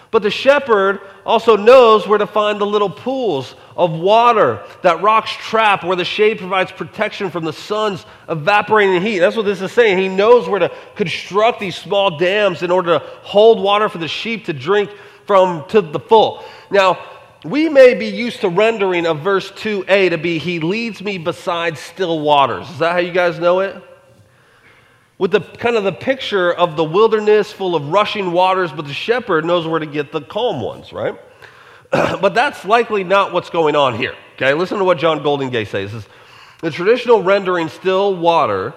But 0.09 0.23
the 0.23 0.31
shepherd 0.31 1.01
also 1.25 1.57
knows 1.57 2.07
where 2.07 2.17
to 2.17 2.27
find 2.27 2.61
the 2.61 2.65
little 2.65 2.89
pools 2.89 3.55
of 3.75 3.91
water 3.91 4.63
that 4.81 5.01
rocks 5.01 5.31
trap, 5.31 5.83
where 5.83 5.97
the 5.97 6.05
shade 6.05 6.37
provides 6.39 6.71
protection 6.71 7.29
from 7.29 7.43
the 7.43 7.53
sun's 7.53 8.05
evaporating 8.29 9.01
heat. 9.01 9.19
That's 9.19 9.35
what 9.35 9.45
this 9.45 9.61
is 9.61 9.71
saying. 9.71 9.97
He 9.97 10.07
knows 10.07 10.47
where 10.47 10.59
to 10.59 10.71
construct 10.95 11.59
these 11.59 11.75
small 11.75 12.17
dams 12.17 12.63
in 12.63 12.71
order 12.71 12.99
to 12.99 13.05
hold 13.21 13.61
water 13.61 13.89
for 13.89 13.97
the 13.97 14.07
sheep 14.07 14.45
to 14.45 14.53
drink 14.53 14.89
from 15.25 15.67
to 15.69 15.81
the 15.81 15.99
full. 15.99 16.43
Now, 16.71 16.99
we 17.43 17.69
may 17.69 17.93
be 17.93 18.07
used 18.07 18.41
to 18.41 18.49
rendering 18.49 19.05
of 19.05 19.19
verse 19.19 19.51
2a 19.51 20.09
to 20.09 20.17
be, 20.17 20.37
He 20.37 20.59
leads 20.59 21.01
me 21.01 21.17
beside 21.17 21.77
still 21.77 22.19
waters. 22.21 22.69
Is 22.69 22.79
that 22.79 22.93
how 22.93 22.99
you 22.99 23.11
guys 23.11 23.39
know 23.39 23.59
it? 23.59 23.83
With 25.17 25.31
the 25.31 25.41
kind 25.41 25.75
of 25.75 25.83
the 25.83 25.91
picture 25.91 26.53
of 26.53 26.75
the 26.75 26.83
wilderness 26.83 27.51
full 27.51 27.75
of 27.75 27.89
rushing 27.89 28.31
waters, 28.31 28.71
but 28.71 28.85
the 28.85 28.93
shepherd 28.93 29.45
knows 29.45 29.65
where 29.65 29.79
to 29.79 29.85
get 29.85 30.11
the 30.11 30.21
calm 30.21 30.61
ones, 30.61 30.93
right? 30.93 31.19
but 31.91 32.33
that's 32.33 32.65
likely 32.65 33.03
not 33.03 33.33
what's 33.33 33.49
going 33.49 33.75
on 33.75 33.95
here. 33.95 34.15
Okay, 34.35 34.53
listen 34.53 34.77
to 34.77 34.83
what 34.83 34.99
John 34.99 35.21
Goldingay 35.21 35.65
says. 35.67 35.91
says 35.91 36.07
the 36.61 36.71
traditional 36.71 37.23
rendering 37.23 37.69
still 37.69 38.15
water 38.15 38.73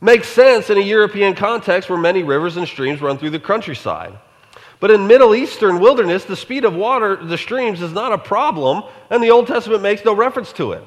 makes 0.00 0.28
sense 0.28 0.68
in 0.68 0.78
a 0.78 0.82
European 0.82 1.34
context 1.34 1.88
where 1.88 1.98
many 1.98 2.22
rivers 2.22 2.56
and 2.56 2.66
streams 2.66 3.00
run 3.00 3.16
through 3.18 3.30
the 3.30 3.40
countryside. 3.40 4.18
But 4.80 4.90
in 4.90 5.06
Middle 5.06 5.34
Eastern 5.34 5.78
wilderness, 5.78 6.24
the 6.24 6.36
speed 6.36 6.64
of 6.64 6.74
water, 6.74 7.14
the 7.16 7.38
streams, 7.38 7.80
is 7.80 7.92
not 7.92 8.12
a 8.12 8.18
problem, 8.18 8.82
and 9.10 9.22
the 9.22 9.30
Old 9.30 9.46
Testament 9.46 9.80
makes 9.80 10.04
no 10.04 10.12
reference 10.12 10.52
to 10.54 10.72
it. 10.72 10.84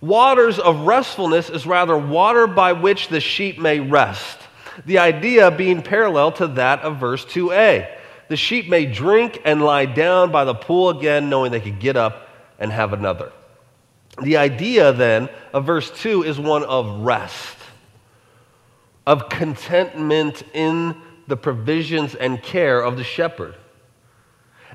Waters 0.00 0.58
of 0.58 0.86
restfulness 0.86 1.50
is 1.50 1.66
rather 1.66 1.96
water 1.96 2.46
by 2.46 2.72
which 2.72 3.08
the 3.08 3.20
sheep 3.20 3.58
may 3.58 3.80
rest. 3.80 4.38
The 4.86 4.98
idea 4.98 5.50
being 5.50 5.82
parallel 5.82 6.32
to 6.32 6.46
that 6.48 6.80
of 6.82 6.98
verse 6.98 7.24
2a. 7.24 7.96
The 8.28 8.36
sheep 8.36 8.68
may 8.68 8.86
drink 8.86 9.40
and 9.44 9.62
lie 9.62 9.86
down 9.86 10.30
by 10.30 10.44
the 10.44 10.54
pool 10.54 10.90
again, 10.90 11.28
knowing 11.28 11.50
they 11.50 11.60
could 11.60 11.80
get 11.80 11.96
up 11.96 12.28
and 12.58 12.70
have 12.70 12.92
another. 12.92 13.32
The 14.22 14.36
idea 14.36 14.92
then 14.92 15.28
of 15.52 15.64
verse 15.64 15.90
2 16.02 16.24
is 16.24 16.38
one 16.38 16.64
of 16.64 17.00
rest, 17.00 17.56
of 19.06 19.28
contentment 19.28 20.42
in 20.52 20.94
the 21.26 21.36
provisions 21.36 22.14
and 22.14 22.42
care 22.42 22.80
of 22.80 22.96
the 22.96 23.04
shepherd. 23.04 23.54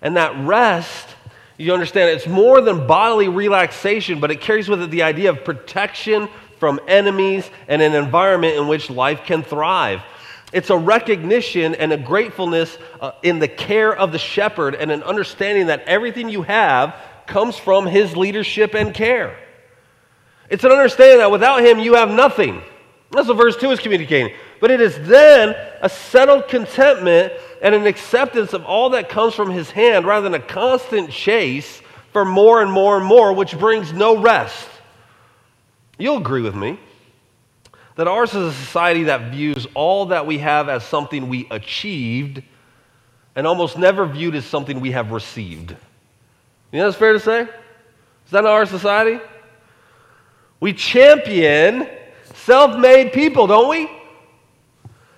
And 0.02 0.18
that 0.18 0.36
rest, 0.46 1.08
you 1.58 1.74
understand, 1.74 2.10
it's 2.10 2.28
more 2.28 2.62
than 2.62 2.88
bodily 2.88 3.28
relaxation, 3.28 4.20
but 4.20 4.32
it 4.32 4.42
carries 4.42 4.68
with 4.68 4.82
it 4.82 4.92
the 4.92 5.04
idea 5.04 5.30
of 5.30 5.44
protection 5.44 6.28
from 6.60 6.80
enemies 6.88 7.50
and 7.68 7.82
an 7.82 7.94
environment 7.94 8.58
in 8.58 8.68
which 8.68 8.90
life 8.90 9.24
can 9.26 9.44
thrive. 9.44 10.02
It's 10.52 10.70
a 10.70 10.78
recognition 10.78 11.76
and 11.76 11.92
a 11.92 11.98
gratefulness 11.98 12.78
uh, 13.02 13.12
in 13.24 13.40
the 13.40 13.48
care 13.48 13.96
of 13.96 14.12
the 14.12 14.20
shepherd 14.20 14.76
and 14.76 14.92
an 14.92 15.04
understanding 15.04 15.68
that 15.68 15.82
everything 15.82 16.30
you 16.30 16.44
have 16.44 16.96
comes 17.26 17.58
from 17.58 17.86
his 17.86 18.16
leadership 18.16 18.76
and 18.76 18.94
care. 18.94 19.38
It's 20.50 20.64
an 20.64 20.72
understanding 20.72 21.18
that 21.20 21.32
without 21.32 21.64
him, 21.64 21.80
you 21.80 21.96
have 21.96 22.10
nothing. 22.10 22.62
That's 23.12 23.28
what 23.28 23.38
verse 23.38 23.58
2 23.58 23.72
is 23.72 23.80
communicating. 23.80 24.34
But 24.60 24.72
it 24.72 24.82
is 24.82 24.96
then 25.08 25.56
a 25.82 25.90
settled 25.90 26.48
contentment 26.48 27.34
and 27.64 27.74
an 27.74 27.88
acceptance 27.88 28.52
of 28.54 28.66
all 28.66 28.92
that 28.92 29.08
comes 29.08 29.34
from 29.34 29.50
his 29.50 29.72
hand 29.72 30.06
rather 30.06 30.30
than 30.30 30.40
a 30.40 30.46
constant 30.46 31.10
chase 31.10 31.82
for 32.12 32.26
more 32.26 32.62
and 32.62 32.70
more 32.70 32.98
and 32.98 33.06
more, 33.06 33.34
which 33.34 33.58
brings 33.58 33.94
no 33.94 34.22
rest. 34.22 34.68
You'll 35.98 36.18
agree 36.18 36.42
with 36.42 36.56
me 36.56 36.78
that 37.96 38.08
ours 38.08 38.34
is 38.34 38.54
a 38.54 38.54
society 38.54 39.04
that 39.04 39.32
views 39.32 39.66
all 39.76 40.08
that 40.08 40.28
we 40.28 40.40
have 40.40 40.68
as 40.68 40.84
something 40.84 41.30
we 41.30 41.48
achieved 41.52 42.44
and 43.36 43.48
almost 43.48 43.78
never 43.78 44.06
viewed 44.06 44.36
as 44.36 44.46
something 44.46 44.82
we 44.82 44.92
have 44.92 45.12
received. 45.12 45.72
You 46.72 46.80
know 46.80 46.86
that's 46.86 46.98
fair 46.98 47.14
to 47.14 47.20
say? 47.20 47.42
Is 47.44 48.32
that 48.32 48.46
our 48.46 48.66
society? 48.66 49.20
We 50.60 50.74
champion 50.74 51.88
self 52.34 52.78
made 52.78 53.14
people, 53.14 53.48
don't 53.48 53.70
we? 53.70 53.90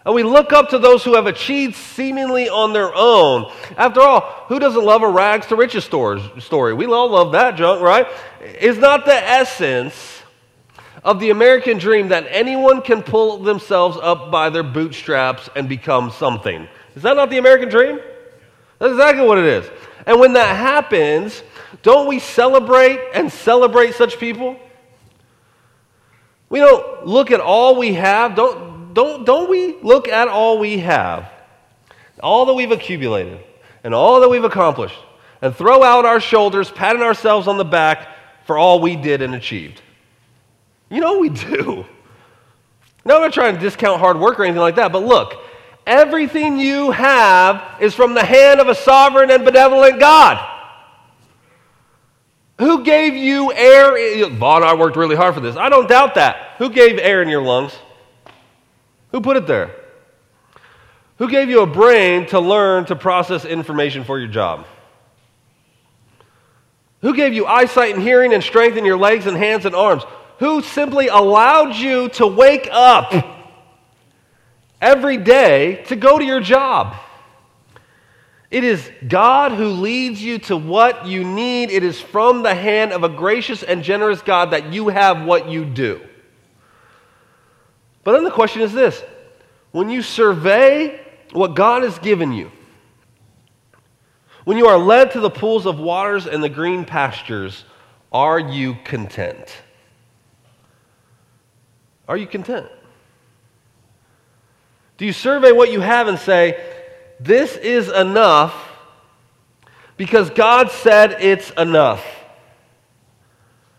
And 0.06 0.14
we 0.14 0.22
look 0.22 0.54
up 0.54 0.70
to 0.70 0.78
those 0.78 1.04
who 1.04 1.16
have 1.16 1.26
achieved 1.26 1.76
seemingly 1.76 2.48
on 2.48 2.74
their 2.74 2.94
own. 2.94 3.52
After 3.76 4.02
all, 4.02 4.22
who 4.48 4.60
doesn't 4.60 4.84
love 4.84 5.02
a 5.02 5.10
rags 5.10 5.48
to 5.48 5.56
riches 5.56 5.84
story? 5.84 6.74
We 6.74 6.86
all 6.86 7.10
love 7.10 7.32
that 7.32 7.56
junk, 7.56 7.82
right? 7.82 8.08
Is 8.62 8.78
not 8.78 9.06
the 9.06 9.16
essence 9.16 10.22
of 11.04 11.20
the 11.20 11.30
American 11.30 11.78
dream 11.78 12.10
that 12.10 12.26
anyone 12.30 12.82
can 12.82 13.02
pull 13.02 13.38
themselves 13.38 13.98
up 14.02 14.32
by 14.32 14.50
their 14.50 14.64
bootstraps 14.64 15.50
and 15.56 15.70
become 15.70 16.12
something. 16.12 16.68
Is 16.96 17.04
that 17.04 17.16
not 17.16 17.30
the 17.30 17.38
American 17.38 17.70
dream? 17.70 18.00
That's 18.80 18.92
exactly 18.92 19.26
what 19.26 19.38
it 19.38 19.46
is. 19.46 19.70
And 20.06 20.20
when 20.20 20.34
that 20.34 20.56
happens, 20.56 21.44
don't 21.84 22.08
we 22.08 22.20
celebrate 22.20 23.00
and 23.14 23.32
celebrate 23.32 23.94
such 23.94 24.20
people? 24.20 24.60
We 26.50 26.60
don't 26.60 27.06
look 27.06 27.32
at 27.32 27.40
all 27.40 27.76
we 27.76 27.94
have. 27.94 28.36
Don't, 28.36 28.75
don't, 28.96 29.26
don't 29.26 29.50
we 29.50 29.76
look 29.82 30.08
at 30.08 30.30
all 30.30 30.58
we 30.58 30.80
have, 30.80 31.30
all 32.24 32.46
that 32.46 32.54
we've 32.54 32.72
accumulated, 32.72 33.40
and 33.84 33.94
all 33.94 34.22
that 34.22 34.30
we've 34.30 34.46
accomplished, 34.46 34.98
and 35.42 35.54
throw 35.54 35.84
out 35.84 36.06
our 36.06 36.22
shoulders, 36.22 36.72
patting 36.72 37.02
ourselves 37.02 37.50
on 37.50 37.58
the 37.58 37.66
back 37.66 38.08
for 38.46 38.58
all 38.58 38.80
we 38.80 38.96
did 38.96 39.22
and 39.22 39.36
achieved? 39.36 39.82
You 40.90 41.02
know 41.02 41.20
we 41.20 41.28
do. 41.52 41.86
No, 43.04 43.18
I'm 43.18 43.22
not 43.22 43.34
trying 43.34 43.56
to 43.56 43.60
discount 43.60 44.00
hard 44.00 44.18
work 44.18 44.40
or 44.40 44.46
anything 44.46 44.62
like 44.62 44.76
that, 44.76 44.94
but 44.94 45.04
look, 45.04 45.44
everything 45.86 46.58
you 46.58 46.92
have 46.92 47.82
is 47.82 47.94
from 47.94 48.14
the 48.14 48.24
hand 48.24 48.62
of 48.62 48.70
a 48.70 48.76
sovereign 48.76 49.30
and 49.30 49.44
benevolent 49.44 50.00
God. 50.00 50.54
Who 52.60 52.86
gave 52.86 53.14
you 53.14 53.52
air? 53.52 54.30
Vaughn 54.30 54.64
I 54.64 54.74
worked 54.74 54.96
really 54.96 55.18
hard 55.18 55.34
for 55.34 55.42
this. 55.42 55.58
I 55.58 55.68
don't 55.68 55.90
doubt 55.90 56.16
that. 56.16 56.56
Who 56.60 56.70
gave 56.70 56.98
air 56.98 57.22
in 57.22 57.28
your 57.28 57.42
lungs? 57.42 57.74
Who 59.16 59.22
put 59.22 59.38
it 59.38 59.48
there? 59.48 59.72
Who 61.20 61.30
gave 61.30 61.48
you 61.48 61.62
a 61.62 61.66
brain 61.66 62.26
to 62.28 62.40
learn 62.42 62.84
to 62.88 62.98
process 62.98 63.46
information 63.46 64.04
for 64.04 64.20
your 64.20 64.28
job? 64.28 64.66
Who 67.00 67.16
gave 67.16 67.34
you 67.34 67.46
eyesight 67.46 67.94
and 67.94 68.04
hearing 68.04 68.34
and 68.34 68.44
strength 68.44 68.76
in 68.76 68.84
your 68.84 68.98
legs 68.98 69.26
and 69.26 69.38
hands 69.38 69.66
and 69.66 69.74
arms? 69.74 70.04
Who 70.40 70.62
simply 70.62 71.08
allowed 71.08 71.78
you 71.78 72.10
to 72.10 72.28
wake 72.28 72.68
up 72.70 73.14
every 74.82 75.16
day 75.16 75.86
to 75.86 75.96
go 75.96 76.20
to 76.20 76.26
your 76.26 76.42
job? 76.42 76.98
It 78.52 78.66
is 78.66 78.92
God 79.08 79.54
who 79.54 79.68
leads 79.68 80.22
you 80.22 80.40
to 80.40 80.58
what 80.58 81.08
you 81.08 81.24
need. 81.24 81.72
It 81.72 81.84
is 81.84 82.02
from 82.02 82.44
the 82.44 82.54
hand 82.54 82.92
of 82.92 83.06
a 83.06 83.10
gracious 83.10 83.64
and 83.64 83.82
generous 83.82 84.22
God 84.22 84.52
that 84.52 84.74
you 84.74 84.90
have 84.90 85.24
what 85.24 85.48
you 85.48 85.64
do. 85.64 86.02
But 88.06 88.14
then 88.14 88.24
the 88.24 88.32
question 88.32 88.62
is 88.62 88.72
this 88.72 89.04
when 89.72 89.90
you 89.90 90.02
survey 90.02 91.02
what 91.34 91.56
God 91.56 91.84
has 91.84 92.00
given 92.00 92.32
you, 92.32 92.50
when 94.46 94.58
you 94.58 94.68
are 94.68 94.78
led 94.78 95.12
to 95.12 95.20
the 95.20 95.30
pools 95.30 95.66
of 95.66 95.80
waters 95.80 96.28
and 96.28 96.42
the 96.42 96.48
green 96.48 96.86
pastures, 96.86 97.66
are 98.14 98.40
you 98.40 98.78
content? 98.86 99.52
Are 102.08 102.16
you 102.16 102.28
content? 102.28 102.68
Do 104.98 105.06
you 105.06 105.12
survey 105.12 105.52
what 105.52 105.72
you 105.72 105.82
have 105.82 106.08
and 106.08 106.20
say, 106.20 106.64
this 107.20 107.58
is 107.58 107.90
enough 107.90 108.54
because 109.98 110.30
God 110.30 110.70
said 110.70 111.18
it's 111.22 111.50
enough? 111.52 112.06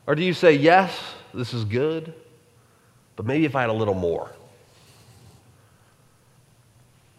Or 0.04 0.16
do 0.16 0.24
you 0.24 0.34
say, 0.34 0.54
yes, 0.54 0.98
this 1.32 1.54
is 1.54 1.64
good, 1.64 2.12
but 3.16 3.26
maybe 3.26 3.44
if 3.44 3.56
I 3.56 3.62
had 3.62 3.70
a 3.70 3.74
little 3.74 3.94
more, 3.94 4.30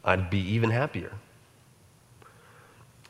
I'd 0.05 0.29
be 0.29 0.39
even 0.53 0.69
happier? 0.69 1.11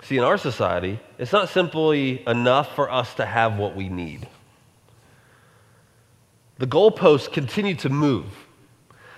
See, 0.02 0.18
in 0.18 0.24
our 0.24 0.38
society, 0.38 1.00
it's 1.18 1.34
not 1.34 1.50
simply 1.50 2.24
enough 2.26 2.74
for 2.76 2.90
us 2.90 3.14
to 3.16 3.26
have 3.26 3.58
what 3.58 3.76
we 3.76 3.90
need. 3.90 4.28
The 6.60 6.68
goalposts 6.68 7.32
continue 7.32 7.76
to 7.76 7.90
move 7.90 8.26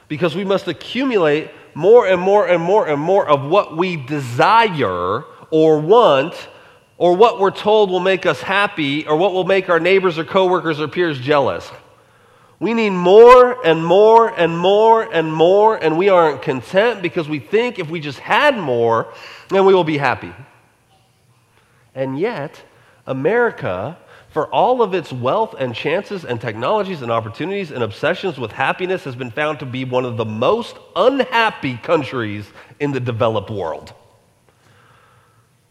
because 0.07 0.35
we 0.35 0.43
must 0.43 0.67
accumulate 0.67 1.51
more 1.73 2.07
and 2.07 2.19
more 2.19 2.47
and 2.47 2.61
more 2.61 2.87
and 2.87 2.99
more 2.99 3.27
of 3.27 3.43
what 3.43 3.77
we 3.77 3.95
desire 3.95 5.23
or 5.51 5.79
want 5.79 6.33
or 6.97 7.15
what 7.15 7.39
we're 7.39 7.51
told 7.51 7.89
will 7.89 8.01
make 8.01 8.25
us 8.25 8.41
happy 8.41 9.07
or 9.07 9.15
what 9.15 9.31
will 9.31 9.45
make 9.45 9.69
our 9.69 9.79
neighbors 9.79 10.17
or 10.17 10.25
coworkers 10.25 10.81
or 10.81 10.87
peers 10.87 11.19
jealous. 11.19 11.69
We 12.59 12.73
need 12.73 12.89
more 12.89 13.65
and 13.65 13.85
more 13.85 14.27
and 14.37 14.57
more 14.57 15.03
and 15.03 15.33
more, 15.33 15.77
and 15.77 15.97
we 15.97 16.09
aren't 16.09 16.41
content 16.41 17.01
because 17.01 17.29
we 17.29 17.39
think 17.39 17.79
if 17.79 17.89
we 17.89 17.99
just 17.99 18.19
had 18.19 18.57
more, 18.57 19.13
then 19.47 19.65
we 19.65 19.73
will 19.73 19.85
be 19.85 19.97
happy. 19.97 20.33
And 21.95 22.19
yet, 22.19 22.61
America 23.07 23.97
for 24.29 24.47
all 24.53 24.81
of 24.81 24.93
its 24.93 25.11
wealth 25.11 25.55
and 25.57 25.73
chances 25.73 26.23
and 26.23 26.39
technologies 26.39 27.01
and 27.01 27.11
opportunities 27.11 27.71
and 27.71 27.81
obsessions 27.81 28.37
with 28.37 28.51
happiness 28.51 29.03
has 29.03 29.15
been 29.15 29.31
found 29.31 29.59
to 29.59 29.65
be 29.65 29.85
one 29.85 30.05
of 30.05 30.17
the 30.17 30.25
most 30.25 30.77
unhappy 30.95 31.77
countries 31.77 32.45
in 32.79 32.91
the 32.91 32.99
developed 32.99 33.49
world. 33.49 33.93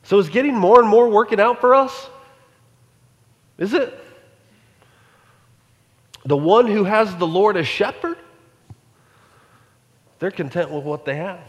So 0.02 0.18
is 0.18 0.28
getting 0.28 0.56
more 0.56 0.80
and 0.80 0.88
more 0.88 1.08
working 1.08 1.38
out 1.38 1.60
for 1.60 1.74
us? 1.74 2.08
Is 3.58 3.74
it? 3.74 3.96
The 6.28 6.36
one 6.36 6.66
who 6.66 6.84
has 6.84 7.16
the 7.16 7.26
Lord 7.26 7.56
as 7.56 7.66
shepherd, 7.66 8.18
they're 10.18 10.30
content 10.30 10.70
with 10.70 10.84
what 10.84 11.06
they 11.06 11.16
have. 11.16 11.40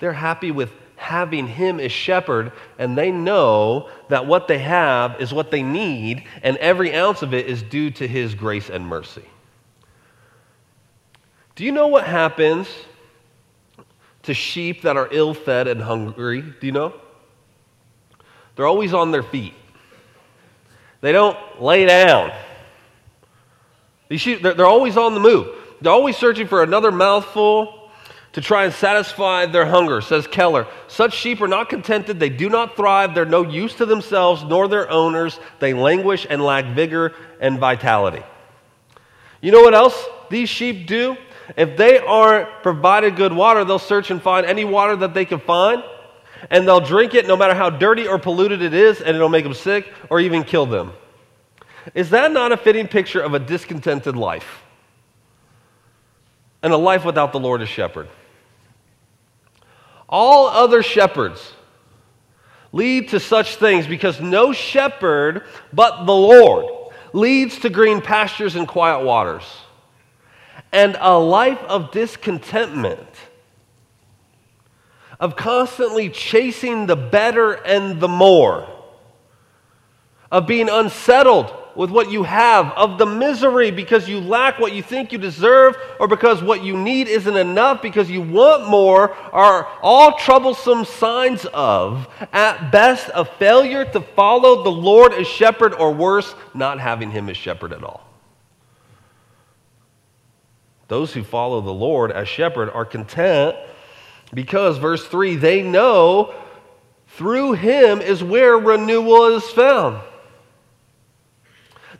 They're 0.00 0.12
happy 0.12 0.50
with 0.50 0.72
having 0.96 1.46
him 1.46 1.78
as 1.78 1.92
shepherd, 1.92 2.50
and 2.76 2.98
they 2.98 3.12
know 3.12 3.88
that 4.08 4.26
what 4.26 4.48
they 4.48 4.58
have 4.58 5.20
is 5.20 5.32
what 5.32 5.52
they 5.52 5.62
need, 5.62 6.24
and 6.42 6.56
every 6.56 6.92
ounce 6.92 7.22
of 7.22 7.32
it 7.32 7.46
is 7.46 7.62
due 7.62 7.92
to 7.92 8.08
his 8.08 8.34
grace 8.34 8.68
and 8.68 8.84
mercy. 8.84 9.24
Do 11.54 11.64
you 11.64 11.70
know 11.70 11.86
what 11.86 12.04
happens 12.04 12.66
to 14.24 14.34
sheep 14.34 14.82
that 14.82 14.96
are 14.96 15.08
ill 15.12 15.34
fed 15.34 15.68
and 15.68 15.80
hungry? 15.80 16.42
Do 16.42 16.66
you 16.66 16.72
know? 16.72 16.94
They're 18.56 18.66
always 18.66 18.92
on 18.92 19.12
their 19.12 19.22
feet, 19.22 19.54
they 21.00 21.12
don't 21.12 21.38
lay 21.62 21.86
down. 21.86 22.32
They're 24.10 24.66
always 24.66 24.96
on 24.96 25.14
the 25.14 25.20
move. 25.20 25.56
They're 25.80 25.92
always 25.92 26.16
searching 26.16 26.46
for 26.46 26.62
another 26.62 26.90
mouthful 26.90 27.90
to 28.32 28.40
try 28.40 28.64
and 28.64 28.72
satisfy 28.72 29.46
their 29.46 29.66
hunger, 29.66 30.00
says 30.00 30.26
Keller. 30.26 30.66
Such 30.88 31.14
sheep 31.14 31.40
are 31.40 31.48
not 31.48 31.68
contented. 31.68 32.20
They 32.20 32.28
do 32.28 32.48
not 32.48 32.76
thrive. 32.76 33.14
They're 33.14 33.24
no 33.24 33.42
use 33.42 33.74
to 33.76 33.86
themselves 33.86 34.44
nor 34.44 34.68
their 34.68 34.90
owners. 34.90 35.40
They 35.58 35.74
languish 35.74 36.26
and 36.28 36.42
lack 36.42 36.66
vigor 36.74 37.14
and 37.40 37.58
vitality. 37.58 38.22
You 39.40 39.52
know 39.52 39.62
what 39.62 39.74
else 39.74 40.06
these 40.28 40.48
sheep 40.48 40.86
do? 40.86 41.16
If 41.56 41.76
they 41.76 41.98
aren't 41.98 42.48
provided 42.62 43.16
good 43.16 43.32
water, 43.32 43.64
they'll 43.64 43.80
search 43.80 44.10
and 44.10 44.22
find 44.22 44.46
any 44.46 44.64
water 44.64 44.94
that 44.96 45.14
they 45.14 45.24
can 45.24 45.40
find, 45.40 45.82
and 46.50 46.68
they'll 46.68 46.80
drink 46.80 47.14
it 47.14 47.26
no 47.26 47.36
matter 47.36 47.54
how 47.54 47.70
dirty 47.70 48.06
or 48.06 48.18
polluted 48.18 48.62
it 48.62 48.74
is, 48.74 49.00
and 49.00 49.16
it'll 49.16 49.28
make 49.28 49.44
them 49.44 49.54
sick 49.54 49.92
or 50.10 50.20
even 50.20 50.44
kill 50.44 50.66
them. 50.66 50.92
Is 51.94 52.10
that 52.10 52.32
not 52.32 52.52
a 52.52 52.56
fitting 52.56 52.88
picture 52.88 53.20
of 53.20 53.34
a 53.34 53.38
discontented 53.38 54.16
life? 54.16 54.62
And 56.62 56.72
a 56.72 56.76
life 56.76 57.04
without 57.04 57.32
the 57.32 57.40
Lord 57.40 57.62
as 57.62 57.68
shepherd? 57.68 58.08
All 60.08 60.48
other 60.48 60.82
shepherds 60.82 61.54
lead 62.72 63.08
to 63.10 63.20
such 63.20 63.56
things 63.56 63.86
because 63.86 64.20
no 64.20 64.52
shepherd 64.52 65.44
but 65.72 66.04
the 66.04 66.14
Lord 66.14 66.66
leads 67.12 67.58
to 67.60 67.70
green 67.70 68.00
pastures 68.00 68.56
and 68.56 68.68
quiet 68.68 69.04
waters. 69.04 69.44
And 70.72 70.96
a 71.00 71.18
life 71.18 71.58
of 71.64 71.90
discontentment, 71.90 73.08
of 75.18 75.34
constantly 75.34 76.10
chasing 76.10 76.86
the 76.86 76.94
better 76.96 77.52
and 77.52 78.00
the 78.00 78.08
more, 78.08 78.68
of 80.30 80.46
being 80.46 80.68
unsettled 80.68 81.52
with 81.74 81.90
what 81.90 82.10
you 82.10 82.22
have, 82.22 82.72
of 82.72 82.98
the 82.98 83.06
misery 83.06 83.70
because 83.70 84.08
you 84.08 84.20
lack 84.20 84.58
what 84.58 84.72
you 84.72 84.82
think 84.82 85.12
you 85.12 85.18
deserve, 85.18 85.76
or 85.98 86.08
because 86.08 86.42
what 86.42 86.62
you 86.62 86.76
need 86.76 87.08
isn't 87.08 87.36
enough, 87.36 87.82
because 87.82 88.10
you 88.10 88.20
want 88.20 88.68
more, 88.68 89.14
are 89.32 89.66
all 89.82 90.18
troublesome 90.18 90.84
signs 90.84 91.46
of, 91.54 92.08
at 92.32 92.70
best, 92.70 93.10
a 93.14 93.24
failure 93.24 93.84
to 93.84 94.00
follow 94.00 94.62
the 94.62 94.70
Lord 94.70 95.12
as 95.12 95.26
shepherd, 95.26 95.74
or 95.74 95.92
worse, 95.92 96.34
not 96.54 96.80
having 96.80 97.10
him 97.10 97.28
as 97.28 97.36
shepherd 97.36 97.72
at 97.72 97.84
all. 97.84 98.06
Those 100.88 101.12
who 101.12 101.22
follow 101.22 101.60
the 101.60 101.70
Lord 101.70 102.10
as 102.10 102.28
shepherd 102.28 102.68
are 102.70 102.84
content 102.84 103.56
because, 104.34 104.78
verse 104.78 105.06
3, 105.06 105.36
they 105.36 105.62
know 105.62 106.34
through 107.08 107.52
him 107.52 108.00
is 108.00 108.24
where 108.24 108.56
renewal 108.56 109.36
is 109.36 109.44
found. 109.50 110.00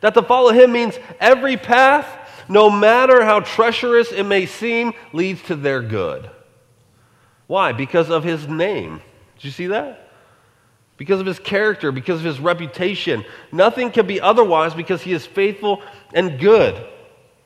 That 0.01 0.13
to 0.15 0.21
follow 0.23 0.51
him 0.51 0.71
means 0.71 0.99
every 1.19 1.57
path, 1.57 2.07
no 2.49 2.69
matter 2.69 3.23
how 3.23 3.39
treacherous 3.39 4.11
it 4.11 4.23
may 4.23 4.45
seem, 4.45 4.93
leads 5.13 5.41
to 5.43 5.55
their 5.55 5.81
good. 5.81 6.29
Why? 7.47 7.71
Because 7.71 8.09
of 8.09 8.23
his 8.23 8.47
name. 8.47 9.01
Did 9.35 9.45
you 9.45 9.51
see 9.51 9.67
that? 9.67 10.09
Because 10.97 11.19
of 11.19 11.25
his 11.25 11.39
character, 11.39 11.91
because 11.91 12.19
of 12.19 12.25
his 12.25 12.39
reputation. 12.39 13.25
Nothing 13.51 13.91
can 13.91 14.05
be 14.05 14.21
otherwise 14.21 14.73
because 14.73 15.01
he 15.01 15.13
is 15.13 15.25
faithful 15.25 15.81
and 16.13 16.39
good. 16.39 16.75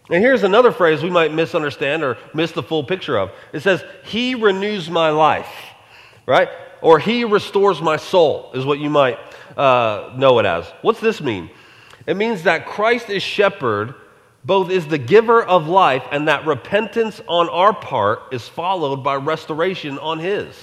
And 0.10 0.24
here's 0.24 0.44
another 0.44 0.72
phrase 0.72 1.02
we 1.02 1.10
might 1.10 1.34
misunderstand 1.34 2.04
or 2.04 2.18
miss 2.34 2.52
the 2.52 2.62
full 2.62 2.84
picture 2.84 3.18
of. 3.18 3.32
It 3.54 3.62
says, 3.62 3.84
He 4.04 4.36
renews 4.36 4.90
my 4.90 5.10
life, 5.10 5.50
right? 6.26 6.50
Or 6.82 7.00
He 7.00 7.26
restores 7.26 7.82
my 7.82 7.98
soul, 7.98 8.52
is 8.54 8.66
what 8.66 8.80
you 8.80 8.90
might 8.90 9.18
uh, 9.58 10.14
know 10.16 10.38
it 10.40 10.46
as. 10.46 10.68
What's 10.82 11.00
this 11.00 11.22
mean? 11.22 11.50
It 12.08 12.18
means 12.18 12.44
that 12.44 12.66
Christ 12.66 13.10
is 13.10 13.24
shepherd, 13.24 13.96
both 14.44 14.70
is 14.70 14.88
the 14.88 14.98
giver 14.98 15.44
of 15.44 15.68
life, 15.68 16.04
and 16.12 16.28
that 16.28 16.46
repentance 16.46 17.22
on 17.28 17.50
our 17.50 17.74
part 17.74 18.20
is 18.32 18.48
followed 18.48 18.98
by 19.04 19.16
restoration 19.16 19.98
on 20.00 20.20
His. 20.20 20.56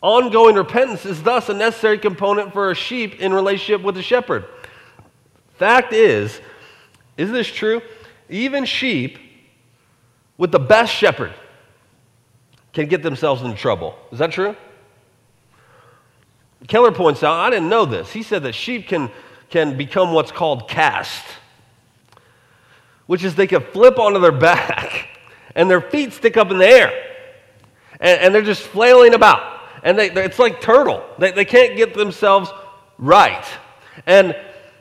Ongoing 0.00 0.56
repentance 0.56 1.06
is 1.06 1.22
thus 1.22 1.48
a 1.48 1.54
necessary 1.54 1.98
component 1.98 2.52
for 2.52 2.70
a 2.70 2.74
sheep 2.74 3.20
in 3.20 3.32
relationship 3.32 3.82
with 3.82 3.94
the 3.94 4.02
shepherd. 4.02 4.44
Fact 5.56 5.92
is, 5.92 6.40
isn't 7.16 7.34
this 7.34 7.46
true? 7.46 7.80
Even 8.28 8.64
sheep 8.64 9.18
with 10.36 10.52
the 10.52 10.58
best 10.58 10.92
shepherd 10.92 11.32
can 12.72 12.86
get 12.86 13.02
themselves 13.02 13.42
into 13.42 13.56
trouble. 13.56 13.96
Is 14.10 14.18
that 14.18 14.32
true? 14.32 14.56
Keller 16.66 16.92
points 16.92 17.22
out, 17.22 17.38
I 17.38 17.50
didn't 17.50 17.68
know 17.68 17.84
this. 17.84 18.12
He 18.12 18.22
said 18.22 18.42
that 18.42 18.54
sheep 18.54 18.88
can, 18.88 19.10
can 19.54 19.76
become 19.76 20.12
what's 20.12 20.32
called 20.32 20.68
cast, 20.68 21.24
which 23.06 23.22
is 23.22 23.36
they 23.36 23.46
can 23.46 23.62
flip 23.62 24.00
onto 24.00 24.18
their 24.18 24.32
back 24.50 25.10
and 25.54 25.70
their 25.70 25.80
feet 25.80 26.12
stick 26.12 26.36
up 26.36 26.50
in 26.50 26.58
the 26.58 26.66
air 26.66 26.92
and, 28.00 28.20
and 28.20 28.34
they're 28.34 28.42
just 28.42 28.62
flailing 28.62 29.14
about. 29.14 29.60
And 29.84 29.96
they, 29.96 30.10
it's 30.10 30.40
like 30.40 30.60
turtle. 30.60 31.04
They, 31.18 31.30
they 31.30 31.44
can't 31.44 31.76
get 31.76 31.94
themselves 31.94 32.50
right. 32.98 33.46
And 34.06 34.34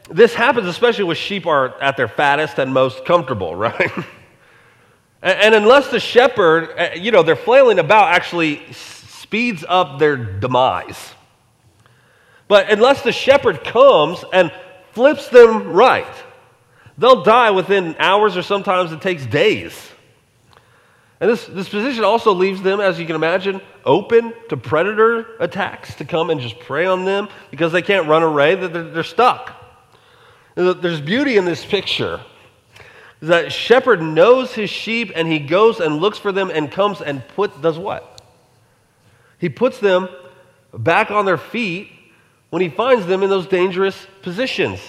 this 0.09 0.33
happens 0.33 0.65
especially 0.65 1.03
when 1.03 1.17
sheep 1.17 1.45
are 1.45 1.79
at 1.79 1.95
their 1.95 2.07
fattest 2.07 2.57
and 2.57 2.73
most 2.73 3.05
comfortable, 3.05 3.55
right? 3.67 3.91
and, 5.21 5.39
and, 5.39 5.53
unless 5.53 5.89
the 5.89 5.99
shepherd, 5.99 6.69
uh, 6.79 6.89
you 6.95 7.11
know, 7.11 7.21
they're 7.21 7.35
flailing 7.35 7.77
about 7.77 8.11
actually 8.11 8.73
speeds 8.73 9.63
up 9.69 9.99
their 9.99 10.17
demise. 10.17 11.13
But 12.47 12.69
unless 12.69 13.01
the 13.01 13.11
shepherd 13.11 13.63
comes 13.63 14.23
and 14.31 14.51
flips 14.93 15.27
them 15.27 15.73
right, 15.73 16.07
they'll 16.97 17.23
die 17.23 17.51
within 17.51 17.95
hours 17.99 18.37
or 18.37 18.43
sometimes 18.43 18.91
it 18.91 19.01
takes 19.01 19.25
days. 19.25 19.89
And 21.19 21.31
this, 21.31 21.45
this 21.45 21.69
position 21.69 22.03
also 22.03 22.33
leaves 22.33 22.61
them, 22.61 22.81
as 22.81 22.99
you 22.99 23.05
can 23.05 23.15
imagine, 23.15 23.61
open 23.85 24.33
to 24.49 24.57
predator 24.57 25.37
attacks 25.39 25.95
to 25.95 26.05
come 26.05 26.29
and 26.29 26.41
just 26.41 26.59
prey 26.59 26.85
on 26.85 27.05
them 27.05 27.29
because 27.49 27.71
they 27.71 27.81
can't 27.81 28.07
run 28.07 28.23
away, 28.23 28.55
they're, 28.55 28.67
they're 28.67 29.03
stuck. 29.03 29.55
There's 30.55 30.99
beauty 30.99 31.37
in 31.37 31.45
this 31.45 31.65
picture. 31.65 32.21
That 33.21 33.53
shepherd 33.53 34.01
knows 34.01 34.53
his 34.53 34.69
sheep 34.69 35.13
and 35.15 35.27
he 35.27 35.39
goes 35.39 35.79
and 35.79 35.97
looks 35.97 36.17
for 36.17 36.33
them 36.33 36.51
and 36.53 36.69
comes 36.69 37.01
and 37.01 37.25
put 37.29 37.61
does 37.61 37.79
what? 37.79 38.21
He 39.37 39.47
puts 39.47 39.79
them 39.79 40.09
back 40.73 41.09
on 41.09 41.23
their 41.23 41.37
feet 41.37 41.89
when 42.53 42.61
he 42.61 42.69
finds 42.69 43.07
them 43.07 43.23
in 43.23 43.31
those 43.31 43.47
dangerous 43.47 44.05
positions. 44.21 44.79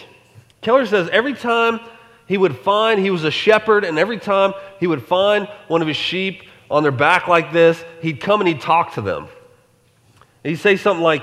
Keller 0.61 0.85
says 0.85 1.09
every 1.11 1.33
time 1.33 1.81
he 2.27 2.37
would 2.37 2.55
find 2.55 3.01
he 3.01 3.09
was 3.09 3.25
a 3.25 3.31
shepherd 3.31 3.87
and 3.87 3.99
every 3.99 4.19
time 4.19 4.53
he 4.81 4.87
would 4.87 5.03
find 5.03 5.49
one 5.69 5.81
of 5.81 5.89
his 5.89 5.97
sheep 5.97 6.43
on 6.71 6.83
their 6.83 6.93
back 6.93 7.27
like 7.27 7.55
this, 7.55 7.83
he'd 8.03 8.21
come 8.21 8.43
and 8.43 8.49
he'd 8.49 8.61
talk 8.61 8.93
to 8.97 9.01
them. 9.01 9.29
And 10.43 10.51
he'd 10.51 10.57
say 10.57 10.77
something 10.77 11.03
like, 11.03 11.23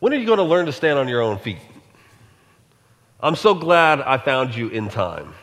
When 0.00 0.12
are 0.12 0.16
you 0.16 0.26
going 0.26 0.38
to 0.38 0.42
learn 0.42 0.66
to 0.66 0.72
stand 0.72 0.98
on 0.98 1.06
your 1.06 1.22
own 1.22 1.38
feet? 1.38 1.60
I'm 3.20 3.36
so 3.36 3.54
glad 3.54 4.00
I 4.00 4.18
found 4.18 4.56
you 4.56 4.70
in 4.70 4.88
time. 4.88 5.34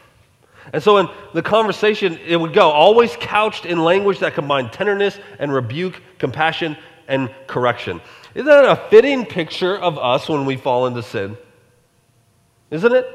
And 0.73 0.83
so 0.83 0.97
in 0.97 1.07
the 1.33 1.41
conversation, 1.41 2.19
it 2.27 2.35
would 2.35 2.51
go, 2.51 2.69
always 2.69 3.15
couched 3.15 3.65
in 3.65 3.81
language 3.81 4.19
that 4.19 4.33
combined 4.33 4.73
tenderness 4.73 5.17
and 5.39 5.53
rebuke, 5.53 6.01
compassion 6.17 6.75
and 7.11 7.29
correction. 7.45 7.99
Isn't 8.33 8.47
that 8.47 8.65
a 8.65 8.89
fitting 8.89 9.25
picture 9.25 9.77
of 9.77 9.99
us 9.99 10.29
when 10.29 10.45
we 10.45 10.55
fall 10.55 10.87
into 10.87 11.03
sin? 11.03 11.37
Isn't 12.71 12.93
it? 12.93 13.05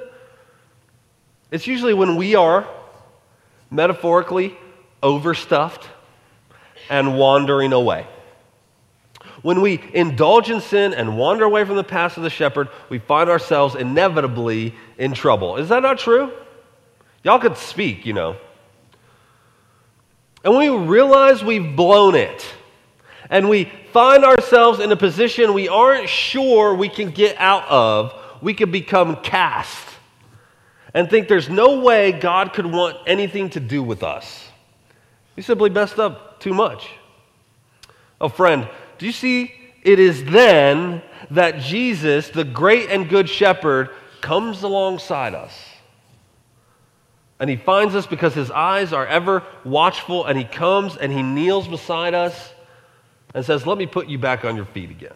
It's 1.50 1.66
usually 1.66 1.94
when 1.94 2.16
we 2.16 2.34
are 2.34 2.68
metaphorically 3.70 4.56
overstuffed 5.02 5.88
and 6.90 7.16
wandering 7.16 7.72
away. 7.72 8.06
When 9.40 9.62
we 9.62 9.82
indulge 9.94 10.50
in 10.50 10.60
sin 10.60 10.92
and 10.92 11.16
wander 11.16 11.44
away 11.44 11.64
from 11.64 11.76
the 11.76 11.84
path 11.84 12.18
of 12.18 12.22
the 12.22 12.30
shepherd, 12.30 12.68
we 12.90 12.98
find 12.98 13.30
ourselves 13.30 13.74
inevitably 13.74 14.74
in 14.98 15.14
trouble. 15.14 15.56
Is 15.56 15.70
that 15.70 15.82
not 15.82 15.98
true? 15.98 16.32
Y'all 17.24 17.38
could 17.38 17.56
speak, 17.56 18.04
you 18.04 18.12
know. 18.12 18.36
And 20.44 20.54
when 20.54 20.70
we 20.70 20.86
realize 20.86 21.42
we've 21.42 21.74
blown 21.74 22.14
it, 22.14 22.46
and 23.30 23.48
we 23.48 23.70
find 23.92 24.24
ourselves 24.24 24.80
in 24.80 24.92
a 24.92 24.96
position 24.96 25.54
we 25.54 25.68
aren't 25.68 26.08
sure 26.08 26.74
we 26.74 26.88
can 26.88 27.10
get 27.10 27.36
out 27.38 27.66
of, 27.68 28.14
we 28.42 28.54
can 28.54 28.70
become 28.70 29.16
cast 29.22 29.86
and 30.96 31.10
think 31.10 31.28
there's 31.28 31.50
no 31.50 31.80
way 31.80 32.10
God 32.10 32.54
could 32.54 32.64
want 32.64 32.96
anything 33.06 33.50
to 33.50 33.60
do 33.60 33.82
with 33.82 34.02
us. 34.02 34.48
We 35.36 35.42
simply 35.42 35.68
messed 35.68 35.98
up 35.98 36.40
too 36.40 36.54
much. 36.54 36.88
Oh, 38.18 38.30
friend, 38.30 38.66
do 38.96 39.04
you 39.04 39.12
see? 39.12 39.52
It 39.82 39.98
is 39.98 40.24
then 40.24 41.02
that 41.30 41.60
Jesus, 41.60 42.30
the 42.30 42.44
great 42.44 42.88
and 42.90 43.10
good 43.10 43.28
shepherd, 43.28 43.90
comes 44.22 44.62
alongside 44.62 45.34
us. 45.34 45.52
And 47.38 47.50
he 47.50 47.56
finds 47.56 47.94
us 47.94 48.06
because 48.06 48.32
his 48.32 48.50
eyes 48.50 48.94
are 48.94 49.06
ever 49.06 49.42
watchful, 49.64 50.24
and 50.24 50.38
he 50.38 50.44
comes 50.44 50.96
and 50.96 51.12
he 51.12 51.22
kneels 51.22 51.68
beside 51.68 52.14
us 52.14 52.54
and 53.36 53.44
says, 53.44 53.64
Let 53.64 53.78
me 53.78 53.86
put 53.86 54.08
you 54.08 54.18
back 54.18 54.44
on 54.44 54.56
your 54.56 54.64
feet 54.64 54.90
again. 54.90 55.14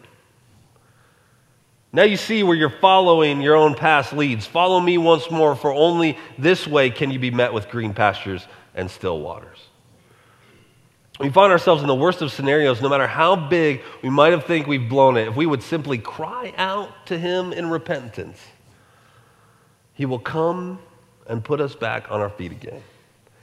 Now 1.91 2.03
you 2.03 2.15
see 2.15 2.41
where 2.41 2.55
you're 2.55 2.69
following 2.69 3.41
your 3.41 3.57
own 3.57 3.75
past 3.75 4.13
leads. 4.13 4.47
Follow 4.47 4.79
me 4.79 4.97
once 4.97 5.29
more, 5.29 5.57
for 5.57 5.73
only 5.73 6.17
this 6.37 6.65
way 6.65 6.89
can 6.89 7.11
you 7.11 7.19
be 7.19 7.31
met 7.31 7.51
with 7.51 7.67
green 7.67 7.93
pastures 7.93 8.47
and 8.73 8.89
still 8.89 9.19
waters 9.19 9.59
we 11.21 11.29
find 11.29 11.51
ourselves 11.51 11.81
in 11.81 11.87
the 11.87 11.95
worst 11.95 12.21
of 12.21 12.31
scenarios, 12.31 12.81
no 12.81 12.89
matter 12.89 13.07
how 13.07 13.35
big 13.35 13.81
we 14.01 14.09
might 14.09 14.31
have 14.31 14.45
think 14.45 14.65
we've 14.65 14.89
blown 14.89 15.17
it, 15.17 15.27
if 15.27 15.35
we 15.35 15.45
would 15.45 15.61
simply 15.61 15.97
cry 15.97 16.53
out 16.57 16.89
to 17.05 17.17
him 17.17 17.53
in 17.53 17.69
repentance, 17.69 18.39
he 19.93 20.05
will 20.05 20.19
come 20.19 20.79
and 21.27 21.43
put 21.43 21.61
us 21.61 21.75
back 21.75 22.09
on 22.09 22.21
our 22.21 22.29
feet 22.29 22.51
again. 22.51 22.81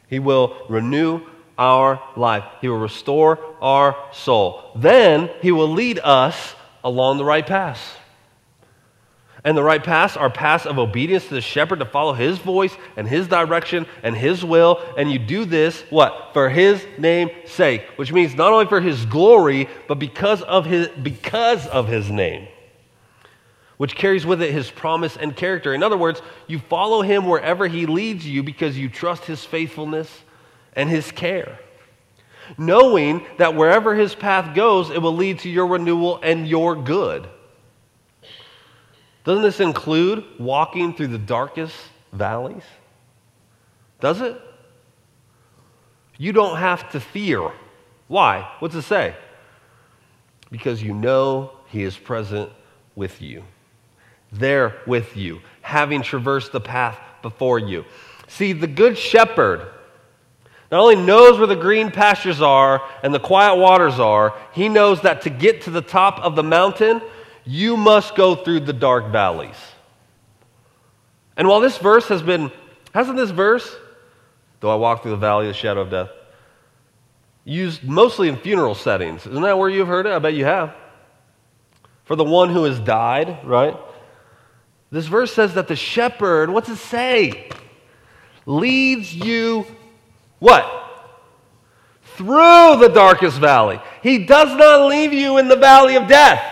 He 0.09 0.19
will 0.19 0.57
renew 0.69 1.21
our 1.59 2.01
life. 2.17 2.45
He 2.61 2.69
will 2.69 2.79
restore 2.79 3.39
our 3.61 3.97
soul. 4.13 4.71
Then 4.77 5.29
he 5.43 5.53
will 5.53 5.69
lead 5.69 5.99
us 5.99 6.55
along 6.83 7.19
the 7.19 7.25
right 7.25 7.47
path 7.47 7.99
and 9.45 9.57
the 9.57 9.63
right 9.63 9.83
paths 9.83 10.17
are 10.17 10.31
paths 10.31 10.67
of 10.67 10.79
obedience 10.79 11.29
to 11.29 11.35
the 11.35 11.41
shepherd 11.41 11.79
to 11.79 11.87
follow 11.87 12.13
his 12.13 12.39
voice 12.39 12.77
and 12.97 13.07
his 13.07 13.29
direction 13.29 13.87
and 14.03 14.17
his 14.17 14.45
will. 14.45 14.83
And 14.97 15.11
you 15.11 15.19
do 15.19 15.45
this, 15.45 15.85
what? 15.91 16.31
For 16.33 16.51
his 16.51 16.85
name's 16.99 17.33
sake, 17.47 17.83
which 17.97 18.13
means 18.13 18.35
not 18.35 18.53
only 18.53 18.67
for 18.67 18.81
his 18.81 19.07
glory, 19.07 19.69
but 19.87 19.99
because 19.99 20.43
of 20.43 20.67
his, 20.67 20.89
because 20.89 21.67
of 21.69 21.87
his 21.87 22.11
name, 22.11 22.49
which 23.77 23.95
carries 23.95 24.27
with 24.27 24.43
it 24.43 24.53
his 24.53 24.71
promise 24.71 25.17
and 25.17 25.35
character. 25.35 25.73
In 25.73 25.85
other 25.85 25.97
words, 25.97 26.21
you 26.49 26.59
follow 26.59 27.03
him 27.03 27.27
wherever 27.27 27.69
he 27.69 27.87
leads 27.87 28.27
you 28.27 28.43
because 28.43 28.77
you 28.77 28.89
trust 28.89 29.25
his 29.25 29.45
faithfulness 29.45 30.11
and 30.79 30.89
his 30.89 31.11
care. 31.11 31.59
Knowing 32.57 33.27
that 33.37 33.55
wherever 33.55 33.95
his 33.95 34.15
path 34.15 34.55
goes, 34.55 34.89
it 34.89 35.03
will 35.03 35.15
lead 35.15 35.41
to 35.41 35.51
your 35.51 35.67
renewal 35.67 36.19
and 36.23 36.49
your 36.49 36.75
good. 36.77 37.29
Doesn't 39.25 39.43
this 39.43 39.61
include 39.61 40.25
walking 40.39 40.95
through 40.95 41.09
the 41.09 41.19
darkest 41.19 41.75
valleys? 42.13 42.63
Does 44.01 44.23
it? 44.23 44.41
You 46.17 46.33
don't 46.33 46.57
have 46.57 46.91
to 46.93 47.01
fear. 47.01 47.51
Why? 48.07 48.51
What's 48.61 48.77
it 48.77 48.83
say? 48.83 49.15
Because 50.51 50.83
you 50.83 50.95
know 50.95 51.53
He 51.67 51.83
is 51.83 51.99
present 51.99 52.51
with 52.95 53.21
you, 53.21 53.43
there 54.33 54.77
with 54.87 55.17
you, 55.17 55.41
having 55.61 56.03
traversed 56.03 56.53
the 56.53 56.61
path 56.61 56.99
before 57.21 57.59
you. 57.59 57.85
See, 58.29 58.53
the 58.53 58.67
Good 58.67 58.97
Shepherd 58.97 59.69
not 60.71 60.81
only 60.81 60.97
knows 60.97 61.39
where 61.39 61.47
the 61.47 61.57
green 61.57 61.91
pastures 61.91 62.43
are 62.43 62.83
and 63.03 63.15
the 63.15 63.21
quiet 63.21 63.57
waters 63.57 63.99
are, 63.99 64.35
he 64.53 64.69
knows 64.69 65.01
that 65.03 65.23
to 65.23 65.31
get 65.31 65.63
to 65.63 65.71
the 65.71 65.81
top 65.81 66.21
of 66.21 66.37
the 66.37 66.43
mountain, 66.43 67.01
you 67.45 67.77
must 67.77 68.15
go 68.15 68.35
through 68.35 68.61
the 68.61 68.73
dark 68.73 69.11
valleys. 69.11 69.57
And 71.37 71.49
while 71.49 71.61
this 71.61 71.79
verse 71.79 72.09
has 72.09 72.21
been, 72.21 72.53
hasn't 72.93 73.17
this 73.17 73.31
verse, 73.31 73.75
though 74.61 74.71
I 74.71 74.75
walk 74.75 75.03
through 75.03 75.13
the 75.13 75.17
valley 75.17 75.47
of 75.47 75.55
the 75.55 75.59
shadow 75.59 75.81
of 75.81 75.91
death, 75.91 76.11
used 77.45 77.83
mostly 77.85 78.29
in 78.29 78.37
funeral 78.37 78.75
settings? 78.75 79.27
Isn't 79.27 79.43
that 79.43 79.57
where 79.57 79.71
you've 79.71 79.89
heard 79.89 80.07
it? 80.07 80.13
I 80.13 80.19
bet 80.19 80.35
you 80.35 80.45
have. 80.45 80.75
For 82.05 82.17
the 82.17 82.25
one 82.25 82.51
who 82.51 82.65
has 82.65 82.79
died, 82.79 83.39
right? 83.45 83.77
This 84.91 85.07
verse 85.07 85.33
says 85.33 85.55
that 85.55 85.69
the 85.69 85.77
shepherd, 85.77 86.51
what's 86.51 86.69
it 86.69 86.77
say? 86.77 87.49
leads 88.49 89.15
you 89.15 89.67
what? 90.39 90.65
Through 92.17 92.79
the 92.79 92.91
darkest 92.93 93.39
valley. 93.39 93.81
He 94.03 94.27
does 94.27 94.57
not 94.57 94.89
leave 94.89 95.13
you 95.13 95.39
in 95.39 95.49
the 95.49 95.57
valley 95.57 95.97
of 95.97 96.09
death. 96.09 96.43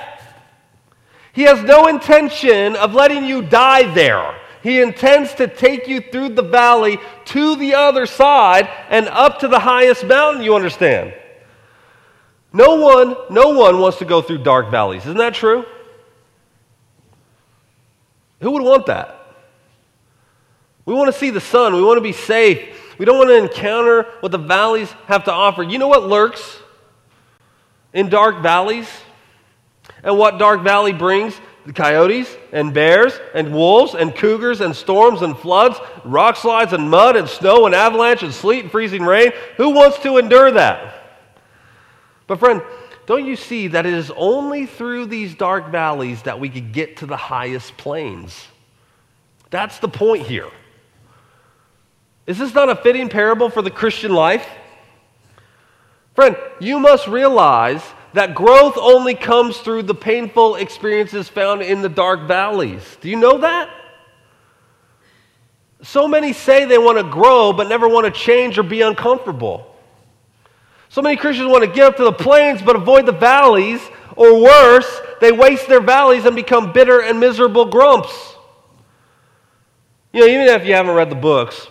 He 1.32 1.43
has 1.43 1.62
no 1.62 1.87
intention 1.87 2.76
of 2.76 2.95
letting 2.95 3.24
you 3.24 3.43
die 3.43 3.93
there. 3.95 4.34
He 4.62 4.80
intends 4.80 5.34
to 5.34 5.47
take 5.47 5.87
you 5.87 6.01
through 6.01 6.30
the 6.30 6.43
valley 6.43 6.99
to 7.26 7.57
the 7.57 7.74
other 7.74 8.07
side 8.07 8.68
and 8.89 9.07
up 9.09 9.41
to 9.41 9.49
the 9.49 9.59
highest 9.59 10.05
mountain, 10.05 10.43
you 10.43 10.57
understand? 10.57 11.14
No 12.53 12.76
one, 12.76 13.16
no 13.30 13.51
one 13.51 13.78
wants 13.78 13.99
to 13.99 14.05
go 14.05 14.22
through 14.22 14.39
dark 14.39 14.70
valleys. 14.70 15.03
Isn't 15.03 15.18
that 15.18 15.34
true? 15.34 15.64
Who 18.41 18.51
would 18.53 18.62
want 18.62 18.87
that? 18.87 19.20
We 20.84 20.95
want 20.95 21.12
to 21.12 21.18
see 21.18 21.30
the 21.30 21.41
sun. 21.41 21.74
We 21.74 21.82
want 21.82 21.99
to 21.99 22.03
be 22.03 22.12
safe. 22.12 22.76
We 22.99 23.05
don't 23.05 23.18
want 23.18 23.30
to 23.30 23.36
encounter 23.36 24.05
what 24.20 24.32
the 24.32 24.38
valleys 24.38 24.90
have 25.07 25.24
to 25.24 25.32
offer. 25.32 25.62
You 25.62 25.78
know 25.78 25.88
what 25.88 26.05
lurks 26.05 26.59
in 27.92 28.09
dark 28.09 28.42
valleys? 28.42 28.88
And 30.03 30.18
what 30.18 30.38
dark 30.38 30.62
valley 30.62 30.92
brings? 30.92 31.38
The 31.66 31.72
coyotes 31.72 32.28
and 32.53 32.72
bears 32.72 33.12
and 33.34 33.53
wolves 33.53 33.94
and 33.94 34.14
cougars 34.14 34.61
and 34.61 34.74
storms 34.74 35.22
and 35.22 35.36
floods, 35.36 35.80
rock 36.05 36.36
slides 36.36 36.72
and 36.72 36.88
mud 36.88 37.16
and 37.16 37.28
snow 37.28 37.66
and 37.66 37.74
avalanche 37.74 38.22
and 38.22 38.32
sleet 38.32 38.62
and 38.62 38.70
freezing 38.70 39.03
rain. 39.03 39.32
Who 39.57 39.70
wants 39.70 39.99
to 40.05 40.18
endure 40.18 40.53
that? 40.53 40.94
But, 42.28 42.38
friend, 42.38 42.62
don't 43.07 43.26
you 43.26 43.34
see 43.34 43.68
that 43.68 43.84
it 43.84 43.94
is 43.94 44.12
only 44.16 44.66
through 44.66 45.07
these 45.07 45.34
dark 45.34 45.70
valleys 45.70 46.22
that 46.22 46.38
we 46.38 46.49
could 46.49 46.72
get 46.72 46.99
to 46.99 47.07
the 47.07 47.16
highest 47.16 47.76
plains? 47.76 48.47
That's 49.51 49.78
the 49.78 49.88
point 49.88 50.26
here. 50.26 50.51
Is 52.27 52.39
this 52.39 52.55
not 52.55 52.68
a 52.68 52.77
fitting 52.77 53.09
parable 53.09 53.49
for 53.49 53.62
the 53.62 53.70
Christian 53.70 54.12
life? 54.12 54.47
Friend, 56.14 56.37
you 56.59 56.81
must 56.81 57.07
realize 57.07 57.83
that 58.14 58.35
growth 58.35 58.77
only 58.79 59.14
comes 59.14 59.59
through 59.59 59.83
the 59.83 59.95
painful 59.95 60.57
experiences 60.57 61.29
found 61.29 61.62
in 61.62 61.83
the 61.83 61.89
dark 61.89 62.27
valleys. 62.27 62.97
Do 63.01 63.09
you 63.09 63.16
know 63.16 63.39
that? 63.39 63.70
So 65.83 66.09
many 66.09 66.33
say 66.33 66.64
they 66.64 66.79
want 66.79 66.99
to 66.99 67.05
grow 67.05 67.53
but 67.53 67.68
never 67.68 67.89
want 67.89 68.07
to 68.07 68.11
change 68.11 68.59
or 68.59 68.62
be 68.62 68.81
uncomfortable. 68.81 69.72
So 70.89 71.03
many 71.03 71.16
Christians 71.16 71.49
want 71.49 71.64
to 71.64 71.70
get 71.70 71.87
up 71.87 71.97
to 71.99 72.05
the 72.05 72.12
plains 72.12 72.62
but 72.62 72.74
avoid 72.74 73.07
the 73.07 73.12
valleys, 73.12 73.81
or 74.16 74.43
worse, 74.43 75.01
they 75.20 75.31
waste 75.31 75.68
their 75.68 75.83
valleys 75.83 76.24
and 76.24 76.35
become 76.35 76.72
bitter 76.72 77.03
and 77.03 77.20
miserable 77.20 77.66
grumps. 77.66 78.35
You 80.12 80.20
know, 80.20 80.27
even 80.27 80.47
if 80.49 80.66
you 80.66 80.72
haven't 80.72 80.95
read 80.95 81.11
the 81.11 81.16
books 81.16 81.68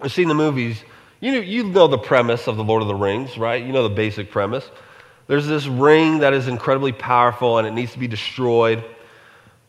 or 0.00 0.08
seen 0.08 0.28
the 0.28 0.34
movies, 0.34 0.82
you 1.20 1.32
know, 1.32 1.40
you 1.40 1.64
know 1.64 1.86
the 1.86 1.98
premise 1.98 2.46
of 2.48 2.56
The 2.56 2.64
Lord 2.64 2.82
of 2.82 2.88
the 2.88 2.94
Rings, 2.94 3.38
right? 3.38 3.64
You 3.64 3.72
know 3.72 3.82
the 3.82 3.94
basic 3.94 4.30
premise. 4.30 4.68
There's 5.26 5.46
this 5.46 5.66
ring 5.66 6.18
that 6.18 6.34
is 6.34 6.48
incredibly 6.48 6.92
powerful 6.92 7.58
and 7.58 7.66
it 7.66 7.72
needs 7.72 7.92
to 7.92 7.98
be 7.98 8.08
destroyed. 8.08 8.84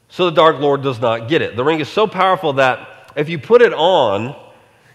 So 0.09 0.25
the 0.25 0.35
Dark 0.35 0.59
Lord 0.59 0.81
does 0.81 0.99
not 0.99 1.29
get 1.29 1.41
it. 1.41 1.55
The 1.55 1.63
ring 1.63 1.79
is 1.79 1.89
so 1.89 2.07
powerful 2.07 2.53
that 2.53 3.11
if 3.15 3.29
you 3.29 3.39
put 3.39 3.61
it 3.61 3.73
on, 3.73 4.35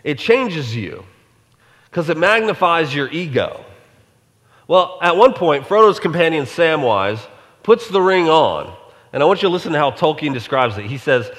it 0.05 0.19
changes 0.19 0.75
you 0.75 1.05
because 1.85 2.09
it 2.09 2.17
magnifies 2.17 2.95
your 2.95 3.11
ego. 3.11 3.65
Well, 4.69 4.99
at 5.03 5.17
one 5.17 5.33
point, 5.33 5.67
Frodo's 5.67 5.99
companion 5.99 6.45
Samwise 6.45 7.27
puts 7.63 7.89
the 7.89 8.01
ring 8.01 8.29
on. 8.29 8.77
And 9.13 9.23
I 9.23 9.27
want 9.27 9.43
you 9.43 9.49
to 9.49 9.53
listen 9.53 9.73
to 9.73 9.79
how 9.79 9.91
Tolkien 9.91 10.33
describes 10.33 10.79
it. 10.79 10.87
He 10.87 10.99
says, 10.99 11.31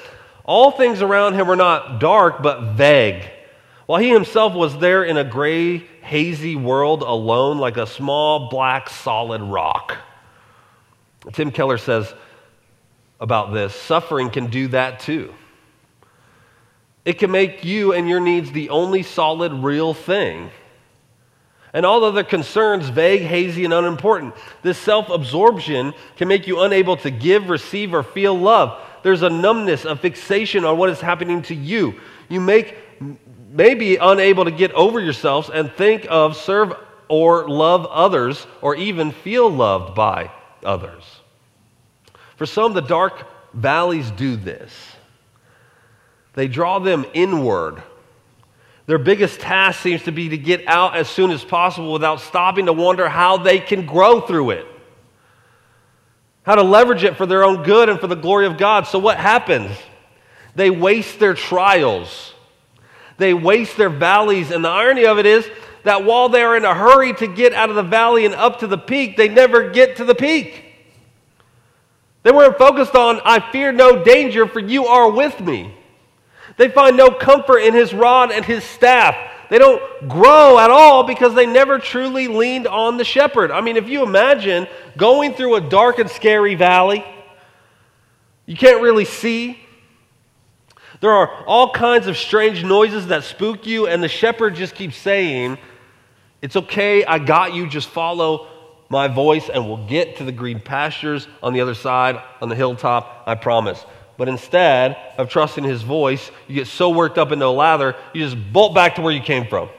All 0.44 0.70
things 0.70 1.00
around 1.00 1.34
him 1.34 1.46
were 1.46 1.56
not 1.56 2.00
dark, 2.00 2.42
but 2.42 2.74
vague. 2.74 3.30
While 3.86 4.00
he 4.00 4.10
himself 4.10 4.54
was 4.54 4.78
there 4.78 5.04
in 5.04 5.16
a 5.16 5.24
gray, 5.24 5.78
hazy 6.02 6.56
world 6.56 7.02
alone, 7.02 7.58
like 7.58 7.76
a 7.76 7.86
small, 7.86 8.48
black, 8.48 8.88
solid 8.88 9.42
rock. 9.42 9.96
Tim 11.32 11.50
Keller 11.50 11.78
says 11.78 12.12
about 13.20 13.52
this 13.52 13.74
suffering 13.74 14.30
can 14.30 14.48
do 14.48 14.68
that 14.68 15.00
too. 15.00 15.34
It 17.04 17.14
can 17.14 17.30
make 17.30 17.64
you 17.64 17.92
and 17.92 18.08
your 18.08 18.20
needs 18.20 18.52
the 18.52 18.70
only 18.70 19.02
solid, 19.02 19.52
real 19.52 19.94
thing 19.94 20.50
and 21.72 21.86
all 21.86 22.04
other 22.04 22.24
concerns 22.24 22.88
vague, 22.88 23.22
hazy, 23.22 23.64
and 23.64 23.72
unimportant. 23.72 24.34
This 24.62 24.78
self 24.78 25.08
absorption 25.08 25.94
can 26.16 26.28
make 26.28 26.46
you 26.46 26.60
unable 26.60 26.96
to 26.98 27.10
give, 27.10 27.48
receive, 27.48 27.94
or 27.94 28.02
feel 28.02 28.38
love. 28.38 28.78
There's 29.02 29.22
a 29.22 29.30
numbness, 29.30 29.84
a 29.84 29.96
fixation 29.96 30.64
on 30.64 30.76
what 30.76 30.90
is 30.90 31.00
happening 31.00 31.42
to 31.42 31.54
you. 31.54 31.94
You 32.28 32.40
make, 32.40 32.76
may 33.52 33.74
be 33.74 33.96
unable 33.96 34.44
to 34.44 34.50
get 34.50 34.72
over 34.72 34.98
yourselves 34.98 35.50
and 35.50 35.70
think 35.72 36.06
of, 36.08 36.36
serve, 36.36 36.74
or 37.08 37.48
love 37.48 37.86
others, 37.86 38.46
or 38.60 38.74
even 38.74 39.12
feel 39.12 39.50
loved 39.50 39.94
by 39.94 40.30
others. 40.64 41.04
For 42.36 42.46
some, 42.46 42.72
the 42.72 42.80
dark 42.80 43.26
valleys 43.52 44.10
do 44.10 44.36
this. 44.36 44.72
They 46.34 46.48
draw 46.48 46.78
them 46.78 47.04
inward 47.12 47.82
their 48.86 48.98
biggest 48.98 49.40
task 49.40 49.80
seems 49.80 50.02
to 50.04 50.12
be 50.12 50.30
to 50.30 50.38
get 50.38 50.66
out 50.66 50.96
as 50.96 51.08
soon 51.08 51.30
as 51.30 51.44
possible 51.44 51.92
without 51.92 52.20
stopping 52.20 52.66
to 52.66 52.72
wonder 52.72 53.08
how 53.08 53.36
they 53.36 53.60
can 53.60 53.86
grow 53.86 54.20
through 54.20 54.50
it, 54.50 54.66
how 56.42 56.56
to 56.56 56.62
leverage 56.62 57.04
it 57.04 57.16
for 57.16 57.24
their 57.24 57.44
own 57.44 57.62
good 57.62 57.88
and 57.88 58.00
for 58.00 58.08
the 58.08 58.16
glory 58.16 58.46
of 58.46 58.58
God. 58.58 58.86
So, 58.86 58.98
what 58.98 59.18
happens? 59.18 59.76
They 60.56 60.68
waste 60.68 61.20
their 61.20 61.34
trials, 61.34 62.31
they 63.22 63.34
waste 63.34 63.76
their 63.76 63.90
valleys. 63.90 64.50
And 64.50 64.64
the 64.64 64.68
irony 64.68 65.06
of 65.06 65.18
it 65.18 65.26
is 65.26 65.48
that 65.84 66.04
while 66.04 66.28
they 66.28 66.42
are 66.42 66.56
in 66.56 66.64
a 66.64 66.74
hurry 66.74 67.14
to 67.14 67.26
get 67.26 67.52
out 67.52 67.70
of 67.70 67.76
the 67.76 67.82
valley 67.82 68.24
and 68.24 68.34
up 68.34 68.60
to 68.60 68.66
the 68.66 68.78
peak, 68.78 69.16
they 69.16 69.28
never 69.28 69.70
get 69.70 69.96
to 69.96 70.04
the 70.04 70.14
peak. 70.14 70.64
They 72.22 72.30
weren't 72.30 72.58
focused 72.58 72.94
on, 72.94 73.20
I 73.24 73.40
fear 73.50 73.72
no 73.72 74.04
danger, 74.04 74.46
for 74.46 74.60
you 74.60 74.86
are 74.86 75.10
with 75.10 75.40
me. 75.40 75.74
They 76.56 76.68
find 76.68 76.96
no 76.96 77.10
comfort 77.10 77.58
in 77.60 77.74
his 77.74 77.92
rod 77.92 78.30
and 78.30 78.44
his 78.44 78.62
staff. 78.62 79.16
They 79.50 79.58
don't 79.58 80.08
grow 80.08 80.58
at 80.58 80.70
all 80.70 81.02
because 81.04 81.34
they 81.34 81.46
never 81.46 81.78
truly 81.78 82.28
leaned 82.28 82.66
on 82.66 82.96
the 82.96 83.04
shepherd. 83.04 83.50
I 83.50 83.60
mean, 83.60 83.76
if 83.76 83.88
you 83.88 84.02
imagine 84.02 84.66
going 84.96 85.34
through 85.34 85.56
a 85.56 85.60
dark 85.60 85.98
and 85.98 86.08
scary 86.08 86.54
valley, 86.54 87.04
you 88.46 88.56
can't 88.56 88.80
really 88.80 89.04
see. 89.04 89.58
There 91.02 91.10
are 91.10 91.44
all 91.46 91.72
kinds 91.72 92.06
of 92.06 92.16
strange 92.16 92.62
noises 92.62 93.08
that 93.08 93.24
spook 93.24 93.66
you, 93.66 93.88
and 93.88 94.00
the 94.00 94.08
shepherd 94.08 94.54
just 94.54 94.76
keeps 94.76 94.96
saying, 94.96 95.58
It's 96.40 96.54
okay, 96.54 97.04
I 97.04 97.18
got 97.18 97.54
you, 97.54 97.68
just 97.68 97.88
follow 97.88 98.46
my 98.88 99.08
voice, 99.08 99.48
and 99.48 99.66
we'll 99.66 99.84
get 99.88 100.18
to 100.18 100.24
the 100.24 100.30
green 100.30 100.60
pastures 100.60 101.26
on 101.42 101.54
the 101.54 101.60
other 101.60 101.74
side, 101.74 102.22
on 102.40 102.48
the 102.48 102.54
hilltop, 102.54 103.24
I 103.26 103.34
promise. 103.34 103.84
But 104.16 104.28
instead 104.28 104.96
of 105.18 105.28
trusting 105.28 105.64
his 105.64 105.82
voice, 105.82 106.30
you 106.46 106.54
get 106.54 106.68
so 106.68 106.90
worked 106.90 107.18
up 107.18 107.32
into 107.32 107.46
a 107.46 107.48
lather, 107.48 107.96
you 108.14 108.22
just 108.22 108.36
bolt 108.52 108.72
back 108.72 108.94
to 108.94 109.02
where 109.02 109.12
you 109.12 109.22
came 109.22 109.48
from. 109.48 109.70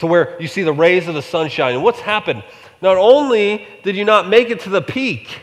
To 0.00 0.08
where 0.08 0.36
you 0.40 0.48
see 0.48 0.64
the 0.64 0.72
rays 0.72 1.06
of 1.06 1.14
the 1.14 1.22
sunshine. 1.22 1.74
And 1.74 1.84
what's 1.84 2.00
happened? 2.00 2.42
Not 2.82 2.96
only 2.96 3.68
did 3.84 3.94
you 3.94 4.04
not 4.04 4.28
make 4.28 4.50
it 4.50 4.58
to 4.60 4.68
the 4.68 4.82
peak, 4.82 5.42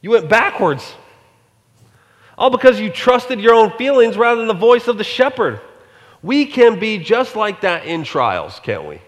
you 0.00 0.10
went 0.10 0.28
backwards. 0.28 0.94
All 2.38 2.50
because 2.50 2.80
you 2.80 2.90
trusted 2.90 3.40
your 3.40 3.54
own 3.54 3.70
feelings 3.72 4.16
rather 4.16 4.38
than 4.38 4.48
the 4.48 4.54
voice 4.54 4.88
of 4.88 4.98
the 4.98 5.04
shepherd. 5.04 5.60
We 6.22 6.46
can 6.46 6.78
be 6.78 6.98
just 6.98 7.36
like 7.36 7.62
that 7.62 7.84
in 7.84 8.04
trials, 8.04 8.60
can't 8.60 8.84
we? 8.84 9.00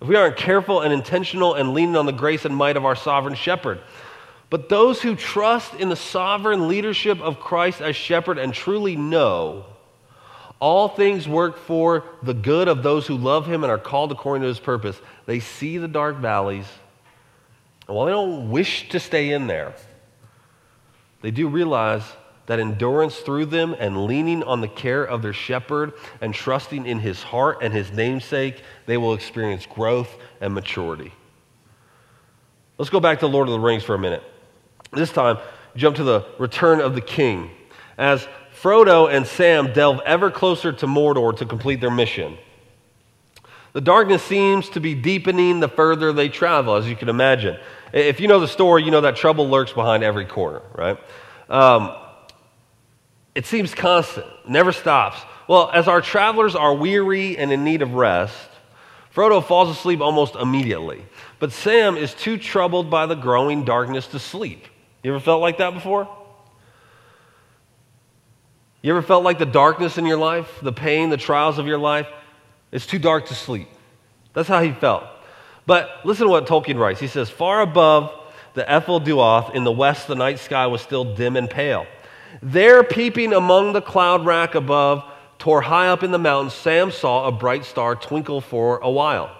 If 0.00 0.08
we 0.08 0.16
aren't 0.16 0.36
careful 0.36 0.80
and 0.80 0.92
intentional 0.92 1.54
and 1.54 1.74
leaning 1.74 1.96
on 1.96 2.06
the 2.06 2.12
grace 2.12 2.44
and 2.44 2.56
might 2.56 2.76
of 2.76 2.84
our 2.84 2.96
sovereign 2.96 3.34
shepherd. 3.34 3.80
But 4.50 4.68
those 4.68 5.00
who 5.00 5.14
trust 5.14 5.74
in 5.74 5.88
the 5.88 5.96
sovereign 5.96 6.68
leadership 6.68 7.20
of 7.20 7.40
Christ 7.40 7.80
as 7.80 7.96
shepherd 7.96 8.38
and 8.38 8.52
truly 8.52 8.96
know 8.96 9.64
all 10.62 10.88
things 10.88 11.26
work 11.26 11.58
for 11.58 12.04
the 12.22 12.34
good 12.34 12.68
of 12.68 12.84
those 12.84 13.04
who 13.04 13.16
love 13.16 13.46
him 13.46 13.64
and 13.64 13.70
are 13.72 13.78
called 13.78 14.12
according 14.12 14.42
to 14.42 14.48
his 14.48 14.60
purpose, 14.60 15.00
they 15.26 15.40
see 15.40 15.76
the 15.76 15.88
dark 15.88 16.18
valleys. 16.18 16.66
And 17.88 17.96
while 17.96 18.06
they 18.06 18.12
don't 18.12 18.48
wish 18.48 18.88
to 18.90 19.00
stay 19.00 19.32
in 19.32 19.48
there, 19.48 19.74
they 21.22 21.30
do 21.30 21.48
realize 21.48 22.02
that 22.46 22.58
endurance 22.58 23.18
through 23.18 23.46
them 23.46 23.74
and 23.78 24.06
leaning 24.06 24.42
on 24.42 24.60
the 24.60 24.68
care 24.68 25.04
of 25.04 25.22
their 25.22 25.32
shepherd 25.32 25.92
and 26.20 26.34
trusting 26.34 26.86
in 26.86 26.98
his 26.98 27.22
heart 27.22 27.58
and 27.62 27.72
his 27.72 27.92
namesake, 27.92 28.62
they 28.86 28.96
will 28.96 29.14
experience 29.14 29.64
growth 29.64 30.16
and 30.40 30.52
maturity. 30.52 31.12
Let's 32.78 32.90
go 32.90 33.00
back 33.00 33.20
to 33.20 33.28
Lord 33.28 33.48
of 33.48 33.52
the 33.52 33.60
Rings 33.60 33.84
for 33.84 33.94
a 33.94 33.98
minute. 33.98 34.24
This 34.92 35.12
time, 35.12 35.38
jump 35.76 35.96
to 35.96 36.04
the 36.04 36.26
return 36.38 36.80
of 36.80 36.94
the 36.94 37.00
king. 37.00 37.50
As 37.96 38.26
Frodo 38.60 39.10
and 39.10 39.26
Sam 39.26 39.72
delve 39.72 40.00
ever 40.04 40.30
closer 40.30 40.72
to 40.72 40.86
Mordor 40.86 41.36
to 41.38 41.46
complete 41.46 41.80
their 41.80 41.90
mission. 41.90 42.36
The 43.72 43.80
darkness 43.80 44.22
seems 44.22 44.68
to 44.70 44.80
be 44.80 44.94
deepening 44.94 45.60
the 45.60 45.68
further 45.68 46.12
they 46.12 46.28
travel, 46.28 46.74
as 46.74 46.86
you 46.86 46.96
can 46.96 47.08
imagine. 47.08 47.58
If 47.92 48.20
you 48.20 48.28
know 48.28 48.40
the 48.40 48.48
story, 48.48 48.84
you 48.84 48.90
know 48.90 49.02
that 49.02 49.16
trouble 49.16 49.48
lurks 49.48 49.72
behind 49.72 50.02
every 50.02 50.24
corner, 50.24 50.62
right? 50.74 50.98
Um, 51.48 51.94
it 53.34 53.46
seems 53.46 53.74
constant, 53.74 54.26
never 54.48 54.72
stops. 54.72 55.20
Well, 55.48 55.70
as 55.72 55.88
our 55.88 56.00
travelers 56.00 56.54
are 56.54 56.74
weary 56.74 57.36
and 57.36 57.52
in 57.52 57.64
need 57.64 57.82
of 57.82 57.94
rest, 57.94 58.48
Frodo 59.14 59.44
falls 59.44 59.68
asleep 59.68 60.00
almost 60.00 60.34
immediately. 60.34 61.04
But 61.38 61.52
Sam 61.52 61.96
is 61.96 62.14
too 62.14 62.38
troubled 62.38 62.88
by 62.88 63.06
the 63.06 63.14
growing 63.14 63.64
darkness 63.64 64.06
to 64.08 64.18
sleep. 64.18 64.64
You 65.02 65.12
ever 65.12 65.20
felt 65.20 65.42
like 65.42 65.58
that 65.58 65.74
before? 65.74 66.08
You 68.80 68.92
ever 68.92 69.02
felt 69.02 69.22
like 69.22 69.38
the 69.38 69.46
darkness 69.46 69.98
in 69.98 70.06
your 70.06 70.16
life, 70.16 70.48
the 70.62 70.72
pain, 70.72 71.10
the 71.10 71.16
trials 71.16 71.58
of 71.58 71.66
your 71.66 71.78
life? 71.78 72.08
It's 72.70 72.86
too 72.86 72.98
dark 72.98 73.26
to 73.26 73.34
sleep. 73.34 73.68
That's 74.32 74.48
how 74.48 74.62
he 74.62 74.72
felt. 74.72 75.04
But 75.66 76.00
listen 76.04 76.26
to 76.26 76.30
what 76.30 76.46
Tolkien 76.46 76.78
writes. 76.78 77.00
He 77.00 77.06
says, 77.06 77.30
Far 77.30 77.60
above 77.60 78.12
the 78.54 78.64
Ephel 78.64 79.04
Dúath, 79.04 79.54
in 79.54 79.64
the 79.64 79.72
west, 79.72 80.08
the 80.08 80.14
night 80.14 80.38
sky 80.38 80.66
was 80.66 80.82
still 80.82 81.14
dim 81.14 81.36
and 81.36 81.48
pale. 81.48 81.86
There, 82.42 82.82
peeping 82.82 83.32
among 83.32 83.72
the 83.72 83.82
cloud 83.82 84.26
rack 84.26 84.54
above, 84.54 85.04
tor 85.38 85.60
high 85.60 85.88
up 85.88 86.02
in 86.02 86.10
the 86.10 86.18
mountains, 86.18 86.54
Sam 86.54 86.90
saw 86.90 87.26
a 87.26 87.32
bright 87.32 87.64
star 87.64 87.94
twinkle 87.94 88.40
for 88.40 88.78
a 88.78 88.90
while. 88.90 89.36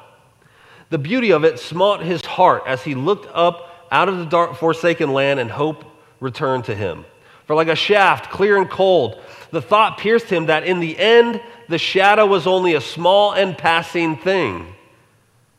The 0.91 0.99
beauty 0.99 1.33
of 1.33 1.45
it 1.45 1.59
smote 1.59 2.01
his 2.03 2.25
heart 2.25 2.65
as 2.67 2.83
he 2.83 2.95
looked 2.95 3.27
up 3.35 3.87
out 3.91 4.09
of 4.09 4.19
the 4.19 4.27
dark, 4.27 4.57
forsaken 4.57 5.13
land, 5.13 5.41
and 5.41 5.51
hope 5.51 5.85
returned 6.21 6.65
to 6.65 6.75
him. 6.75 7.05
For 7.47 7.57
like 7.57 7.69
a 7.69 7.77
shaft, 7.77 8.31
clear 8.31 8.57
and 8.57 8.71
cold, 8.71 9.21
the 9.51 9.63
thought 9.63 9.99
pierced 9.99 10.27
him 10.27 10.47
that 10.47 10.65
in 10.65 10.81
the 10.81 10.99
end, 10.99 11.41
the 11.69 11.79
shadow 11.79 12.27
was 12.27 12.47
only 12.47 12.75
a 12.75 12.81
small 12.81 13.33
and 13.33 13.57
passing 13.57 14.17
thing. 14.17 14.75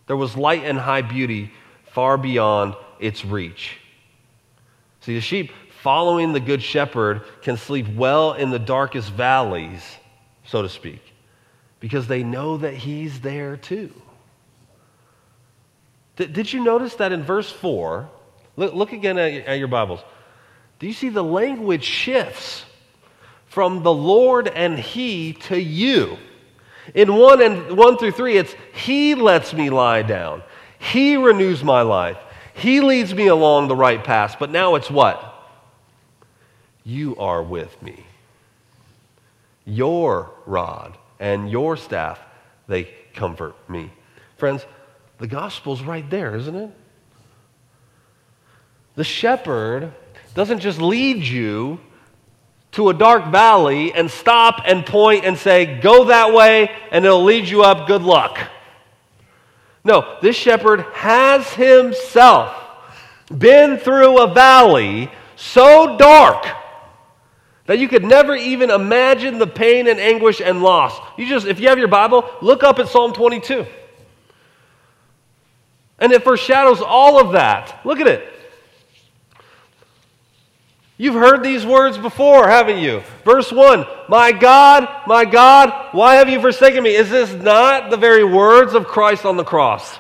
There 0.08 0.18
was 0.18 0.36
light 0.36 0.64
and 0.64 0.78
high 0.78 1.02
beauty 1.02 1.52
far 1.92 2.18
beyond 2.18 2.76
its 3.00 3.24
reach. 3.24 3.78
See, 5.02 5.16
the 5.16 5.22
sheep 5.22 5.52
following 5.82 6.34
the 6.34 6.40
Good 6.40 6.64
Shepherd 6.64 7.22
can 7.42 7.58
sleep 7.58 7.88
well 7.90 8.34
in 8.34 8.50
the 8.52 8.60
darkest 8.60 9.12
valleys, 9.12 9.82
so 10.46 10.62
to 10.62 10.70
speak, 10.70 11.02
because 11.80 12.08
they 12.08 12.24
know 12.24 12.58
that 12.58 12.74
He's 12.74 13.20
there 13.20 13.58
too. 13.58 13.92
Did 16.16 16.54
you 16.54 16.64
notice 16.64 16.96
that 16.96 17.12
in 17.12 17.24
verse 17.24 17.52
4? 17.52 18.10
Look, 18.56 18.74
look 18.74 18.94
again 18.94 19.18
at 19.18 19.58
your 19.58 19.68
Bibles. 19.68 20.00
Do 20.80 20.88
you 20.88 20.94
see 20.94 21.10
the 21.10 21.24
language 21.24 21.84
shifts 21.84 22.66
from 23.48 23.84
the 23.84 23.94
Lord 23.94 24.48
and 24.48 24.78
He 24.78 25.34
to 25.34 25.60
you? 25.60 26.18
In 26.94 27.16
1 27.16 27.42
and 27.42 27.78
1 27.78 27.98
through 27.98 28.12
3, 28.12 28.38
it's 28.38 28.56
He 28.74 29.16
lets 29.16 29.54
me 29.54 29.70
lie 29.70 30.02
down. 30.02 30.44
He 30.80 31.16
renews 31.16 31.64
my 31.64 31.82
life. 31.82 32.18
He 32.54 32.82
leads 32.82 33.14
me 33.14 33.28
along 33.28 33.68
the 33.68 33.76
right 33.76 34.04
path. 34.04 34.36
But 34.40 34.52
now 34.52 34.76
it's 34.76 34.92
what? 34.92 35.30
You 36.84 37.16
are 37.18 37.42
with 37.42 37.82
me. 37.82 38.06
Your 39.66 40.32
rod 40.46 40.98
and 41.20 41.50
your 41.50 41.78
staff, 41.78 42.20
they 42.68 42.90
comfort 43.14 43.56
me. 43.70 43.92
Friends, 44.38 44.66
the 45.20 45.28
gospel's 45.28 45.82
right 45.82 46.08
there, 46.10 46.36
isn't 46.36 46.56
it? 46.56 46.70
The 48.96 49.04
shepherd 49.04 49.94
doesn't 50.36 50.60
just 50.60 50.82
lead 50.82 51.24
you 51.24 51.80
to 52.74 52.90
a 52.90 52.94
dark 52.94 53.32
valley 53.32 53.94
and 53.94 54.10
stop 54.10 54.62
and 54.66 54.86
point 54.86 55.26
and 55.26 55.38
say, 55.38 55.80
Go 55.80 56.06
that 56.06 56.34
way, 56.34 56.70
and 56.92 57.06
it'll 57.06 57.24
lead 57.24 57.48
you 57.48 57.64
up. 57.64 57.88
Good 57.88 58.02
luck. 58.02 58.40
No, 59.84 60.18
this 60.22 60.36
shepherd 60.36 60.82
has 60.94 61.52
himself 61.54 62.56
been 63.36 63.78
through 63.78 64.22
a 64.22 64.34
valley 64.34 65.12
so 65.36 65.98
dark 65.98 66.46
that 67.66 67.80
you 67.80 67.88
could 67.88 68.04
never 68.04 68.36
even 68.36 68.70
imagine 68.70 69.40
the 69.40 69.48
pain 69.48 69.88
and 69.88 70.00
anguish 70.00 70.42
and 70.42 70.62
loss. 70.62 71.00
You 71.18 71.28
just, 71.28 71.48
if 71.48 71.60
you 71.60 71.70
have 71.70 71.78
your 71.78 71.88
Bible, 71.88 72.30
look 72.42 72.64
up 72.64 72.80
at 72.80 72.90
Psalm 72.90 73.14
22. 73.14 73.66
And 76.00 76.12
it 76.12 76.24
foreshadows 76.24 76.82
all 76.82 77.20
of 77.20 77.34
that. 77.34 77.80
Look 77.86 78.00
at 78.00 78.08
it. 78.08 78.33
You've 80.98 81.16
heard 81.16 81.44
these 81.44 81.66
words 81.66 81.98
before, 81.98 82.48
haven't 82.48 82.78
you? 82.78 83.02
Verse 83.26 83.52
1 83.52 83.86
My 84.10 84.32
God, 84.32 84.88
my 85.08 85.26
God, 85.26 85.90
why 85.92 86.16
have 86.16 86.30
you 86.30 86.40
forsaken 86.40 86.84
me? 86.84 86.96
Is 86.96 87.10
this 87.10 87.34
not 87.34 87.90
the 87.90 87.98
very 87.98 88.24
words 88.24 88.74
of 88.74 88.86
Christ 88.86 89.26
on 89.26 89.36
the 89.36 89.44
cross? 89.44 90.00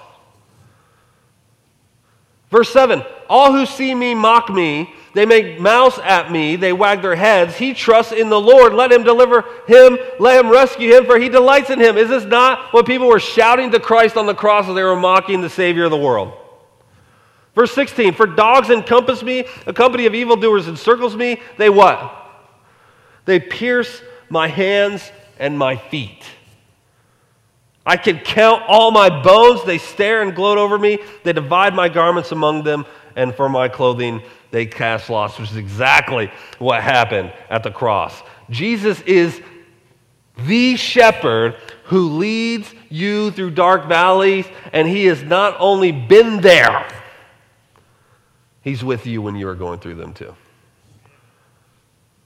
Verse 2.51 2.71
7 2.71 3.03
All 3.27 3.51
who 3.51 3.65
see 3.65 3.93
me 3.95 4.13
mock 4.13 4.49
me. 4.49 4.93
They 5.15 5.25
make 5.27 5.59
mouths 5.59 5.99
at 6.03 6.31
me. 6.31 6.55
They 6.55 6.73
wag 6.73 7.03
their 7.03 7.15
heads. 7.15 7.55
He 7.55 7.73
trusts 7.73 8.11
in 8.11 8.29
the 8.29 8.39
Lord. 8.39 8.73
Let 8.73 8.91
him 8.91 9.03
deliver 9.03 9.43
him. 9.67 9.97
Let 10.19 10.43
him 10.43 10.51
rescue 10.51 10.95
him, 10.95 11.05
for 11.05 11.19
he 11.19 11.29
delights 11.29 11.69
in 11.69 11.79
him. 11.79 11.97
Is 11.97 12.09
this 12.09 12.25
not 12.25 12.73
what 12.73 12.87
people 12.87 13.07
were 13.07 13.19
shouting 13.19 13.69
to 13.71 13.79
Christ 13.79 14.17
on 14.17 14.25
the 14.25 14.33
cross 14.33 14.67
as 14.67 14.73
they 14.73 14.81
were 14.81 14.95
mocking 14.95 15.41
the 15.41 15.51
Savior 15.51 15.83
of 15.83 15.91
the 15.91 15.97
world? 15.97 16.33
Verse 17.55 17.71
16 17.73 18.13
For 18.13 18.25
dogs 18.25 18.69
encompass 18.69 19.23
me, 19.23 19.45
a 19.65 19.73
company 19.73 20.05
of 20.05 20.15
evildoers 20.15 20.67
encircles 20.67 21.15
me. 21.15 21.41
They 21.57 21.69
what? 21.69 22.19
They 23.25 23.39
pierce 23.39 24.01
my 24.29 24.47
hands 24.47 25.11
and 25.39 25.57
my 25.57 25.75
feet. 25.75 26.23
I 27.85 27.97
can 27.97 28.19
count 28.19 28.63
all 28.67 28.91
my 28.91 29.09
bones. 29.23 29.63
They 29.65 29.77
stare 29.77 30.21
and 30.21 30.35
gloat 30.35 30.57
over 30.57 30.77
me. 30.77 30.99
They 31.23 31.33
divide 31.33 31.75
my 31.75 31.89
garments 31.89 32.31
among 32.31 32.63
them, 32.63 32.85
and 33.15 33.35
for 33.35 33.49
my 33.49 33.67
clothing 33.67 34.21
they 34.51 34.65
cast 34.65 35.09
lots, 35.09 35.37
which 35.37 35.51
is 35.51 35.57
exactly 35.57 36.31
what 36.59 36.81
happened 36.81 37.33
at 37.49 37.63
the 37.63 37.71
cross. 37.71 38.21
Jesus 38.49 39.01
is 39.01 39.41
the 40.37 40.75
shepherd 40.75 41.55
who 41.85 42.17
leads 42.17 42.73
you 42.89 43.31
through 43.31 43.51
dark 43.51 43.87
valleys, 43.87 44.45
and 44.71 44.87
he 44.87 45.05
has 45.05 45.23
not 45.23 45.55
only 45.59 45.91
been 45.91 46.39
there, 46.39 46.87
he's 48.63 48.83
with 48.83 49.05
you 49.05 49.21
when 49.21 49.35
you 49.35 49.47
are 49.47 49.55
going 49.55 49.79
through 49.79 49.95
them 49.95 50.13
too. 50.13 50.35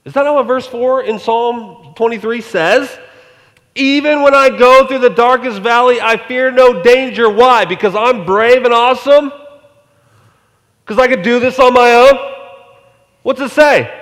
Is 0.04 0.14
that 0.14 0.22
not 0.22 0.34
what 0.34 0.46
verse 0.46 0.66
4 0.66 1.02
in 1.02 1.18
Psalm 1.18 1.92
23 1.94 2.40
says? 2.40 2.98
Even 3.74 4.22
when 4.22 4.34
I 4.34 4.48
go 4.48 4.86
through 4.86 5.00
the 5.00 5.10
darkest 5.10 5.60
valley, 5.60 6.00
I 6.00 6.16
fear 6.16 6.50
no 6.50 6.82
danger. 6.82 7.28
Why? 7.28 7.64
Because 7.64 7.94
I'm 7.94 8.24
brave 8.24 8.64
and 8.64 8.72
awesome? 8.72 9.30
Because 10.82 10.98
I 10.98 11.08
could 11.08 11.22
do 11.22 11.38
this 11.38 11.58
on 11.58 11.74
my 11.74 11.92
own? 11.92 12.34
What's 13.22 13.40
it 13.40 13.50
say? 13.50 13.94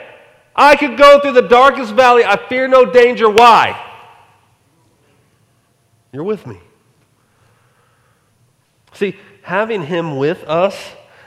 I 0.54 0.76
could 0.76 0.96
go 0.96 1.20
through 1.20 1.32
the 1.32 1.48
darkest 1.48 1.92
valley. 1.92 2.24
I 2.24 2.36
fear 2.48 2.68
no 2.68 2.86
danger. 2.86 3.28
Why? 3.28 3.82
You're 6.12 6.24
with 6.24 6.46
me. 6.46 6.58
See, 8.94 9.16
having 9.42 9.82
him 9.82 10.16
with 10.16 10.44
us 10.44 10.76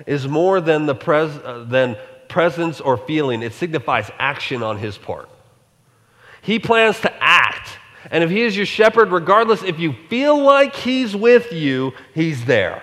is 0.06 0.28
more 0.28 0.62
than, 0.62 0.86
the 0.86 0.96
pres- 0.96 1.38
uh, 1.38 1.66
than 1.68 1.98
presence 2.28 2.80
or 2.80 2.98
feeling, 2.98 3.42
it 3.42 3.54
signifies 3.54 4.10
action 4.20 4.64
on 4.64 4.78
his 4.78 4.98
part. 4.98 5.30
He 6.42 6.60
plans 6.60 7.00
to 7.02 7.14
act. 7.24 7.70
And 8.12 8.24
if 8.24 8.30
he 8.30 8.42
is 8.42 8.56
your 8.56 8.66
shepherd, 8.66 9.12
regardless 9.12 9.62
if 9.64 9.80
you 9.80 9.94
feel 10.10 10.42
like 10.42 10.76
he's 10.76 11.16
with 11.16 11.52
you, 11.52 11.94
he's 12.14 12.46
there. 12.46 12.82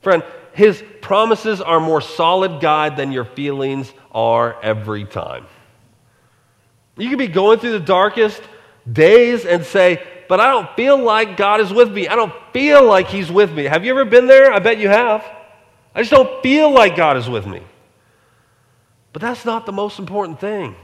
Friend, 0.00 0.22
his 0.52 0.82
promises 1.00 1.60
are 1.60 1.80
more 1.80 2.00
solid 2.00 2.60
guide 2.60 2.96
than 2.96 3.12
your 3.12 3.24
feelings 3.24 3.92
are 4.12 4.60
every 4.62 5.04
time. 5.04 5.46
You 6.96 7.08
could 7.08 7.18
be 7.18 7.28
going 7.28 7.58
through 7.58 7.72
the 7.72 7.80
darkest 7.80 8.40
days 8.90 9.44
and 9.44 9.64
say, 9.64 10.02
but 10.28 10.40
I 10.40 10.50
don't 10.50 10.68
feel 10.76 11.02
like 11.02 11.36
God 11.36 11.60
is 11.60 11.72
with 11.72 11.90
me. 11.90 12.06
I 12.06 12.14
don't 12.14 12.34
feel 12.52 12.84
like 12.84 13.08
He's 13.08 13.32
with 13.32 13.50
me. 13.50 13.64
Have 13.64 13.84
you 13.84 13.90
ever 13.90 14.04
been 14.04 14.26
there? 14.26 14.52
I 14.52 14.58
bet 14.58 14.78
you 14.78 14.88
have. 14.88 15.24
I 15.98 16.02
just 16.02 16.12
don't 16.12 16.40
feel 16.44 16.70
like 16.70 16.94
God 16.94 17.16
is 17.16 17.28
with 17.28 17.44
me. 17.44 17.60
But 19.12 19.20
that's 19.20 19.44
not 19.44 19.66
the 19.66 19.72
most 19.72 19.98
important 19.98 20.38
thing. 20.38 20.76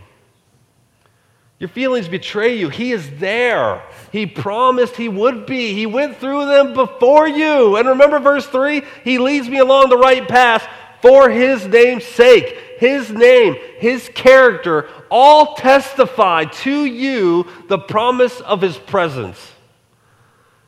Your 1.61 1.69
feelings 1.69 2.09
betray 2.09 2.59
you. 2.59 2.69
He 2.69 2.91
is 2.91 3.09
there. 3.21 3.85
He 4.11 4.27
promised 4.27 4.97
He 4.97 5.09
would 5.09 5.47
be. 5.47 5.73
He 5.73 5.87
went 5.87 6.17
through 6.17 6.47
them 6.47 6.75
before 6.75 7.29
you. 7.29 7.77
And 7.77 7.91
remember 7.91 8.19
verse 8.19 8.45
3? 8.47 8.83
He 9.05 9.19
leads 9.19 9.49
me 9.49 9.59
along 9.59 9.91
the 9.91 9.97
right 9.97 10.27
path 10.27 10.67
for 11.01 11.31
His 11.31 11.65
name's 11.65 12.05
sake. 12.05 12.59
His 12.79 13.09
name, 13.13 13.55
His 13.79 14.11
character, 14.17 14.89
all 15.13 15.55
testify 15.55 16.47
to 16.47 16.85
you 16.85 17.47
the 17.69 17.79
promise 17.79 18.41
of 18.41 18.61
His 18.61 18.77
presence. 18.77 19.53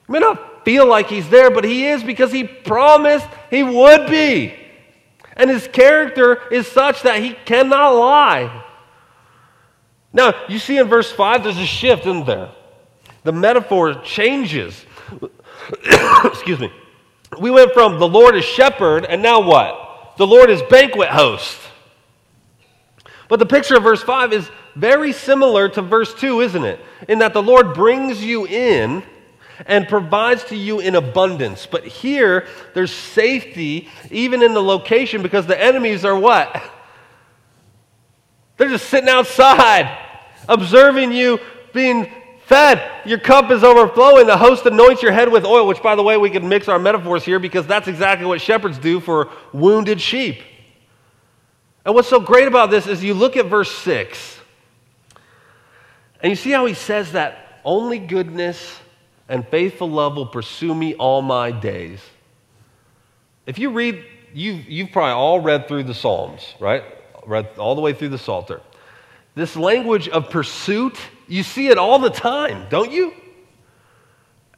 You 0.07 0.13
may 0.13 0.21
not 0.21 0.56
feel 0.67 0.85
like 0.85 1.09
He's 1.09 1.29
there, 1.29 1.49
but 1.49 1.62
He 1.62 1.87
is 1.87 2.03
because 2.03 2.33
He 2.33 2.43
promised 2.43 3.29
He 3.51 3.62
would 3.62 4.11
be. 4.11 4.53
And 5.37 5.49
His 5.49 5.69
character 5.69 6.43
is 6.51 6.67
such 6.67 7.03
that 7.03 7.23
He 7.23 7.35
cannot 7.45 7.91
lie. 7.91 8.64
Now, 10.12 10.35
you 10.49 10.59
see 10.59 10.77
in 10.77 10.89
verse 10.89 11.11
5, 11.12 11.45
there's 11.45 11.59
a 11.59 11.64
shift, 11.64 12.05
in 12.05 12.25
there? 12.25 12.51
The 13.23 13.31
metaphor 13.31 13.95
changes. 14.03 14.85
Excuse 16.25 16.59
me. 16.59 16.73
We 17.41 17.53
went 17.53 17.73
from 17.73 18.01
the 18.01 18.09
Lord 18.09 18.35
is 18.35 18.45
shepherd, 18.45 19.05
and 19.05 19.23
now 19.23 19.41
what? 19.41 20.14
The 20.17 20.27
Lord 20.27 20.51
is 20.51 20.62
banquet 20.62 21.11
host. 21.11 21.61
But 23.29 23.39
the 23.39 23.47
picture 23.47 23.77
of 23.77 23.85
verse 23.85 24.03
5 24.03 24.33
is 24.33 24.51
very 24.75 25.12
similar 25.12 25.69
to 25.71 25.83
verse 25.83 26.12
2, 26.14 26.41
isn't 26.41 26.64
it? 26.64 26.81
In 27.09 27.21
that 27.21 27.35
the 27.35 27.43
Lord 27.43 27.73
brings 27.75 28.25
you 28.25 28.47
in 28.47 29.05
and 29.65 29.89
provides 29.89 30.45
to 30.45 30.57
you 30.57 30.81
in 30.81 30.95
abundance. 30.95 31.67
But 31.67 31.87
here, 31.87 32.47
there's 32.75 32.93
safety 32.93 33.89
even 34.11 34.43
in 34.43 34.53
the 34.53 34.63
location 34.63 35.23
because 35.23 35.47
the 35.47 35.61
enemies 35.61 36.05
are 36.05 36.19
what? 36.19 36.63
They're 38.57 38.69
just 38.69 38.89
sitting 38.89 39.09
outside, 39.09 39.97
observing 40.49 41.13
you 41.13 41.39
being 41.73 42.11
fed. 42.47 42.91
Your 43.05 43.19
cup 43.19 43.51
is 43.51 43.63
overflowing. 43.63 44.27
The 44.27 44.37
host 44.37 44.65
anoints 44.67 45.03
your 45.03 45.13
head 45.13 45.31
with 45.31 45.45
oil, 45.45 45.67
which, 45.67 45.83
by 45.83 45.95
the 45.95 46.03
way, 46.03 46.17
we 46.17 46.31
can 46.31 46.49
mix 46.49 46.69
our 46.69 46.79
metaphors 46.79 47.25
here 47.25 47.39
because 47.39 47.67
that's 47.67 47.89
exactly 47.89 48.27
what 48.27 48.41
shepherds 48.41 48.79
do 48.79 49.01
for 49.01 49.31
wounded 49.53 50.01
sheep. 50.01 50.41
And 51.85 51.95
what's 51.95 52.09
so 52.09 52.19
great 52.19 52.49
about 52.49 52.71
this 52.71 52.87
is 52.87 53.05
you 53.05 53.15
look 53.15 53.37
at 53.37 53.47
verse 53.47 53.71
6, 53.71 54.41
and 56.21 56.31
you 56.31 56.37
see 56.37 56.51
how 56.51 56.67
he 56.67 56.75
says 56.75 57.13
that 57.13 57.61
only 57.65 57.99
goodness 57.99 58.81
and 59.29 59.47
faithful 59.49 59.91
love 59.91 60.16
will 60.16 60.27
pursue 60.27 60.74
me 60.74 60.95
all 60.95 61.22
my 61.22 61.51
days. 61.51 62.01
If 63.47 63.59
you 63.59 63.70
read, 63.70 64.05
you've, 64.35 64.68
you've 64.68 64.93
probably 64.93 65.12
all 65.12 65.41
read 65.41 65.68
through 65.68 65.85
the 65.85 65.95
Psalms, 65.95 66.55
right? 66.61 66.83
Read 67.27 67.49
all 67.59 67.74
the 67.74 67.81
way 67.81 67.93
through 67.93 68.11
the 68.11 68.18
Psalter. 68.18 68.61
This 69.35 69.57
language 69.57 70.09
of 70.09 70.31
pursuit, 70.31 70.97
you 71.29 71.43
see 71.43 71.68
it 71.68 71.79
all 71.79 71.99
the 71.99 72.11
time, 72.11 72.66
don't 72.70 72.91
you? 72.91 73.12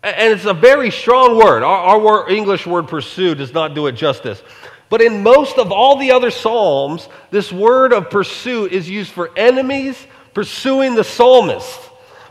And 0.02 0.32
it's 0.32 0.44
a 0.44 0.54
very 0.54 0.90
strong 0.90 1.36
word. 1.36 1.62
Our, 1.62 1.78
our 1.78 1.98
word, 1.98 2.30
English 2.30 2.66
word 2.66 2.88
pursue 2.88 3.34
does 3.34 3.52
not 3.52 3.74
do 3.74 3.86
it 3.88 3.92
justice. 3.92 4.42
But 4.90 5.02
in 5.02 5.22
most 5.22 5.58
of 5.58 5.72
all 5.72 5.96
the 5.96 6.12
other 6.12 6.30
Psalms, 6.30 7.08
this 7.30 7.52
word 7.52 7.92
of 7.92 8.08
pursuit 8.08 8.72
is 8.72 8.88
used 8.88 9.10
for 9.10 9.30
enemies 9.36 10.06
pursuing 10.34 10.94
the 10.94 11.04
psalmist 11.04 11.88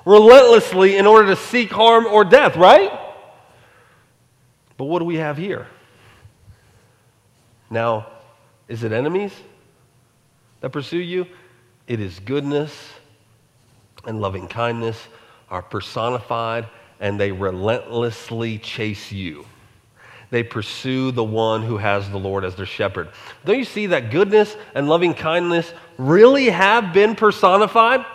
relentlessly 0.08 0.96
in 0.96 1.06
order 1.06 1.28
to 1.28 1.36
seek 1.36 1.70
harm 1.70 2.06
or 2.06 2.24
death, 2.24 2.56
right? 2.56 2.92
But 4.78 4.86
what 4.86 5.00
do 5.00 5.06
we 5.06 5.18
have 5.18 5.38
here? 5.38 5.68
Now, 7.70 8.08
is 8.70 8.84
it 8.84 8.94
enemies 8.94 9.34
that 10.62 10.70
pursue 10.70 11.00
you? 11.00 11.28
It 11.88 12.00
is 12.00 12.20
goodness 12.20 12.74
and 14.06 14.22
loving 14.22 14.48
kindness 14.48 14.98
are 15.50 15.62
personified 15.62 16.68
and 17.02 17.20
they 17.20 17.34
relentlessly 17.34 18.60
chase 18.60 19.12
you. 19.12 19.46
They 20.30 20.44
pursue 20.44 21.12
the 21.12 21.24
one 21.24 21.64
who 21.64 21.78
has 21.78 22.10
the 22.10 22.18
Lord 22.18 22.46
as 22.46 22.56
their 22.56 22.66
shepherd. 22.66 23.10
Don't 23.44 23.60
you 23.60 23.66
see 23.66 23.88
that 23.88 24.12
goodness 24.12 24.56
and 24.74 24.88
loving 24.88 25.14
kindness 25.14 25.74
really 25.98 26.50
have 26.50 26.94
been 26.94 27.16
personified? 27.16 28.06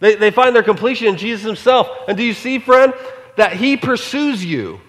They, 0.00 0.14
they 0.14 0.30
find 0.30 0.54
their 0.54 0.62
completion 0.62 1.08
in 1.08 1.16
Jesus 1.16 1.44
himself. 1.44 1.88
And 2.06 2.16
do 2.16 2.22
you 2.22 2.34
see, 2.34 2.58
friend, 2.58 2.92
that 3.36 3.54
he 3.54 3.76
pursues 3.76 4.44
you? 4.44 4.80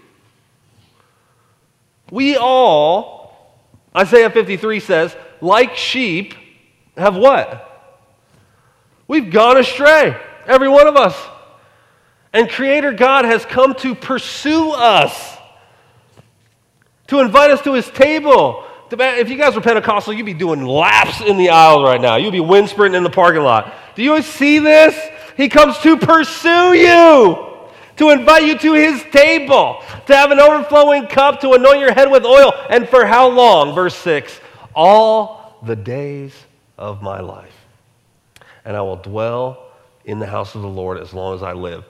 We 2.12 2.38
all, 2.38 3.55
Isaiah 3.95 4.30
53 4.30 4.80
says, 4.80 5.16
like 5.41 5.76
sheep, 5.76 6.34
have 6.97 7.16
what? 7.16 7.66
We've 9.07 9.32
gone 9.32 9.57
astray, 9.57 10.16
every 10.45 10.70
one 10.70 10.88
of 10.88 10.95
us. 10.95 11.16
And 12.32 12.49
Creator 12.49 12.93
God 12.93 13.26
has 13.26 13.45
come 13.45 13.74
to 13.76 13.95
pursue 13.95 14.72
us, 14.72 15.38
to 17.07 17.20
invite 17.20 17.49
us 17.49 17.62
to 17.64 17.74
His 17.74 17.89
table. 17.89 18.66
If 18.92 19.30
you 19.30 19.38
guys 19.38 19.56
were 19.56 19.62
Pentecostal, 19.62 20.14
you'd 20.14 20.26
be 20.26 20.34
doing 20.34 20.66
laps 20.66 21.22
in 21.22 21.38
the 21.38 21.50
aisles 21.50 21.84
right 21.84 22.02
now. 22.02 22.16
You'd 22.16 22.32
be 22.32 22.40
wind 22.40 22.70
sprinting 22.70 22.98
in 22.98 23.04
the 23.04 23.10
parking 23.10 23.42
lot. 23.42 23.74
Do 23.96 24.04
you 24.04 24.22
see 24.22 24.60
this? 24.60 24.98
He 25.38 25.48
comes 25.48 25.78
to 25.80 25.98
pursue 25.98 26.74
you, 26.74 27.48
to 27.98 28.10
invite 28.10 28.44
you 28.44 28.58
to 28.58 28.74
his 28.74 29.04
table, 29.12 29.84
to 30.06 30.16
have 30.16 30.32
an 30.32 30.40
overflowing 30.40 31.08
cup, 31.08 31.40
to 31.42 31.54
anoint 31.54 31.80
your 31.80 31.94
head 31.94 32.12
with 32.12 32.26
oil. 32.26 32.52
And 32.70 32.90
for 32.90 33.06
how 33.06 33.30
long? 33.30 33.74
Verse 33.74 33.96
6 33.96 34.40
All 34.76 35.60
the 35.64 35.76
days 35.76 36.34
of 36.78 37.02
my 37.02 37.20
life. 37.20 37.56
And 38.66 38.76
I 38.76 38.82
will 38.82 38.98
dwell 38.98 39.68
in 40.06 40.20
the 40.20 40.28
house 40.28 40.56
of 40.56 40.62
the 40.62 40.68
Lord 40.68 40.98
as 40.98 41.14
long 41.14 41.36
as 41.36 41.44
I 41.44 41.54
live. 41.54 41.86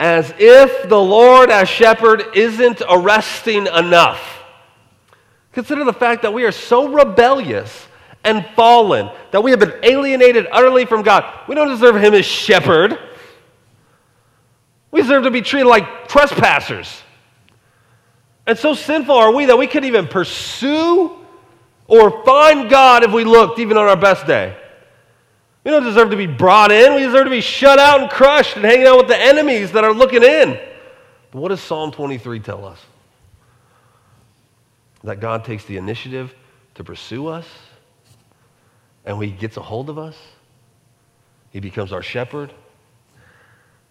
As 0.00 0.32
if 0.38 0.88
the 0.88 1.00
Lord 1.00 1.50
as 1.50 1.68
shepherd 1.68 2.24
isn't 2.34 2.82
arresting 2.88 3.66
enough. 3.68 4.43
Consider 5.54 5.84
the 5.84 5.92
fact 5.92 6.22
that 6.22 6.34
we 6.34 6.44
are 6.44 6.52
so 6.52 6.88
rebellious 6.88 7.86
and 8.24 8.44
fallen, 8.56 9.08
that 9.30 9.42
we 9.42 9.52
have 9.52 9.60
been 9.60 9.74
alienated 9.82 10.46
utterly 10.50 10.84
from 10.84 11.02
God. 11.02 11.24
We 11.48 11.54
don't 11.54 11.68
deserve 11.68 11.96
Him 11.96 12.12
as 12.14 12.24
shepherd. 12.24 12.98
We 14.90 15.02
deserve 15.02 15.24
to 15.24 15.30
be 15.30 15.42
treated 15.42 15.68
like 15.68 16.08
trespassers. 16.08 17.02
And 18.46 18.58
so 18.58 18.74
sinful 18.74 19.14
are 19.14 19.32
we 19.32 19.46
that 19.46 19.56
we 19.56 19.66
couldn't 19.66 19.88
even 19.88 20.08
pursue 20.08 21.12
or 21.86 22.24
find 22.24 22.68
God 22.68 23.04
if 23.04 23.12
we 23.12 23.24
looked, 23.24 23.58
even 23.58 23.76
on 23.76 23.86
our 23.86 23.96
best 23.96 24.26
day. 24.26 24.56
We 25.62 25.70
don't 25.70 25.84
deserve 25.84 26.10
to 26.10 26.16
be 26.16 26.26
brought 26.26 26.72
in. 26.72 26.94
We 26.94 27.02
deserve 27.02 27.24
to 27.24 27.30
be 27.30 27.40
shut 27.40 27.78
out 27.78 28.00
and 28.00 28.10
crushed 28.10 28.56
and 28.56 28.64
hanging 28.64 28.86
out 28.86 28.98
with 28.98 29.08
the 29.08 29.16
enemies 29.16 29.72
that 29.72 29.84
are 29.84 29.94
looking 29.94 30.22
in. 30.22 30.58
But 31.30 31.40
what 31.40 31.48
does 31.48 31.60
Psalm 31.60 31.90
23 31.90 32.40
tell 32.40 32.64
us? 32.64 32.78
That 35.04 35.20
God 35.20 35.44
takes 35.44 35.64
the 35.64 35.76
initiative 35.76 36.34
to 36.74 36.82
pursue 36.82 37.28
us 37.28 37.46
and 39.04 39.22
he 39.22 39.30
gets 39.30 39.56
a 39.56 39.62
hold 39.62 39.90
of 39.90 39.98
us, 39.98 40.16
he 41.50 41.60
becomes 41.60 41.92
our 41.92 42.02
shepherd, 42.02 42.52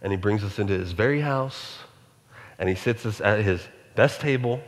and 0.02 0.12
he 0.12 0.18
brings 0.18 0.44
us 0.44 0.60
into 0.60 0.74
his 0.74 0.92
very 0.92 1.22
house, 1.22 1.80
and 2.58 2.68
he 2.68 2.76
sits 2.76 3.06
us 3.06 3.22
at 3.22 3.42
his 3.42 3.62
best 3.96 4.20
table, 4.20 4.62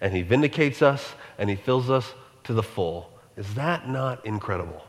and 0.00 0.12
he 0.12 0.22
vindicates 0.22 0.82
us, 0.82 1.14
and 1.38 1.48
he 1.48 1.56
fills 1.56 1.88
us 1.88 2.12
to 2.44 2.52
the 2.52 2.62
full. 2.62 3.10
Is 3.36 3.54
that 3.54 3.88
not 3.88 4.26
incredible? 4.26 4.84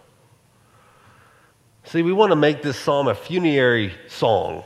See, 1.83 2.01
we 2.01 2.11
want 2.11 2.31
to 2.31 2.35
make 2.35 2.61
this 2.61 2.77
psalm 2.77 3.07
a 3.07 3.15
funerary 3.15 3.93
song. 4.07 4.63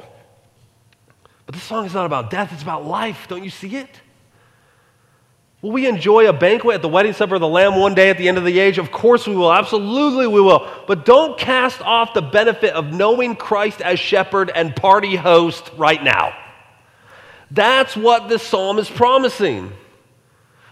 But 1.45 1.55
this 1.55 1.63
song 1.63 1.85
is 1.85 1.93
not 1.93 2.05
about 2.05 2.29
death, 2.29 2.51
it's 2.53 2.63
about 2.63 2.85
life. 2.85 3.27
Don't 3.27 3.43
you 3.43 3.49
see 3.49 3.75
it? 3.75 4.01
Will 5.63 5.71
we 5.71 5.87
enjoy 5.87 6.27
a 6.27 6.33
banquet 6.33 6.75
at 6.75 6.81
the 6.81 6.89
wedding 6.89 7.13
supper 7.13 7.35
of 7.35 7.41
the 7.41 7.47
Lamb 7.47 7.77
one 7.79 7.95
day 7.95 8.09
at 8.09 8.17
the 8.17 8.27
end 8.27 8.37
of 8.37 8.43
the 8.43 8.59
age? 8.59 8.77
Of 8.77 8.91
course 8.91 9.25
we 9.25 9.33
will. 9.33 9.51
Absolutely 9.51 10.27
we 10.27 10.41
will. 10.41 10.69
But 10.87 11.05
don't 11.05 11.39
cast 11.39 11.81
off 11.81 12.13
the 12.13 12.21
benefit 12.21 12.73
of 12.73 12.91
knowing 12.91 13.37
Christ 13.37 13.79
as 13.79 13.97
shepherd 13.97 14.51
and 14.53 14.75
party 14.75 15.15
host 15.15 15.71
right 15.77 16.03
now. 16.03 16.35
That's 17.49 17.95
what 17.95 18.27
this 18.27 18.43
psalm 18.43 18.77
is 18.77 18.89
promising. 18.89 19.71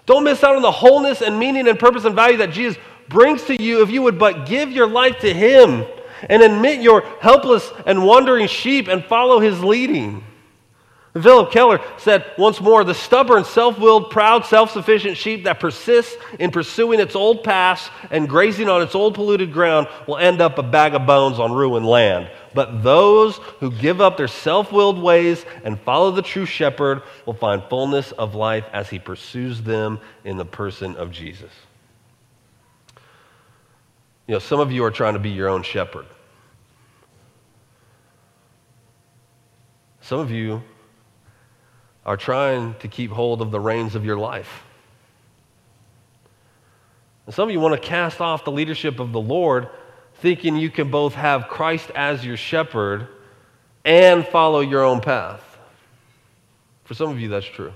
Don't 0.08 0.26
miss 0.26 0.44
out 0.44 0.58
on 0.58 0.62
the 0.62 0.72
wholeness 0.72 1.22
and 1.22 1.40
meaning 1.40 1.70
and 1.70 1.80
purpose 1.80 2.04
and 2.04 2.14
value 2.14 2.38
that 2.38 2.52
Jesus 2.52 2.78
brings 3.08 3.46
to 3.46 3.64
you 3.64 3.84
if 3.84 3.92
you 3.92 4.02
would 4.02 4.20
but 4.20 4.46
give 4.46 4.74
your 4.74 4.88
life 4.88 5.20
to 5.20 5.34
Him 5.34 5.86
and 6.28 6.44
admit 6.44 6.82
your 6.82 7.04
helpless 7.22 7.72
and 7.86 8.04
wandering 8.04 8.48
sheep 8.48 8.90
and 8.90 9.06
follow 9.06 9.40
His 9.40 9.64
leading. 9.64 10.26
Phillip 11.14 11.52
Keller 11.52 11.82
said 11.98 12.26
once 12.38 12.62
more 12.62 12.86
the 12.86 12.94
stubborn, 12.94 13.44
self 13.44 13.78
willed, 13.78 14.12
proud, 14.12 14.46
self 14.46 14.72
sufficient 14.72 15.18
sheep 15.18 15.44
that 15.44 15.60
persists 15.60 16.16
in 16.40 16.52
pursuing 16.52 17.02
its 17.02 17.18
old 17.18 17.44
paths 17.44 17.90
and 18.12 18.30
grazing 18.30 18.70
on 18.70 18.82
its 18.82 18.96
old 18.96 19.16
polluted 19.16 19.52
ground 19.52 19.88
will 20.08 20.18
end 20.18 20.40
up 20.40 20.58
a 20.58 20.64
bag 20.64 20.94
of 20.94 21.06
bones 21.06 21.38
on 21.38 21.52
ruined 21.52 21.86
land. 21.86 22.30
But 22.54 22.82
those 22.82 23.38
who 23.60 23.72
give 23.72 24.00
up 24.00 24.16
their 24.16 24.30
self 24.30 24.72
willed 24.72 25.02
ways 25.02 25.46
and 25.66 25.78
follow 25.82 26.12
the 26.12 26.22
true 26.22 26.46
shepherd 26.46 27.02
will 27.26 27.34
find 27.34 27.62
fullness 27.64 28.14
of 28.14 28.34
life 28.34 28.66
as 28.72 28.90
he 28.90 28.98
pursues 28.98 29.62
them 29.62 30.00
in 30.24 30.38
the 30.38 30.46
person 30.46 30.96
of 30.96 31.12
Jesus. 31.12 31.52
You 34.28 34.36
know, 34.36 34.40
some 34.40 34.62
of 34.62 34.72
you 34.72 34.86
are 34.86 34.92
trying 34.92 35.16
to 35.16 35.20
be 35.20 35.32
your 35.32 35.50
own 35.50 35.64
shepherd. 35.64 36.06
Some 40.00 40.20
of 40.20 40.32
you 40.32 40.64
are 42.06 42.18
trying 42.18 42.76
to 42.76 42.88
keep 42.88 43.12
hold 43.12 43.42
of 43.42 43.52
the 43.52 43.60
reins 43.60 43.96
of 43.96 44.06
your 44.06 44.18
life. 44.18 44.64
And 47.26 47.36
some 47.36 47.48
of 47.48 47.54
you 47.54 47.60
want 47.60 47.80
to 47.80 47.88
cast 47.88 48.20
off 48.20 48.44
the 48.44 48.52
leadership 48.52 49.00
of 49.00 49.12
the 49.12 49.22
Lord, 49.22 49.70
thinking 50.16 50.56
you 50.56 50.70
can 50.70 50.90
both 50.90 51.14
have 51.14 51.48
Christ 51.48 51.92
as 51.96 52.26
your 52.26 52.38
shepherd 52.38 53.08
and 53.86 54.26
follow 54.28 54.62
your 54.62 54.84
own 54.84 55.02
path. 55.02 55.42
For 56.84 56.94
some 56.94 57.10
of 57.10 57.20
you, 57.20 57.30
that's 57.30 57.46
true. 57.46 57.74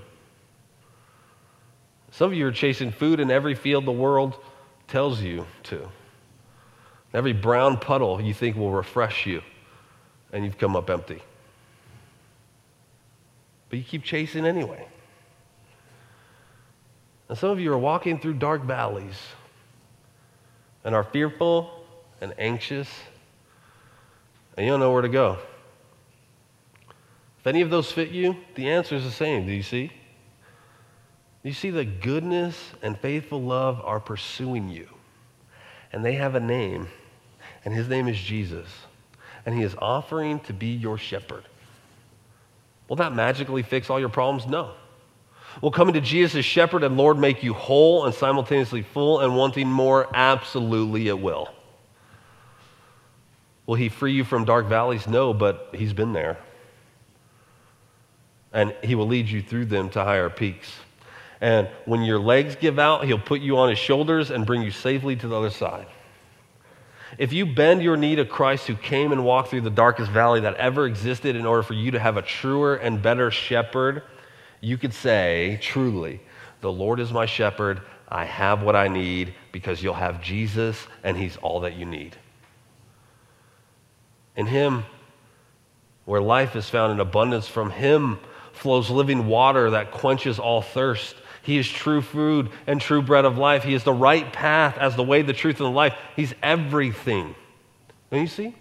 Some 2.10 2.32
of 2.32 2.34
you 2.34 2.46
are 2.46 2.52
chasing 2.52 2.90
food 2.90 3.20
in 3.20 3.30
every 3.30 3.54
field 3.54 3.84
the 3.84 3.92
world 3.92 4.36
tells 4.88 5.20
you 5.20 5.46
to. 5.64 5.88
Every 7.14 7.32
brown 7.32 7.78
puddle 7.78 8.20
you 8.20 8.34
think 8.34 8.56
will 8.56 8.72
refresh 8.72 9.26
you, 9.26 9.42
and 10.32 10.44
you've 10.44 10.58
come 10.58 10.76
up 10.76 10.90
empty 10.90 11.22
but 13.68 13.78
you 13.78 13.84
keep 13.84 14.04
chasing 14.04 14.46
anyway. 14.46 14.86
And 17.28 17.36
some 17.36 17.50
of 17.50 17.58
you 17.58 17.72
are 17.72 17.78
walking 17.78 18.20
through 18.20 18.34
dark 18.34 18.62
valleys 18.62 19.16
and 20.84 20.94
are 20.94 21.04
fearful 21.04 21.84
and 22.20 22.32
anxious 22.38 22.88
and 24.56 24.64
you 24.64 24.72
don't 24.72 24.80
know 24.80 24.92
where 24.92 25.02
to 25.02 25.08
go. 25.08 25.38
If 27.40 27.46
any 27.46 27.60
of 27.60 27.70
those 27.70 27.92
fit 27.92 28.10
you, 28.10 28.36
the 28.54 28.70
answer 28.70 28.96
is 28.96 29.04
the 29.04 29.10
same. 29.10 29.46
Do 29.46 29.52
you 29.52 29.62
see? 29.62 29.92
You 31.42 31.52
see, 31.52 31.70
the 31.70 31.84
goodness 31.84 32.72
and 32.82 32.98
faithful 32.98 33.40
love 33.40 33.80
are 33.84 34.00
pursuing 34.00 34.68
you. 34.68 34.88
And 35.92 36.04
they 36.04 36.14
have 36.14 36.34
a 36.34 36.40
name, 36.40 36.88
and 37.64 37.72
his 37.72 37.88
name 37.88 38.08
is 38.08 38.18
Jesus. 38.18 38.68
And 39.44 39.54
he 39.54 39.62
is 39.62 39.76
offering 39.78 40.40
to 40.40 40.52
be 40.52 40.68
your 40.68 40.98
shepherd. 40.98 41.44
Will 42.88 42.96
that 42.96 43.14
magically 43.14 43.62
fix 43.62 43.90
all 43.90 43.98
your 43.98 44.08
problems? 44.08 44.46
No. 44.46 44.72
Will 45.60 45.70
coming 45.70 45.94
to 45.94 46.00
Jesus 46.00 46.36
as 46.36 46.44
shepherd 46.44 46.84
and 46.84 46.96
Lord 46.96 47.18
make 47.18 47.42
you 47.42 47.54
whole 47.54 48.04
and 48.04 48.14
simultaneously 48.14 48.82
full 48.82 49.20
and 49.20 49.36
wanting 49.36 49.68
more? 49.68 50.08
Absolutely, 50.14 51.08
it 51.08 51.18
will. 51.18 51.48
Will 53.66 53.74
he 53.74 53.88
free 53.88 54.12
you 54.12 54.22
from 54.22 54.44
dark 54.44 54.66
valleys? 54.66 55.06
No, 55.06 55.34
but 55.34 55.70
he's 55.74 55.92
been 55.92 56.12
there. 56.12 56.38
And 58.52 58.74
he 58.82 58.94
will 58.94 59.06
lead 59.06 59.28
you 59.28 59.42
through 59.42 59.66
them 59.66 59.90
to 59.90 60.04
higher 60.04 60.30
peaks. 60.30 60.72
And 61.40 61.68
when 61.84 62.02
your 62.02 62.18
legs 62.18 62.56
give 62.56 62.78
out, 62.78 63.04
he'll 63.04 63.18
put 63.18 63.40
you 63.40 63.58
on 63.58 63.68
his 63.68 63.78
shoulders 63.78 64.30
and 64.30 64.46
bring 64.46 64.62
you 64.62 64.70
safely 64.70 65.16
to 65.16 65.28
the 65.28 65.36
other 65.36 65.50
side. 65.50 65.86
If 67.18 67.32
you 67.32 67.46
bend 67.46 67.82
your 67.82 67.96
knee 67.96 68.16
to 68.16 68.24
Christ 68.24 68.66
who 68.66 68.74
came 68.74 69.12
and 69.12 69.24
walked 69.24 69.50
through 69.50 69.62
the 69.62 69.70
darkest 69.70 70.10
valley 70.10 70.40
that 70.40 70.54
ever 70.56 70.86
existed 70.86 71.36
in 71.36 71.46
order 71.46 71.62
for 71.62 71.74
you 71.74 71.90
to 71.92 71.98
have 71.98 72.16
a 72.16 72.22
truer 72.22 72.76
and 72.76 73.00
better 73.00 73.30
shepherd, 73.30 74.02
you 74.60 74.76
could 74.76 74.92
say, 74.92 75.58
truly, 75.62 76.20
the 76.60 76.72
Lord 76.72 77.00
is 77.00 77.12
my 77.12 77.26
shepherd. 77.26 77.80
I 78.08 78.24
have 78.24 78.62
what 78.62 78.76
I 78.76 78.88
need 78.88 79.34
because 79.52 79.82
you'll 79.82 79.94
have 79.94 80.22
Jesus 80.22 80.86
and 81.02 81.16
he's 81.16 81.36
all 81.38 81.60
that 81.60 81.76
you 81.76 81.84
need. 81.84 82.16
In 84.36 84.46
him, 84.46 84.84
where 86.04 86.20
life 86.20 86.54
is 86.56 86.68
found 86.68 86.92
in 86.92 87.00
abundance, 87.00 87.48
from 87.48 87.70
him 87.70 88.18
flows 88.52 88.90
living 88.90 89.26
water 89.26 89.70
that 89.70 89.90
quenches 89.90 90.38
all 90.38 90.62
thirst. 90.62 91.16
He 91.46 91.58
is 91.58 91.68
true 91.68 92.02
food 92.02 92.50
and 92.66 92.80
true 92.80 93.00
bread 93.00 93.24
of 93.24 93.38
life. 93.38 93.62
He 93.62 93.72
is 93.72 93.84
the 93.84 93.92
right 93.92 94.32
path 94.32 94.76
as 94.78 94.96
the 94.96 95.04
way, 95.04 95.22
the 95.22 95.32
truth, 95.32 95.60
and 95.60 95.66
the 95.66 95.70
life. 95.70 95.94
He's 96.16 96.34
everything. 96.42 97.36
Don't 98.10 98.22
you 98.22 98.26
see? 98.26 98.52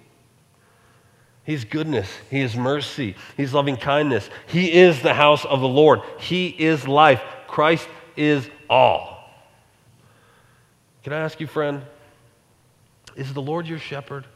He's 1.43 1.65
goodness. 1.65 2.07
He 2.29 2.41
is 2.41 2.55
mercy. 2.55 3.15
He's 3.37 3.55
loving 3.55 3.75
kindness. 3.75 4.29
He 4.45 4.71
is 4.71 5.01
the 5.01 5.15
house 5.15 5.45
of 5.45 5.61
the 5.61 5.67
Lord. 5.67 6.01
He 6.19 6.49
is 6.49 6.87
life. 6.87 7.23
Christ 7.47 7.87
is 8.15 8.47
all. 8.69 9.31
Can 11.01 11.11
I 11.11 11.21
ask 11.21 11.39
you, 11.39 11.47
friend, 11.47 11.81
is 13.15 13.33
the 13.33 13.41
Lord 13.41 13.65
your 13.65 13.79
shepherd? 13.79 14.27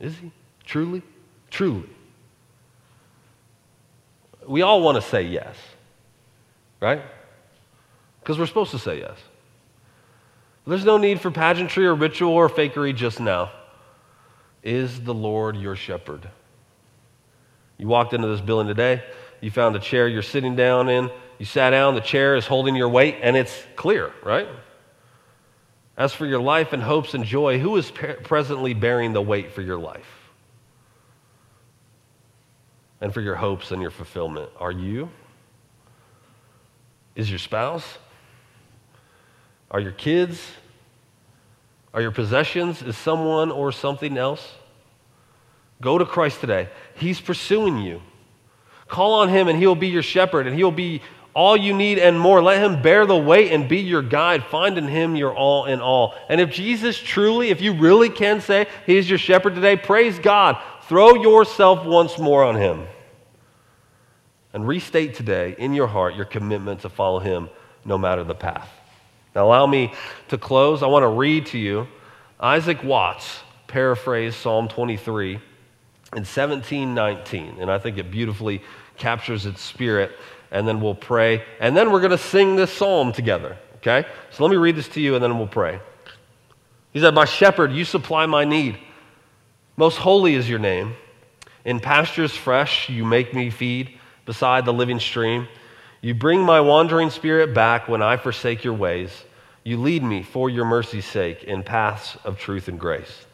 Is 0.00 0.16
he? 0.16 0.32
Truly? 0.64 1.02
Truly 1.48 1.88
we 4.50 4.62
all 4.62 4.82
want 4.82 4.96
to 4.96 5.02
say 5.02 5.22
yes, 5.22 5.54
right? 6.80 7.00
Because 8.18 8.36
we're 8.36 8.46
supposed 8.46 8.72
to 8.72 8.80
say 8.80 8.98
yes. 8.98 9.16
There's 10.66 10.84
no 10.84 10.98
need 10.98 11.20
for 11.20 11.30
pageantry 11.30 11.86
or 11.86 11.94
ritual 11.94 12.32
or 12.32 12.48
fakery 12.48 12.94
just 12.94 13.20
now. 13.20 13.52
Is 14.64 15.00
the 15.00 15.14
Lord 15.14 15.56
your 15.56 15.76
shepherd? 15.76 16.28
You 17.78 17.86
walked 17.86 18.12
into 18.12 18.26
this 18.26 18.40
building 18.40 18.66
today, 18.66 19.04
you 19.40 19.52
found 19.52 19.76
a 19.76 19.78
chair 19.78 20.08
you're 20.08 20.20
sitting 20.20 20.56
down 20.56 20.88
in, 20.88 21.10
you 21.38 21.46
sat 21.46 21.70
down, 21.70 21.94
the 21.94 22.00
chair 22.00 22.34
is 22.34 22.44
holding 22.44 22.74
your 22.74 22.88
weight, 22.88 23.18
and 23.22 23.36
it's 23.36 23.56
clear, 23.76 24.12
right? 24.24 24.48
As 25.96 26.12
for 26.12 26.26
your 26.26 26.40
life 26.40 26.72
and 26.72 26.82
hopes 26.82 27.14
and 27.14 27.24
joy, 27.24 27.60
who 27.60 27.76
is 27.76 27.90
presently 27.90 28.74
bearing 28.74 29.12
the 29.12 29.22
weight 29.22 29.52
for 29.52 29.62
your 29.62 29.78
life? 29.78 30.19
And 33.00 33.12
for 33.12 33.20
your 33.20 33.36
hopes 33.36 33.70
and 33.70 33.80
your 33.80 33.90
fulfillment? 33.90 34.50
Are 34.58 34.72
you? 34.72 35.10
Is 37.14 37.28
your 37.30 37.38
spouse? 37.38 37.98
Are 39.70 39.80
your 39.80 39.92
kids? 39.92 40.40
Are 41.92 42.00
your 42.00 42.10
possessions? 42.10 42.82
Is 42.82 42.96
someone 42.96 43.50
or 43.50 43.72
something 43.72 44.16
else? 44.16 44.52
Go 45.80 45.98
to 45.98 46.04
Christ 46.04 46.40
today. 46.40 46.68
He's 46.94 47.20
pursuing 47.20 47.78
you. 47.78 48.02
Call 48.88 49.14
on 49.14 49.28
Him, 49.28 49.48
and 49.48 49.58
He'll 49.58 49.74
be 49.74 49.88
your 49.88 50.02
shepherd, 50.02 50.46
and 50.46 50.54
He'll 50.54 50.70
be 50.70 51.00
all 51.32 51.56
you 51.56 51.72
need 51.72 51.98
and 51.98 52.18
more. 52.18 52.42
Let 52.42 52.62
Him 52.62 52.82
bear 52.82 53.06
the 53.06 53.16
weight 53.16 53.52
and 53.52 53.68
be 53.68 53.78
your 53.78 54.02
guide. 54.02 54.44
Find 54.44 54.76
in 54.76 54.88
Him 54.88 55.16
your 55.16 55.34
all 55.34 55.66
in 55.66 55.80
all. 55.80 56.14
And 56.28 56.40
if 56.40 56.50
Jesus 56.50 56.98
truly, 56.98 57.50
if 57.50 57.60
you 57.60 57.72
really 57.72 58.10
can 58.10 58.40
say 58.40 58.66
He's 58.84 59.08
your 59.08 59.18
shepherd 59.18 59.54
today, 59.54 59.76
praise 59.76 60.18
God. 60.18 60.60
Throw 60.90 61.14
yourself 61.14 61.86
once 61.86 62.18
more 62.18 62.42
on 62.42 62.56
Him 62.56 62.84
and 64.52 64.66
restate 64.66 65.14
today 65.14 65.54
in 65.56 65.72
your 65.72 65.86
heart 65.86 66.16
your 66.16 66.24
commitment 66.24 66.80
to 66.80 66.88
follow 66.88 67.20
Him 67.20 67.48
no 67.84 67.96
matter 67.96 68.24
the 68.24 68.34
path. 68.34 68.68
Now, 69.32 69.46
allow 69.46 69.68
me 69.68 69.94
to 70.30 70.36
close. 70.36 70.82
I 70.82 70.88
want 70.88 71.04
to 71.04 71.08
read 71.08 71.46
to 71.46 71.58
you 71.58 71.86
Isaac 72.40 72.82
Watts 72.82 73.38
paraphrase 73.68 74.34
Psalm 74.34 74.66
23 74.66 75.34
in 75.34 75.40
1719, 76.10 77.58
and 77.60 77.70
I 77.70 77.78
think 77.78 77.96
it 77.96 78.10
beautifully 78.10 78.60
captures 78.96 79.46
its 79.46 79.60
spirit. 79.60 80.10
And 80.50 80.66
then 80.66 80.80
we'll 80.80 80.96
pray, 80.96 81.44
and 81.60 81.76
then 81.76 81.92
we're 81.92 82.00
going 82.00 82.10
to 82.10 82.18
sing 82.18 82.56
this 82.56 82.72
psalm 82.72 83.12
together. 83.12 83.56
Okay? 83.76 84.08
So 84.32 84.42
let 84.42 84.50
me 84.50 84.56
read 84.56 84.74
this 84.74 84.88
to 84.88 85.00
you, 85.00 85.14
and 85.14 85.22
then 85.22 85.38
we'll 85.38 85.46
pray. 85.46 85.78
He 86.92 86.98
said, 86.98 87.14
My 87.14 87.26
shepherd, 87.26 87.70
you 87.70 87.84
supply 87.84 88.26
my 88.26 88.44
need. 88.44 88.76
Most 89.80 89.96
holy 89.96 90.34
is 90.34 90.46
your 90.46 90.58
name. 90.58 90.94
In 91.64 91.80
pastures 91.80 92.36
fresh, 92.36 92.90
you 92.90 93.02
make 93.02 93.32
me 93.32 93.48
feed 93.48 93.98
beside 94.26 94.66
the 94.66 94.74
living 94.74 95.00
stream. 95.00 95.48
You 96.02 96.12
bring 96.12 96.42
my 96.42 96.60
wandering 96.60 97.08
spirit 97.08 97.54
back 97.54 97.88
when 97.88 98.02
I 98.02 98.18
forsake 98.18 98.62
your 98.62 98.74
ways. 98.74 99.10
You 99.64 99.78
lead 99.78 100.02
me 100.02 100.22
for 100.22 100.50
your 100.50 100.66
mercy's 100.66 101.06
sake 101.06 101.44
in 101.44 101.62
paths 101.62 102.18
of 102.24 102.38
truth 102.38 102.68
and 102.68 102.78
grace. 102.78 103.24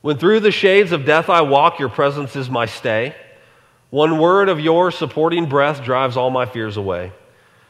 When 0.00 0.18
through 0.18 0.40
the 0.40 0.50
shades 0.50 0.90
of 0.90 1.04
death 1.04 1.30
I 1.30 1.42
walk, 1.42 1.78
your 1.78 1.88
presence 1.88 2.34
is 2.34 2.50
my 2.50 2.66
stay. 2.66 3.14
One 3.90 4.18
word 4.18 4.48
of 4.48 4.58
your 4.58 4.90
supporting 4.90 5.48
breath 5.48 5.84
drives 5.84 6.16
all 6.16 6.30
my 6.30 6.46
fears 6.46 6.76
away. 6.76 7.12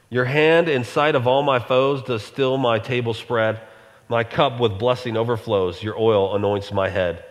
Your 0.08 0.24
hand 0.24 0.70
in 0.70 0.84
sight 0.84 1.16
of 1.16 1.26
all 1.26 1.42
my 1.42 1.58
foes 1.58 2.02
does 2.02 2.22
still 2.22 2.56
my 2.56 2.78
table 2.78 3.12
spread. 3.12 3.60
My 4.08 4.24
cup 4.24 4.58
with 4.58 4.78
blessing 4.78 5.18
overflows. 5.18 5.82
Your 5.82 6.00
oil 6.00 6.34
anoints 6.34 6.72
my 6.72 6.88
head. 6.88 7.22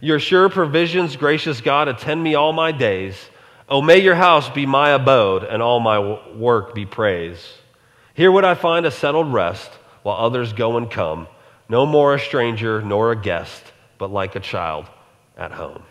Your 0.00 0.18
sure 0.18 0.48
provisions, 0.48 1.16
gracious 1.16 1.60
God, 1.60 1.88
attend 1.88 2.22
me 2.22 2.34
all 2.34 2.52
my 2.52 2.72
days. 2.72 3.16
Oh, 3.68 3.82
may 3.82 3.98
your 3.98 4.14
house 4.14 4.48
be 4.48 4.66
my 4.66 4.90
abode, 4.90 5.44
and 5.44 5.62
all 5.62 5.80
my 5.80 5.98
work 6.34 6.74
be 6.74 6.86
praise. 6.86 7.58
Here 8.14 8.32
would 8.32 8.44
I 8.44 8.54
find 8.54 8.86
a 8.86 8.90
settled 8.90 9.32
rest, 9.32 9.70
while 10.02 10.16
others 10.16 10.52
go 10.52 10.76
and 10.76 10.90
come, 10.90 11.28
no 11.68 11.84
more 11.84 12.14
a 12.14 12.18
stranger 12.18 12.80
nor 12.80 13.12
a 13.12 13.16
guest, 13.16 13.62
but 13.98 14.10
like 14.10 14.36
a 14.36 14.40
child 14.40 14.86
at 15.36 15.52
home. 15.52 15.82